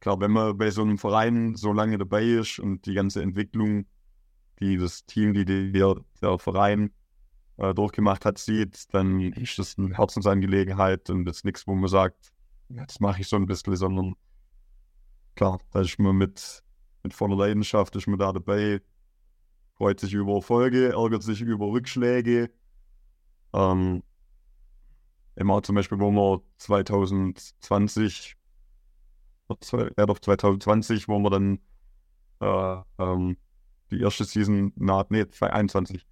klar, 0.00 0.20
wenn 0.20 0.30
man 0.30 0.56
bei 0.56 0.70
so 0.70 0.82
einem 0.82 0.98
Verein 0.98 1.54
so 1.56 1.72
lange 1.72 1.98
dabei 1.98 2.24
ist 2.24 2.58
und 2.58 2.86
die 2.86 2.94
ganze 2.94 3.22
Entwicklung, 3.22 3.86
die 4.60 4.76
das 4.76 5.06
Team, 5.06 5.32
die, 5.32 5.44
die 5.44 5.72
der, 5.72 5.96
der 6.20 6.38
Verein 6.38 6.92
äh, 7.62 7.74
durchgemacht 7.74 8.24
hat, 8.24 8.38
sieht, 8.38 8.92
dann 8.92 9.20
ist 9.20 9.58
das 9.58 9.78
eine 9.78 9.96
Herzensangelegenheit 9.96 11.08
und 11.10 11.24
das 11.24 11.38
ist 11.38 11.44
nichts, 11.44 11.66
wo 11.66 11.74
man 11.74 11.88
sagt, 11.88 12.32
das 12.68 12.98
mache 13.00 13.20
ich 13.20 13.28
so 13.28 13.36
ein 13.36 13.46
bisschen, 13.46 13.76
sondern 13.76 14.14
klar, 15.36 15.60
da 15.70 15.80
ist 15.80 15.98
man 15.98 16.16
mit, 16.16 16.62
mit 17.04 17.14
voller 17.14 17.36
Leidenschaft, 17.36 17.94
ist 17.94 18.08
man 18.08 18.18
da 18.18 18.32
dabei, 18.32 18.82
freut 19.76 20.00
sich 20.00 20.12
über 20.12 20.34
Erfolge, 20.34 20.92
ärgert 20.92 21.22
sich 21.22 21.40
über 21.40 21.66
Rückschläge. 21.66 22.50
Ähm, 23.52 24.02
immer 25.36 25.62
zum 25.62 25.76
Beispiel, 25.76 26.00
wo 26.00 26.10
wir 26.10 26.42
2020, 26.58 28.36
ja 29.96 30.06
doch 30.06 30.18
2020, 30.18 31.06
wo 31.06 31.18
wir 31.20 31.30
dann 31.30 31.60
äh, 32.40 32.82
ähm, 32.98 33.36
die 33.92 34.00
erste 34.00 34.24
Season 34.24 34.72
nach, 34.76 35.04
nee, 35.10 35.28
2021, 35.28 36.04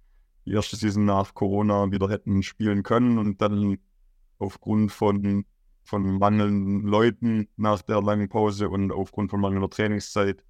die 0.45 0.53
erste 0.53 0.75
Season 0.75 1.05
nach 1.05 1.33
Corona 1.33 1.91
wieder 1.91 2.09
hätten 2.09 2.43
spielen 2.43 2.83
können 2.83 3.17
und 3.17 3.41
dann 3.41 3.77
aufgrund 4.39 4.91
von, 4.91 5.45
von 5.83 6.17
mangelnden 6.17 6.81
Leuten 6.81 7.47
nach 7.57 7.81
der 7.81 8.01
langen 8.01 8.29
Pause 8.29 8.69
und 8.69 8.91
aufgrund 8.91 9.29
von 9.31 9.39
mangelnder 9.39 9.69
Trainingszeit 9.69 10.43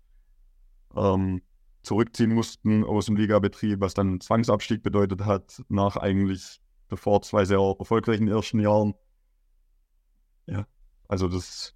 ähm, 0.96 1.42
zurückziehen 1.84 2.34
mussten 2.34 2.84
aus 2.84 3.08
dem 3.08 3.16
Ligabetrieb, 3.16 3.80
was 3.82 3.94
dann 3.94 4.22
Zwangsabstieg 4.22 4.84
bedeutet 4.84 5.26
hat, 5.26 5.64
nach 5.68 5.98
eigentlich 5.98 6.62
davor 6.88 7.22
zwei 7.22 7.46
sehr 7.46 7.60
erfolgreichen 7.60 8.28
ersten 8.28 8.60
Jahren. 8.60 8.94
Ja, 10.48 10.68
also 11.08 11.28
das, 11.28 11.74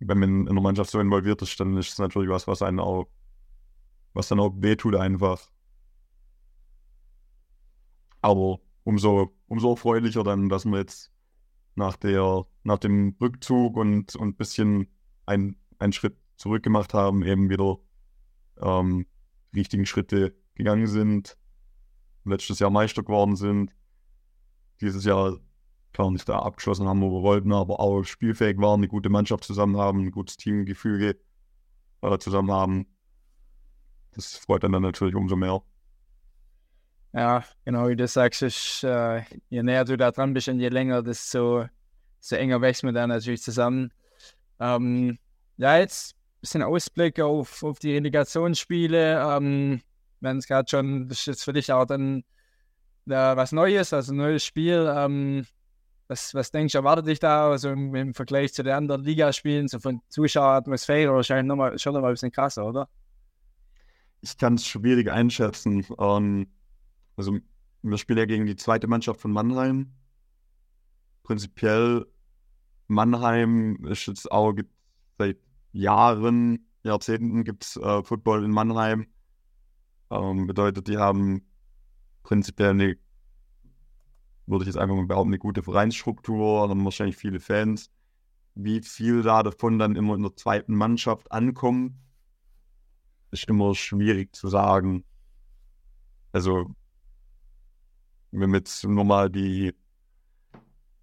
wenn 0.00 0.18
man 0.18 0.40
in 0.42 0.48
einer 0.48 0.60
Mannschaft 0.60 0.90
so 0.90 1.00
involviert 1.00 1.42
ist, 1.42 1.58
dann 1.60 1.76
ist 1.76 1.92
es 1.92 1.98
natürlich 1.98 2.30
was, 2.30 2.46
was 2.46 2.62
einen 2.62 2.80
auch, 2.80 3.08
was 4.12 4.28
dann 4.28 4.40
auch 4.40 4.52
wehtut 4.56 4.96
einfach. 4.96 5.50
Aber 8.24 8.60
umso, 8.84 9.36
umso 9.48 9.72
erfreulicher 9.72 10.24
dann, 10.24 10.48
dass 10.48 10.64
wir 10.64 10.78
jetzt 10.78 11.12
nach 11.74 11.94
der, 11.96 12.46
nach 12.62 12.78
dem 12.78 13.14
Rückzug 13.20 13.76
und 13.76 14.18
ein 14.18 14.34
bisschen 14.34 14.88
ein, 15.26 15.56
einen 15.78 15.92
Schritt 15.92 16.16
zurück 16.36 16.62
gemacht 16.62 16.94
haben, 16.94 17.22
eben 17.22 17.50
wieder 17.50 17.76
ähm, 18.62 19.04
richtigen 19.54 19.84
Schritte 19.84 20.34
gegangen 20.54 20.86
sind, 20.86 21.36
letztes 22.24 22.60
Jahr 22.60 22.70
Meister 22.70 23.02
geworden 23.02 23.36
sind, 23.36 23.72
dieses 24.80 25.04
Jahr 25.04 25.38
klar 25.92 26.10
nicht 26.10 26.26
da 26.26 26.38
abgeschlossen 26.38 26.88
haben, 26.88 27.02
wo 27.02 27.10
wir 27.10 27.22
wollten, 27.22 27.52
aber 27.52 27.78
auch 27.78 28.04
spielfähig 28.04 28.56
waren, 28.56 28.80
eine 28.80 28.88
gute 28.88 29.10
Mannschaft 29.10 29.44
zusammen 29.44 29.76
haben, 29.76 30.00
ein 30.00 30.12
gutes 30.12 30.38
Teamgefüge 30.38 31.20
äh, 32.00 32.18
zusammen 32.18 32.52
haben. 32.52 32.86
Das 34.12 34.34
freut 34.34 34.62
dann 34.64 34.70
natürlich 34.70 35.14
umso 35.14 35.36
mehr. 35.36 35.62
Ja, 37.14 37.44
genau 37.64 37.88
wie 37.88 37.96
du 37.96 38.08
sagst, 38.08 38.42
ist, 38.42 38.82
äh, 38.82 39.22
je 39.48 39.62
näher 39.62 39.84
du 39.84 39.96
da 39.96 40.10
dran 40.10 40.34
bist 40.34 40.48
und 40.48 40.58
je 40.58 40.68
länger, 40.68 41.02
desto, 41.02 41.66
desto 42.18 42.36
enger 42.36 42.60
wächst 42.60 42.82
man 42.82 42.94
dann 42.94 43.10
natürlich 43.10 43.42
zusammen. 43.42 43.92
Ähm, 44.58 45.18
ja, 45.56 45.78
jetzt 45.78 46.16
bisschen 46.44 46.62
Ausblick 46.62 47.20
auf, 47.20 47.62
auf 47.62 47.78
die 47.78 47.94
Relegationsspiele. 47.94 49.18
Ähm, 49.18 49.80
wenn 50.20 50.38
es 50.38 50.46
gerade 50.46 50.68
schon, 50.68 51.08
das 51.08 51.20
ist 51.20 51.26
jetzt 51.26 51.44
für 51.44 51.52
dich 51.52 51.72
auch 51.72 51.86
dann 51.86 52.18
äh, 53.06 53.36
was 53.36 53.52
Neues, 53.52 53.92
also 53.92 54.12
ein 54.12 54.16
neues 54.16 54.44
Spiel. 54.44 54.92
Ähm, 54.94 55.46
was, 56.06 56.34
was 56.34 56.50
denkst 56.50 56.72
du, 56.72 56.78
erwartet 56.78 57.06
dich 57.06 57.18
da 57.18 57.50
also 57.50 57.70
im, 57.70 57.94
im 57.94 58.12
Vergleich 58.12 58.52
zu 58.52 58.62
den 58.62 58.74
anderen 58.74 59.04
Ligaspielen, 59.04 59.68
so 59.68 59.78
von 59.78 60.02
Zuschaueratmosphäre 60.08 61.14
wahrscheinlich 61.14 61.46
noch 61.46 61.56
mal, 61.56 61.78
schon 61.78 61.94
noch 61.94 62.02
mal 62.02 62.08
ein 62.08 62.14
bisschen 62.14 62.32
krasser, 62.32 62.66
oder? 62.66 62.88
Ich 64.20 64.36
kann 64.36 64.54
es 64.54 64.66
schwierig 64.66 65.10
einschätzen. 65.10 65.86
Ähm, 65.98 66.48
also 67.16 67.38
wir 67.82 67.98
spielen 67.98 68.18
ja 68.18 68.24
gegen 68.24 68.46
die 68.46 68.56
zweite 68.56 68.86
Mannschaft 68.86 69.20
von 69.20 69.32
Mannheim. 69.32 69.92
Prinzipiell 71.22 72.06
Mannheim 72.86 73.84
ist 73.86 74.06
jetzt 74.06 74.30
auch 74.30 74.54
seit 75.18 75.38
Jahren, 75.72 76.66
Jahrzehnten 76.82 77.44
gibt 77.44 77.64
es 77.64 77.76
äh, 77.76 78.02
Football 78.02 78.44
in 78.44 78.50
Mannheim. 78.50 79.06
Ähm, 80.10 80.46
bedeutet, 80.46 80.88
die 80.88 80.98
haben 80.98 81.42
prinzipiell 82.22 82.70
eine, 82.70 82.96
würde 84.46 84.64
ich 84.64 84.66
jetzt 84.66 84.76
einfach 84.76 84.94
mal 84.94 85.06
behaupten, 85.06 85.30
eine 85.30 85.38
gute 85.38 85.62
Vereinsstruktur, 85.62 86.68
haben 86.68 86.84
wahrscheinlich 86.84 87.16
viele 87.16 87.40
Fans. 87.40 87.90
Wie 88.54 88.80
viel 88.82 89.22
da 89.22 89.42
davon 89.42 89.78
dann 89.78 89.96
immer 89.96 90.14
in 90.14 90.22
der 90.22 90.36
zweiten 90.36 90.74
Mannschaft 90.74 91.32
ankommen, 91.32 92.00
ist 93.30 93.48
immer 93.48 93.74
schwierig 93.74 94.34
zu 94.34 94.48
sagen. 94.48 95.04
Also, 96.32 96.74
wenn 98.40 98.50
wir 98.50 98.58
jetzt 98.58 98.84
nur 98.84 99.04
mal 99.04 99.30
die 99.30 99.72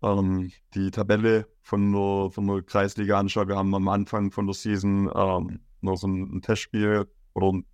ähm, 0.03 0.51
die 0.73 0.91
Tabelle 0.91 1.47
von 1.61 1.91
der, 1.91 2.31
von 2.31 2.47
der 2.47 2.63
Kreisliga 2.63 3.19
anschaue, 3.19 3.47
wir 3.47 3.55
haben 3.55 3.73
am 3.73 3.87
Anfang 3.87 4.31
von 4.31 4.47
der 4.47 4.53
Season 4.53 5.09
ähm, 5.13 5.59
noch 5.81 5.97
so 5.97 6.07
ein, 6.07 6.37
ein, 6.37 6.41
Testspiel 6.41 7.07
oder 7.33 7.53
ein 7.53 7.65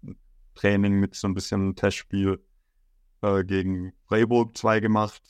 Training 0.56 1.00
mit 1.00 1.16
so 1.16 1.28
ein 1.28 1.34
bisschen 1.34 1.76
Testspiel 1.76 2.44
äh, 3.22 3.44
gegen 3.44 3.94
Freiburg 4.06 4.58
2 4.58 4.80
gemacht, 4.80 5.22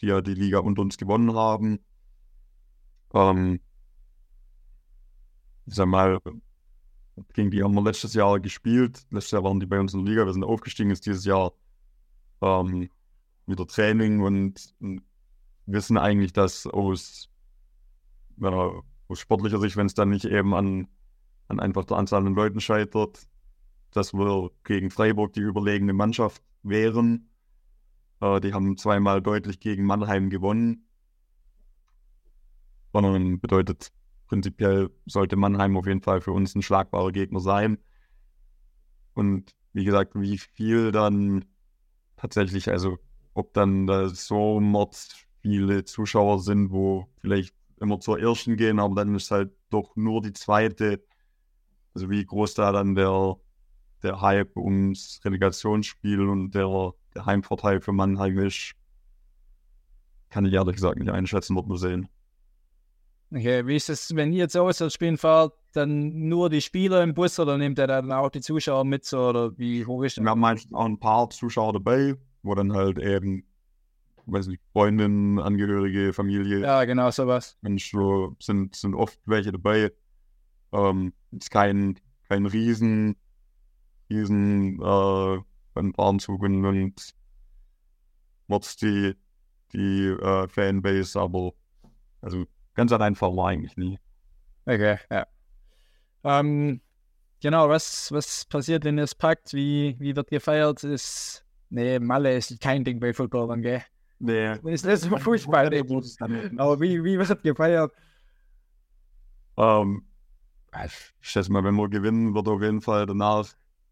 die 0.00 0.06
ja 0.06 0.20
die 0.20 0.34
Liga 0.34 0.58
unter 0.58 0.82
uns 0.82 0.96
gewonnen 0.96 1.34
haben. 1.34 1.78
Ähm, 3.14 3.60
ich 5.66 5.74
sag 5.74 5.86
mal, 5.86 6.18
gegen 7.32 7.50
die 7.50 7.62
haben 7.62 7.74
wir 7.74 7.82
letztes 7.82 8.14
Jahr 8.14 8.40
gespielt. 8.40 9.06
Letztes 9.10 9.32
Jahr 9.32 9.44
waren 9.44 9.60
die 9.60 9.66
bei 9.66 9.78
uns 9.78 9.94
in 9.94 10.04
der 10.04 10.12
Liga, 10.12 10.26
wir 10.26 10.32
sind 10.32 10.44
aufgestiegen, 10.44 10.90
ist 10.90 11.06
dieses 11.06 11.24
Jahr 11.24 11.52
ähm, 12.42 12.90
wieder 13.50 13.66
Training 13.66 14.20
und, 14.20 14.74
und 14.80 15.02
wissen 15.66 15.98
eigentlich, 15.98 16.32
dass 16.32 16.66
aus, 16.66 17.28
äh, 18.40 18.46
aus 18.46 19.18
sportlicher 19.18 19.58
Sicht, 19.60 19.76
wenn 19.76 19.86
es 19.86 19.94
dann 19.94 20.10
nicht 20.10 20.24
eben 20.24 20.54
an, 20.54 20.88
an 21.48 21.60
einfach 21.60 21.84
der 21.84 21.96
Anzahl 21.96 22.26
an 22.26 22.34
Leuten 22.34 22.60
scheitert, 22.60 23.26
dass 23.92 24.12
wir 24.14 24.50
gegen 24.64 24.90
Freiburg 24.90 25.32
die 25.32 25.40
überlegene 25.40 25.92
Mannschaft 25.92 26.42
wären. 26.62 27.30
Äh, 28.20 28.40
die 28.40 28.54
haben 28.54 28.76
zweimal 28.76 29.20
deutlich 29.20 29.60
gegen 29.60 29.84
Mannheim 29.84 30.30
gewonnen. 30.30 30.86
Sondern 32.92 33.40
bedeutet, 33.40 33.92
prinzipiell 34.26 34.90
sollte 35.06 35.36
Mannheim 35.36 35.76
auf 35.76 35.86
jeden 35.86 36.02
Fall 36.02 36.20
für 36.20 36.32
uns 36.32 36.54
ein 36.54 36.62
schlagbarer 36.62 37.12
Gegner 37.12 37.40
sein. 37.40 37.78
Und 39.14 39.54
wie 39.72 39.84
gesagt, 39.84 40.12
wie 40.14 40.38
viel 40.38 40.92
dann 40.92 41.44
tatsächlich, 42.16 42.68
also 42.68 42.98
ob 43.34 43.52
dann 43.54 43.86
da 43.86 44.08
so 44.08 44.60
Mord 44.60 44.96
viele 45.42 45.84
Zuschauer 45.84 46.40
sind, 46.40 46.70
wo 46.70 47.06
vielleicht 47.20 47.54
immer 47.80 48.00
zur 48.00 48.20
ersten 48.20 48.56
gehen, 48.56 48.78
aber 48.78 48.94
dann 48.94 49.14
ist 49.14 49.30
halt 49.30 49.52
doch 49.70 49.96
nur 49.96 50.20
die 50.20 50.32
zweite. 50.32 51.02
Also 51.94 52.10
wie 52.10 52.24
groß 52.24 52.54
da 52.54 52.72
dann 52.72 52.94
der, 52.94 53.36
der 54.02 54.20
Hype 54.20 54.56
ums 54.56 55.20
Relegationsspiel 55.24 56.20
und 56.20 56.54
der, 56.54 56.92
der 57.14 57.26
Heimvorteil 57.26 57.80
für 57.80 57.92
Mannheim 57.92 58.38
ist, 58.38 58.72
kann 60.28 60.44
ich 60.44 60.52
ehrlich 60.52 60.76
gesagt 60.76 60.98
nicht 60.98 61.10
einschätzen, 61.10 61.56
wird 61.56 61.66
man 61.66 61.78
sehen. 61.78 62.08
Okay, 63.32 63.66
wie 63.66 63.76
ist 63.76 63.88
es, 63.88 64.14
wenn 64.16 64.32
ihr 64.32 64.40
jetzt 64.40 64.56
auswärts 64.56 64.94
spielen 64.94 65.16
fahrt, 65.16 65.54
dann 65.72 66.28
nur 66.28 66.50
die 66.50 66.60
Spieler 66.60 67.02
im 67.02 67.14
Bus 67.14 67.38
oder 67.38 67.58
nimmt 67.58 67.78
er 67.78 67.86
dann 67.86 68.10
auch 68.10 68.28
die 68.28 68.40
Zuschauer 68.40 68.84
mit 68.84 69.04
so, 69.04 69.28
oder 69.28 69.56
wie 69.56 69.86
hoch 69.86 70.02
ist 70.02 70.16
das? 70.16 70.24
Wir 70.24 70.30
haben 70.30 70.40
meistens 70.40 70.72
auch 70.72 70.84
ein 70.84 70.98
paar 70.98 71.30
Zuschauer 71.30 71.74
dabei, 71.74 72.16
wo 72.42 72.54
dann 72.54 72.72
halt 72.72 72.98
eben 72.98 73.44
weiß 74.32 74.46
nicht, 74.48 74.62
Freundin, 74.72 75.38
Angehörige, 75.38 76.12
Familie. 76.12 76.60
Ja, 76.60 76.84
genau, 76.84 77.10
sowas. 77.10 77.56
Mensch, 77.62 77.90
so 77.90 78.36
sind, 78.40 78.76
sind 78.76 78.94
oft 78.94 79.18
welche 79.26 79.52
dabei. 79.52 79.92
Ähm, 80.72 81.12
ist 81.32 81.50
kein, 81.50 81.98
kein 82.28 82.46
Riesen, 82.46 83.16
Riesen 84.08 84.80
äh, 84.80 85.38
Bahnzug 85.92 86.42
und, 86.42 86.64
und 86.64 87.14
die, 88.76 89.14
die 89.72 90.06
äh, 90.06 90.48
Fanbase, 90.48 91.18
aber 91.20 91.52
also 92.20 92.44
ganz 92.74 92.92
allein 92.92 93.14
wir 93.36 93.46
eigentlich 93.46 93.76
nie. 93.76 93.98
Okay, 94.66 94.98
ja. 95.10 95.26
Ähm, 96.22 96.80
genau, 97.40 97.68
was, 97.68 98.12
was 98.12 98.44
passiert, 98.44 98.84
wenn 98.84 98.98
ihr 98.98 99.04
es 99.04 99.14
packt? 99.14 99.54
Wie, 99.54 99.96
wie 99.98 100.14
wird 100.14 100.28
gefeiert? 100.28 100.84
Ist, 100.84 101.44
nee, 101.70 101.98
Malle 101.98 102.36
ist 102.36 102.60
kein 102.60 102.84
Ding 102.84 103.00
bei 103.00 103.12
Footballern, 103.12 103.62
gell? 103.62 103.82
Nee. 104.18 104.54
Ist 104.64 104.84
das 104.84 105.06
immer 105.06 105.18
Fußball? 105.18 105.66
Aber 106.56 106.80
wie, 106.80 107.02
wie 107.02 107.18
wird 107.18 107.42
gefeiert? 107.42 107.92
Ähm, 109.56 110.04
ich 110.84 111.12
schätze 111.20 111.50
mal, 111.50 111.64
wenn 111.64 111.74
wir 111.74 111.88
gewinnen, 111.88 112.34
wird 112.34 112.48
auf 112.48 112.62
jeden 112.62 112.80
Fall 112.82 113.06
danach 113.06 113.48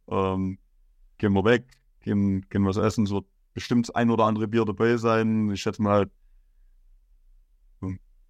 ähm, 0.09 0.59
gehen 1.17 1.33
wir 1.33 1.45
weg, 1.45 1.67
gehen, 2.01 2.47
gehen 2.49 2.67
was 2.67 2.77
essen. 2.77 3.05
Es 3.05 3.11
wird 3.11 3.27
bestimmt 3.55 3.95
ein 3.97 4.11
oder 4.11 4.25
andere 4.25 4.49
Bier 4.49 4.65
dabei 4.65 4.97
sein. 4.97 5.51
Ich 5.51 5.63
schätze 5.63 5.83
mal, 5.83 6.11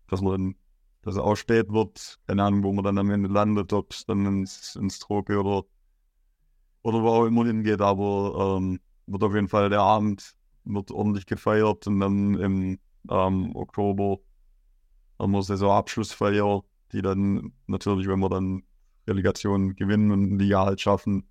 dass 0.08 0.20
man 0.22 0.32
dann, 0.32 0.54
dass 1.02 1.16
er 1.16 1.24
auch 1.24 1.36
spät 1.36 1.70
wird. 1.70 2.18
Keine 2.26 2.44
Ahnung, 2.44 2.62
wo 2.62 2.72
man 2.72 2.84
dann 2.84 2.98
am 2.98 3.10
Ende 3.10 3.28
landet, 3.28 3.72
ob 3.72 3.92
es 3.92 4.06
dann 4.06 4.24
ins, 4.24 4.76
ins 4.76 4.98
Trope 4.98 5.38
oder, 5.38 5.64
oder 6.82 7.02
wo 7.02 7.08
auch 7.08 7.26
immer 7.26 7.44
hingeht. 7.44 7.80
Aber 7.80 8.56
ähm, 8.58 8.80
wird 9.08 9.22
auf 9.22 9.34
jeden 9.34 9.48
Fall 9.48 9.70
der 9.70 9.80
Abend 9.80 10.34
wird 10.64 10.90
ordentlich 10.90 11.26
gefeiert 11.26 11.86
und 11.86 12.00
dann 12.00 12.34
im 12.34 12.78
ähm, 13.10 13.56
Oktober 13.56 14.18
haben 15.18 15.32
wir 15.32 15.42
Saisonabschlussfeier, 15.42 16.62
die 16.92 17.02
dann 17.02 17.52
natürlich, 17.66 18.06
wenn 18.06 18.20
wir 18.20 18.28
dann 18.28 18.62
Relegation 19.06 19.74
gewinnen 19.74 20.10
und 20.10 20.38
Liga 20.38 20.66
halt 20.66 20.80
schaffen, 20.80 21.28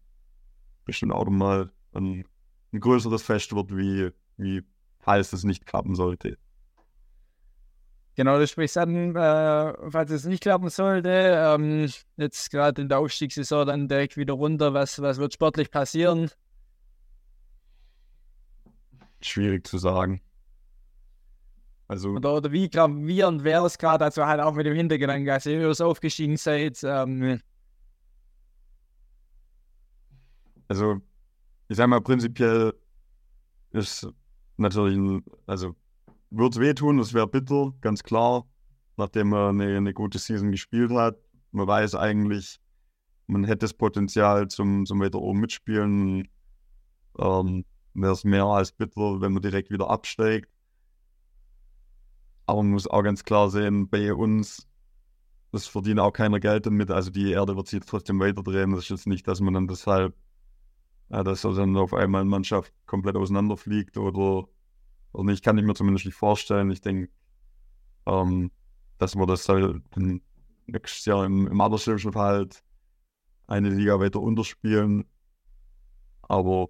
bestimmt 0.86 1.14
auch 1.14 1.30
mal 1.30 1.72
ein, 1.94 2.26
ein 2.74 2.80
größeres 2.80 3.22
Fest 3.22 3.56
wird, 3.56 3.76
wie, 3.76 4.10
wie 4.38 4.64
falls 5.00 5.32
es 5.34 5.44
nicht 5.44 5.66
klappen 5.66 5.96
sollte. 5.96 6.38
Genau, 8.16 8.40
du 8.40 8.48
sprichst 8.48 8.80
an, 8.80 9.16
äh, 9.16 9.74
falls 9.92 10.10
es 10.10 10.26
nicht 10.26 10.42
klappen 10.42 10.70
sollte, 10.70 11.10
ähm, 11.10 11.88
jetzt 12.18 12.50
gerade 12.50 12.82
in 12.82 12.90
der 12.90 12.98
Aufstiegssaison 12.98 13.68
dann 13.68 13.88
direkt 13.88 14.18
wieder 14.18 14.34
runter, 14.34 14.74
was, 14.74 15.00
was 15.00 15.20
wird 15.20 15.34
sportlich 15.34 15.70
passieren? 15.70 16.32
Schwierig 19.22 19.66
zu 19.68 19.78
sagen. 19.78 20.22
Also, 21.88 22.10
oder, 22.12 22.36
oder 22.36 22.52
wie 22.52 22.70
gravierend 22.70 23.44
wäre 23.44 23.66
es 23.66 23.78
gerade, 23.78 24.06
also 24.06 24.26
halt 24.26 24.42
auch 24.42 24.54
mit 24.54 24.66
dem 24.66 24.76
Hintergedanken, 24.76 25.30
als 25.30 25.46
ihr 25.46 25.74
so 25.74 25.86
aufgestiegen 25.86 26.36
seid, 26.36 26.80
ähm, 26.84 27.40
also 30.68 31.02
ich 31.70 31.78
sag 31.78 31.88
mal, 31.88 32.02
prinzipiell 32.02 32.74
ist 33.72 34.08
natürlich, 34.58 34.98
ein, 34.98 35.24
also 35.46 35.76
würde 36.30 36.56
es 36.56 36.60
wehtun, 36.60 36.98
das 36.98 37.14
wäre 37.14 37.28
bitter, 37.28 37.74
ganz 37.82 38.04
klar, 38.04 38.46
nachdem 38.98 39.30
man 39.30 39.62
eine, 39.62 39.78
eine, 39.78 39.94
gute 39.94 40.20
Season 40.20 40.52
gespielt 40.52 40.92
hat. 40.92 41.18
Man 41.52 41.68
weiß 41.68 41.96
eigentlich, 41.96 42.60
man 43.28 43.44
hätte 43.44 43.60
das 43.60 43.74
Potenzial 43.74 44.48
zum, 44.48 44.86
zum 44.86 45.00
weiter 45.00 45.20
oben 45.20 45.40
mitspielen. 45.40 46.28
Ähm, 47.20 47.66
wäre 48.02 48.14
es 48.14 48.24
mehr 48.24 48.46
als 48.46 48.72
bitter, 48.72 49.22
wenn 49.22 49.34
man 49.34 49.42
direkt 49.42 49.70
wieder 49.72 49.90
absteigt. 49.90 50.50
Aber 52.46 52.64
man 52.64 52.72
muss 52.72 52.88
auch 52.88 53.04
ganz 53.04 53.24
klar 53.24 53.50
sehen, 53.50 53.90
bei 53.90 54.14
uns, 54.14 54.68
das 55.52 55.68
verdient 55.68 56.00
auch 56.00 56.14
keiner 56.14 56.40
Geld 56.40 56.66
damit. 56.66 56.92
Also 56.92 57.12
die 57.12 57.32
Erde 57.32 57.56
wird 57.58 57.68
sich 57.68 57.84
trotzdem 57.86 58.20
weiterdrehen. 58.20 58.72
Das 58.72 58.84
ist 58.84 58.90
jetzt 58.90 59.08
nicht, 59.08 59.28
dass 59.28 59.42
man 59.42 59.54
dann 59.54 59.68
deshalb 59.68 60.16
ja, 61.10 61.24
dass 61.24 61.46
also 61.46 61.60
dann 61.60 61.78
auf 61.78 61.94
einmal 61.94 62.22
eine 62.22 62.30
Mannschaft 62.30 62.74
komplett 62.86 63.16
auseinanderfliegt 63.16 63.98
oder, 63.98 64.48
oder 65.14 65.24
nicht, 65.24 65.44
kann 65.44 65.58
ich 65.58 65.64
mir 65.64 65.74
zumindest 65.74 66.06
nicht 66.06 66.16
vorstellen. 66.16 66.70
Ich 66.72 66.82
denke, 66.82 67.10
ähm, 68.06 68.52
dass 68.98 69.16
wir 69.16 69.26
das 69.26 69.48
halt 69.48 69.82
nächstes 70.66 71.06
Jahr 71.06 71.26
im, 71.26 71.48
im 71.48 71.58
Fall 71.58 72.14
halt 72.14 72.64
eine 73.48 73.70
Liga 73.70 74.00
weiter 74.00 74.20
unterspielen. 74.20 75.06
Aber 76.24 76.68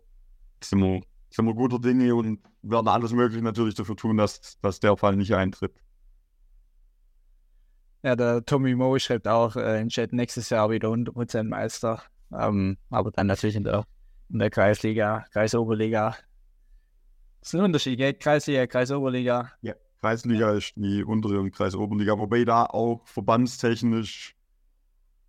sind 0.63 0.81
wir, 0.81 1.01
sind 1.29 1.45
wir 1.45 1.53
guter 1.53 1.79
Dinge 1.79 2.15
und 2.15 2.39
werden 2.61 2.87
alles 2.87 3.11
Mögliche 3.11 3.43
natürlich 3.43 3.75
dafür 3.75 3.95
tun, 3.95 4.17
dass, 4.17 4.59
dass 4.61 4.79
der 4.79 4.97
Fall 4.97 5.15
nicht 5.15 5.33
eintritt. 5.33 5.73
Ja, 8.03 8.15
der 8.15 8.45
Tommy 8.45 8.75
Moe 8.75 8.99
schreibt 8.99 9.27
auch 9.27 9.55
äh, 9.55 9.81
im 9.81 9.89
Chat 9.89 10.13
nächstes 10.13 10.49
Jahr 10.49 10.69
wieder 10.69 10.89
100% 10.89 11.43
Meister. 11.43 12.01
Ähm, 12.31 12.77
aber 12.89 13.11
dann 13.11 13.27
natürlich 13.27 13.55
in 13.55 13.63
der 13.63 13.85
in 14.29 14.39
der 14.39 14.49
Kreisliga, 14.49 15.25
Kreisoberliga. 15.31 16.15
Das 17.39 17.53
ist 17.53 17.55
ein 17.55 17.65
Unterschied, 17.65 17.97
gell? 17.97 18.13
Kreisliga, 18.13 18.67
Kreisoberliga. 18.67 19.51
Ja, 19.61 19.73
Kreisliga 20.01 20.51
ist 20.51 20.73
die 20.75 21.03
untere 21.03 21.39
und 21.39 21.51
Kreisoberliga, 21.51 22.17
wobei 22.17 22.43
da 22.43 22.65
auch 22.65 23.05
verbandstechnisch 23.05 24.35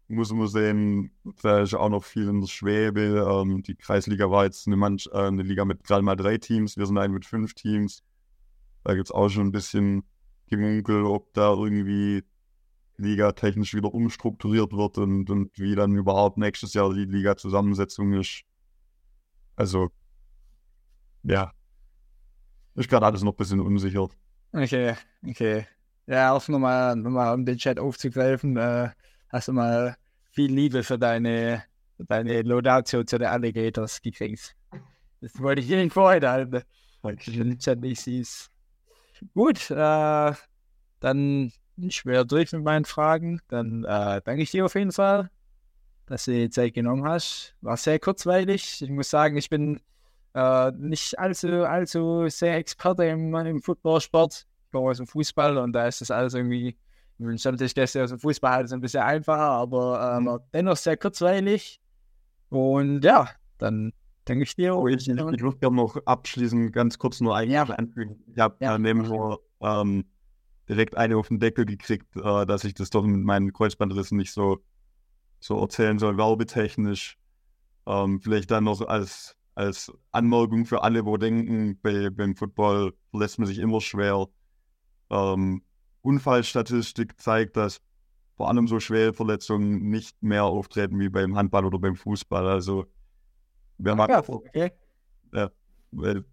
muss 0.08 0.32
man 0.32 0.48
sehen, 0.48 1.10
da 1.42 1.60
ist 1.60 1.74
auch 1.74 1.90
noch 1.90 2.02
viel 2.02 2.28
in 2.28 2.40
der 2.40 2.48
Schwebe. 2.48 3.26
Ähm, 3.28 3.62
die 3.62 3.74
Kreisliga 3.74 4.30
war 4.30 4.44
jetzt 4.44 4.66
eine, 4.66 4.76
Manch 4.76 5.08
äh, 5.12 5.18
eine 5.18 5.42
Liga 5.42 5.64
mit 5.64 5.84
gerade 5.84 6.02
mal 6.02 6.16
drei 6.16 6.38
Teams, 6.38 6.76
wir 6.76 6.86
sind 6.86 6.98
ein 6.98 7.12
mit 7.12 7.26
fünf 7.26 7.54
Teams. 7.54 8.02
Da 8.84 8.94
gibt 8.94 9.08
es 9.08 9.12
auch 9.12 9.28
schon 9.28 9.48
ein 9.48 9.52
bisschen 9.52 10.04
Gemunkel, 10.46 11.04
ob 11.04 11.32
da 11.34 11.52
irgendwie 11.52 12.24
Liga 12.96 13.32
technisch 13.32 13.74
wieder 13.74 13.92
umstrukturiert 13.92 14.72
wird 14.72 14.98
und, 14.98 15.30
und 15.30 15.56
wie 15.58 15.74
dann 15.74 15.94
überhaupt 15.94 16.38
nächstes 16.38 16.74
Jahr 16.74 16.92
die 16.92 17.04
Liga-Zusammensetzung 17.04 18.14
ist. 18.14 18.42
Also, 19.56 19.90
ja. 21.22 21.52
Ist 22.74 22.88
gerade 22.88 23.06
alles 23.06 23.22
noch 23.22 23.32
ein 23.32 23.36
bisschen 23.36 23.60
unsicher. 23.60 24.08
Okay, 24.52 24.94
okay. 25.26 25.66
Ja, 26.06 26.32
auch 26.32 26.48
nochmal, 26.48 26.96
nochmal 26.96 27.34
um 27.34 27.44
den 27.44 27.58
Chat 27.58 27.78
aufzugreifen, 27.78 28.56
äh, 28.56 28.90
hast 29.30 29.48
du 29.48 29.52
mal 29.52 29.96
viel 30.30 30.52
Liebe 30.52 30.82
für 30.82 30.98
deine, 30.98 31.64
deine 31.98 32.42
Laudatio 32.42 33.04
zu 33.04 33.18
den 33.18 33.28
Alligators 33.28 34.00
gekriegt. 34.02 34.54
Das 35.20 35.38
wollte 35.40 35.62
ich 35.62 35.70
Ihnen 35.70 35.90
vorhalten, 35.90 36.62
weil 37.02 37.16
ich 37.18 37.24
den 37.24 37.58
Chat 37.58 37.80
nicht 37.80 38.00
siehst. 38.00 38.50
Gut, 39.34 39.70
äh, 39.70 40.32
dann 41.00 41.52
ich 41.76 42.04
wäre 42.04 42.26
durch 42.26 42.52
mit 42.52 42.64
meinen 42.64 42.84
Fragen. 42.84 43.40
Dann 43.48 43.84
äh, 43.84 44.20
danke 44.24 44.42
ich 44.42 44.50
dir 44.50 44.64
auf 44.64 44.74
jeden 44.74 44.92
Fall 44.92 45.30
dass 46.08 46.24
du 46.24 46.32
die 46.32 46.50
Zeit 46.50 46.74
genommen 46.74 47.04
hast. 47.04 47.54
War 47.60 47.76
sehr 47.76 47.98
kurzweilig. 47.98 48.82
Ich 48.82 48.90
muss 48.90 49.10
sagen, 49.10 49.36
ich 49.36 49.50
bin 49.50 49.80
äh, 50.34 50.72
nicht 50.72 51.18
allzu, 51.18 51.64
allzu 51.64 52.28
sehr 52.28 52.56
Experte 52.56 53.04
im, 53.04 53.34
im 53.34 53.62
Footballsport. 53.62 54.46
Ich 54.64 54.72
komme 54.72 54.90
aus 54.90 54.96
dem 54.98 55.06
Fußball 55.06 55.58
und 55.58 55.72
da 55.72 55.86
ist 55.86 56.00
das 56.00 56.10
alles 56.10 56.34
irgendwie, 56.34 56.76
wenn 57.18 57.36
ich 57.36 57.74
Gäste 57.74 58.04
aus 58.04 58.10
dem 58.10 58.18
Fußball 58.18 58.52
halt 58.52 58.72
ein 58.72 58.80
bisschen 58.80 59.02
einfacher, 59.02 59.42
aber 59.42 60.16
ähm, 60.16 60.24
mhm. 60.24 60.38
dennoch 60.52 60.76
sehr 60.76 60.96
kurzweilig. 60.96 61.80
Und 62.48 63.04
ja, 63.04 63.28
dann 63.58 63.92
denke 64.26 64.44
ich 64.44 64.54
dir. 64.54 64.76
Oh, 64.76 64.86
ich, 64.86 65.08
ich, 65.08 65.08
ich 65.08 65.42
würde 65.42 65.58
gerne 65.58 65.76
noch 65.76 65.96
abschließend 66.06 66.72
ganz 66.72 66.98
kurz 66.98 67.20
nur 67.20 67.36
ein 67.36 67.50
ja. 67.50 67.64
anfügen. 67.64 68.22
Ich 68.32 68.38
habe 68.38 68.56
ja. 68.60 68.76
äh, 68.76 68.78
nämlich 68.78 69.10
ähm, 69.60 70.04
direkt 70.68 70.96
eine 70.96 71.16
auf 71.16 71.28
den 71.28 71.40
Deckel 71.40 71.66
gekriegt, 71.66 72.16
äh, 72.16 72.46
dass 72.46 72.64
ich 72.64 72.74
das 72.74 72.90
doch 72.90 73.04
mit 73.04 73.22
meinen 73.22 73.52
Kreuzbandrissen 73.52 74.16
nicht 74.16 74.32
so 74.32 74.58
so 75.40 75.60
erzählen 75.60 75.98
soll, 75.98 76.16
werbetechnisch. 76.16 77.18
Ähm, 77.86 78.20
vielleicht 78.20 78.50
dann 78.50 78.64
noch 78.64 78.80
als, 78.82 79.36
als 79.54 79.92
Anmerkung 80.12 80.66
für 80.66 80.82
alle, 80.82 81.04
wo 81.04 81.16
denken, 81.16 81.78
bei, 81.80 82.10
beim 82.10 82.36
Football 82.36 82.92
lässt 83.12 83.38
man 83.38 83.46
sich 83.46 83.58
immer 83.58 83.80
schwer. 83.80 84.26
Ähm, 85.10 85.62
Unfallstatistik 86.08 87.20
zeigt, 87.20 87.58
dass 87.58 87.82
vor 88.34 88.48
allem 88.48 88.66
so 88.66 88.80
schwere 88.80 89.12
Verletzungen 89.12 89.90
nicht 89.90 90.22
mehr 90.22 90.44
auftreten 90.44 90.98
wie 90.98 91.10
beim 91.10 91.36
Handball 91.36 91.66
oder 91.66 91.78
beim 91.78 91.96
Fußball. 91.96 92.46
Also, 92.46 92.86
wer 93.76 93.94
mag. 93.94 94.08
Ja, 94.08 94.22
okay. 94.26 94.72
Ja, 95.34 95.50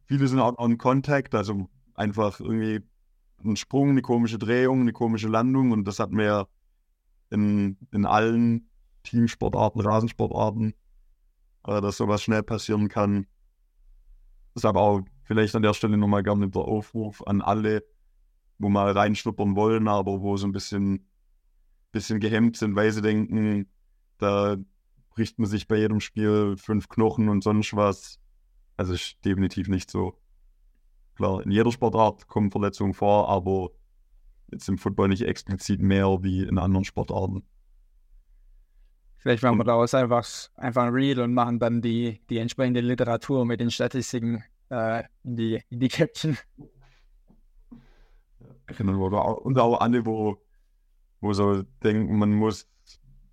viele 0.05 0.27
sind 0.29 0.39
auch 0.39 0.57
on 0.57 0.77
Contact, 0.77 1.35
also 1.35 1.67
einfach 1.93 2.39
irgendwie 2.39 2.87
ein 3.43 3.57
Sprung, 3.57 3.89
eine 3.89 4.01
komische 4.01 4.37
Drehung, 4.37 4.79
eine 4.79 4.93
komische 4.93 5.27
Landung 5.27 5.71
und 5.71 5.85
das 5.85 5.99
hat 5.99 6.11
man 6.11 6.25
ja 6.25 6.47
in, 7.31 7.77
in 7.91 8.05
allen 8.05 8.69
Teamsportarten, 9.03 9.81
Rasensportarten, 9.81 10.73
äh, 11.67 11.81
dass 11.81 11.97
sowas 11.97 12.23
schnell 12.23 12.43
passieren 12.43 12.87
kann. 12.87 13.27
Deshalb 14.55 14.77
auch 14.77 15.01
vielleicht 15.23 15.53
an 15.53 15.63
der 15.63 15.73
Stelle 15.73 15.97
nochmal 15.97 16.23
gerne 16.23 16.49
der 16.49 16.61
Aufruf 16.61 17.21
an 17.27 17.41
alle, 17.41 17.83
wo 18.57 18.69
mal 18.69 18.91
reinschnuppern 18.91 19.55
wollen, 19.55 19.87
aber 19.87 20.21
wo 20.21 20.37
so 20.37 20.47
ein 20.47 20.51
bisschen, 20.51 21.07
bisschen 21.91 22.19
gehemmt 22.19 22.57
sind, 22.57 22.75
weil 22.75 22.91
sie 22.91 23.01
denken, 23.01 23.67
da 24.17 24.57
bricht 25.09 25.39
man 25.39 25.49
sich 25.49 25.67
bei 25.67 25.77
jedem 25.77 25.99
Spiel 25.99 26.55
fünf 26.57 26.89
Knochen 26.89 27.29
und 27.29 27.43
sonst 27.43 27.75
was. 27.75 28.19
Also 28.77 28.93
ist 28.93 29.17
definitiv 29.23 29.67
nicht 29.67 29.89
so. 29.89 30.17
Klar, 31.15 31.41
in 31.43 31.51
jeder 31.51 31.71
Sportart 31.71 32.27
kommen 32.27 32.51
Verletzungen 32.51 32.93
vor, 32.93 33.29
aber 33.29 33.71
jetzt 34.51 34.67
im 34.67 34.77
Football 34.77 35.07
nicht 35.09 35.23
explizit 35.23 35.81
mehr 35.81 36.23
wie 36.23 36.43
in 36.43 36.57
anderen 36.57 36.83
Sportarten. 36.83 37.43
Vielleicht 39.17 39.41
machen 39.41 39.57
wir 39.57 39.63
daraus 39.63 39.93
einfach, 39.93 40.27
einfach 40.55 40.83
ein 40.83 40.93
Reel 40.93 41.19
und 41.19 41.33
machen 41.33 41.57
dann 41.57 41.81
die, 41.81 42.21
die 42.29 42.37
entsprechende 42.37 42.81
Literatur 42.81 43.45
mit 43.45 43.59
den 43.59 43.71
Statistiken 43.71 44.43
äh, 44.69 45.03
in, 45.23 45.35
die, 45.35 45.63
in 45.69 45.79
die 45.79 45.87
Caption. 45.87 46.37
Genau, 48.67 48.99
oder 49.05 49.41
und 49.45 49.59
auch 49.59 49.79
alle, 49.79 50.05
wo, 50.05 50.41
wo 51.21 51.33
so 51.33 51.63
denken, 51.83 52.17
man 52.17 52.33
muss, 52.33 52.67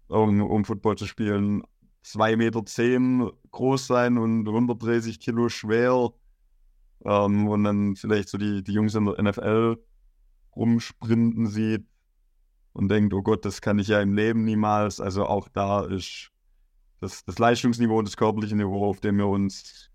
um, 0.09 0.43
um 0.43 0.65
Football 0.65 0.97
zu 0.97 1.07
spielen, 1.07 1.63
2,10 2.05 2.37
Meter 2.37 2.67
zehn 2.67 3.31
groß 3.51 3.87
sein 3.87 4.19
und 4.19 4.47
130 4.47 5.21
Kilo 5.21 5.49
schwer. 5.49 6.11
Ähm, 7.05 7.49
und 7.49 7.65
dann 7.65 7.97
vielleicht 7.97 8.29
so 8.29 8.39
die, 8.39 8.63
die 8.63 8.73
Jungs 8.73 8.95
in 8.95 9.07
der 9.07 9.23
NFL 9.23 9.77
rumsprinten 10.55 11.47
sieht 11.47 11.87
und 12.73 12.89
denkt, 12.89 13.15
oh 13.15 13.23
Gott, 13.23 13.45
das 13.45 13.61
kann 13.61 13.79
ich 13.79 13.89
ja 13.89 14.01
im 14.01 14.15
Leben 14.15 14.45
niemals. 14.45 15.01
Also 15.01 15.27
auch 15.27 15.49
da 15.49 15.85
ist 15.85 16.31
das, 17.01 17.25
das 17.25 17.39
Leistungsniveau 17.39 17.99
und 17.99 18.09
das 18.09 18.17
körperliche 18.17 18.57
Niveau, 18.57 18.87
auf 18.89 19.01
dem 19.01 19.19
wir 19.19 19.27
uns 19.27 19.91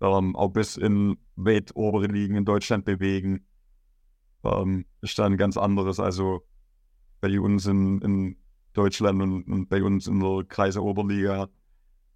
ähm, 0.00 0.36
auch 0.36 0.50
bis 0.50 0.76
in 0.76 1.16
weit 1.36 1.72
Ligen 1.74 2.36
in 2.36 2.44
Deutschland 2.44 2.84
bewegen, 2.84 3.46
ähm, 4.44 4.84
ist 5.00 5.18
dann 5.18 5.32
ein 5.32 5.38
ganz 5.38 5.56
anderes. 5.56 6.00
Also 6.00 6.42
bei 7.20 7.38
uns 7.40 7.66
in, 7.66 8.00
in 8.02 8.36
Deutschland 8.72 9.22
und, 9.22 9.44
und 9.44 9.68
bei 9.68 9.82
uns 9.82 10.06
in 10.06 10.20
der 10.20 10.44
Kreise 10.48 10.82
Oberliga, 10.82 11.48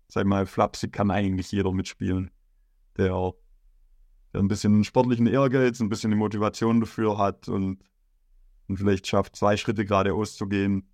sag 0.09 0.27
mal, 0.27 0.47
flapsig 0.47 0.93
kann 0.93 1.11
eigentlich 1.11 1.51
jeder 1.53 1.73
mitspielen, 1.73 2.31
der, 2.97 3.33
der 4.33 4.41
ein 4.41 4.49
bisschen 4.49 4.85
sportlichen 4.85 5.27
Ehrgeiz, 5.27 5.81
ein 5.81 5.89
bisschen 5.89 6.11
die 6.11 6.17
Motivation 6.17 6.81
dafür 6.81 7.19
hat 7.19 7.49
und, 7.49 7.83
und 8.69 8.77
vielleicht 8.77 9.07
schafft, 9.07 9.37
zwei 9.37 9.57
Schritte 9.57 9.85
geradeaus 9.85 10.37
zu 10.37 10.47
gehen. 10.47 10.89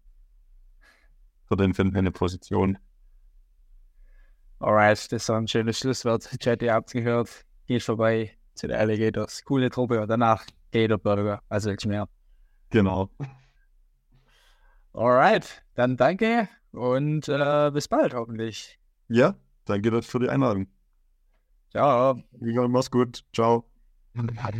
Für 1.46 1.56
den 1.56 1.74
für 1.74 1.82
eine 1.82 2.12
Position. 2.12 2.78
Alright, 4.60 5.10
das 5.10 5.22
ist 5.22 5.30
ein 5.30 5.48
schönes 5.48 5.78
Schlusswort. 5.78 6.28
Chat, 6.38 6.62
ihr 6.62 6.74
habt 6.74 6.92
gehört. 6.92 7.44
Geht 7.66 7.82
vorbei 7.82 8.36
zu 8.54 8.68
den 8.68 8.76
Alligators. 8.76 9.42
Coole 9.42 9.70
Truppe 9.70 10.00
und 10.00 10.08
danach 10.08 10.44
Gator 10.72 10.98
Burger. 10.98 11.42
Also 11.48 11.70
nichts 11.70 11.86
mehr. 11.86 12.08
Genau. 12.70 13.10
Alright, 14.92 15.62
dann 15.74 15.96
danke 15.96 16.48
und 16.72 17.28
äh, 17.28 17.70
bis 17.72 17.88
bald 17.88 18.14
hoffentlich. 18.14 18.78
Ja, 19.08 19.36
danke 19.64 20.02
für 20.02 20.18
die 20.18 20.28
Einladung. 20.28 20.66
Ciao. 21.70 22.20
Mach's 22.40 22.90
gut. 22.90 23.24
Ciao. 23.32 23.64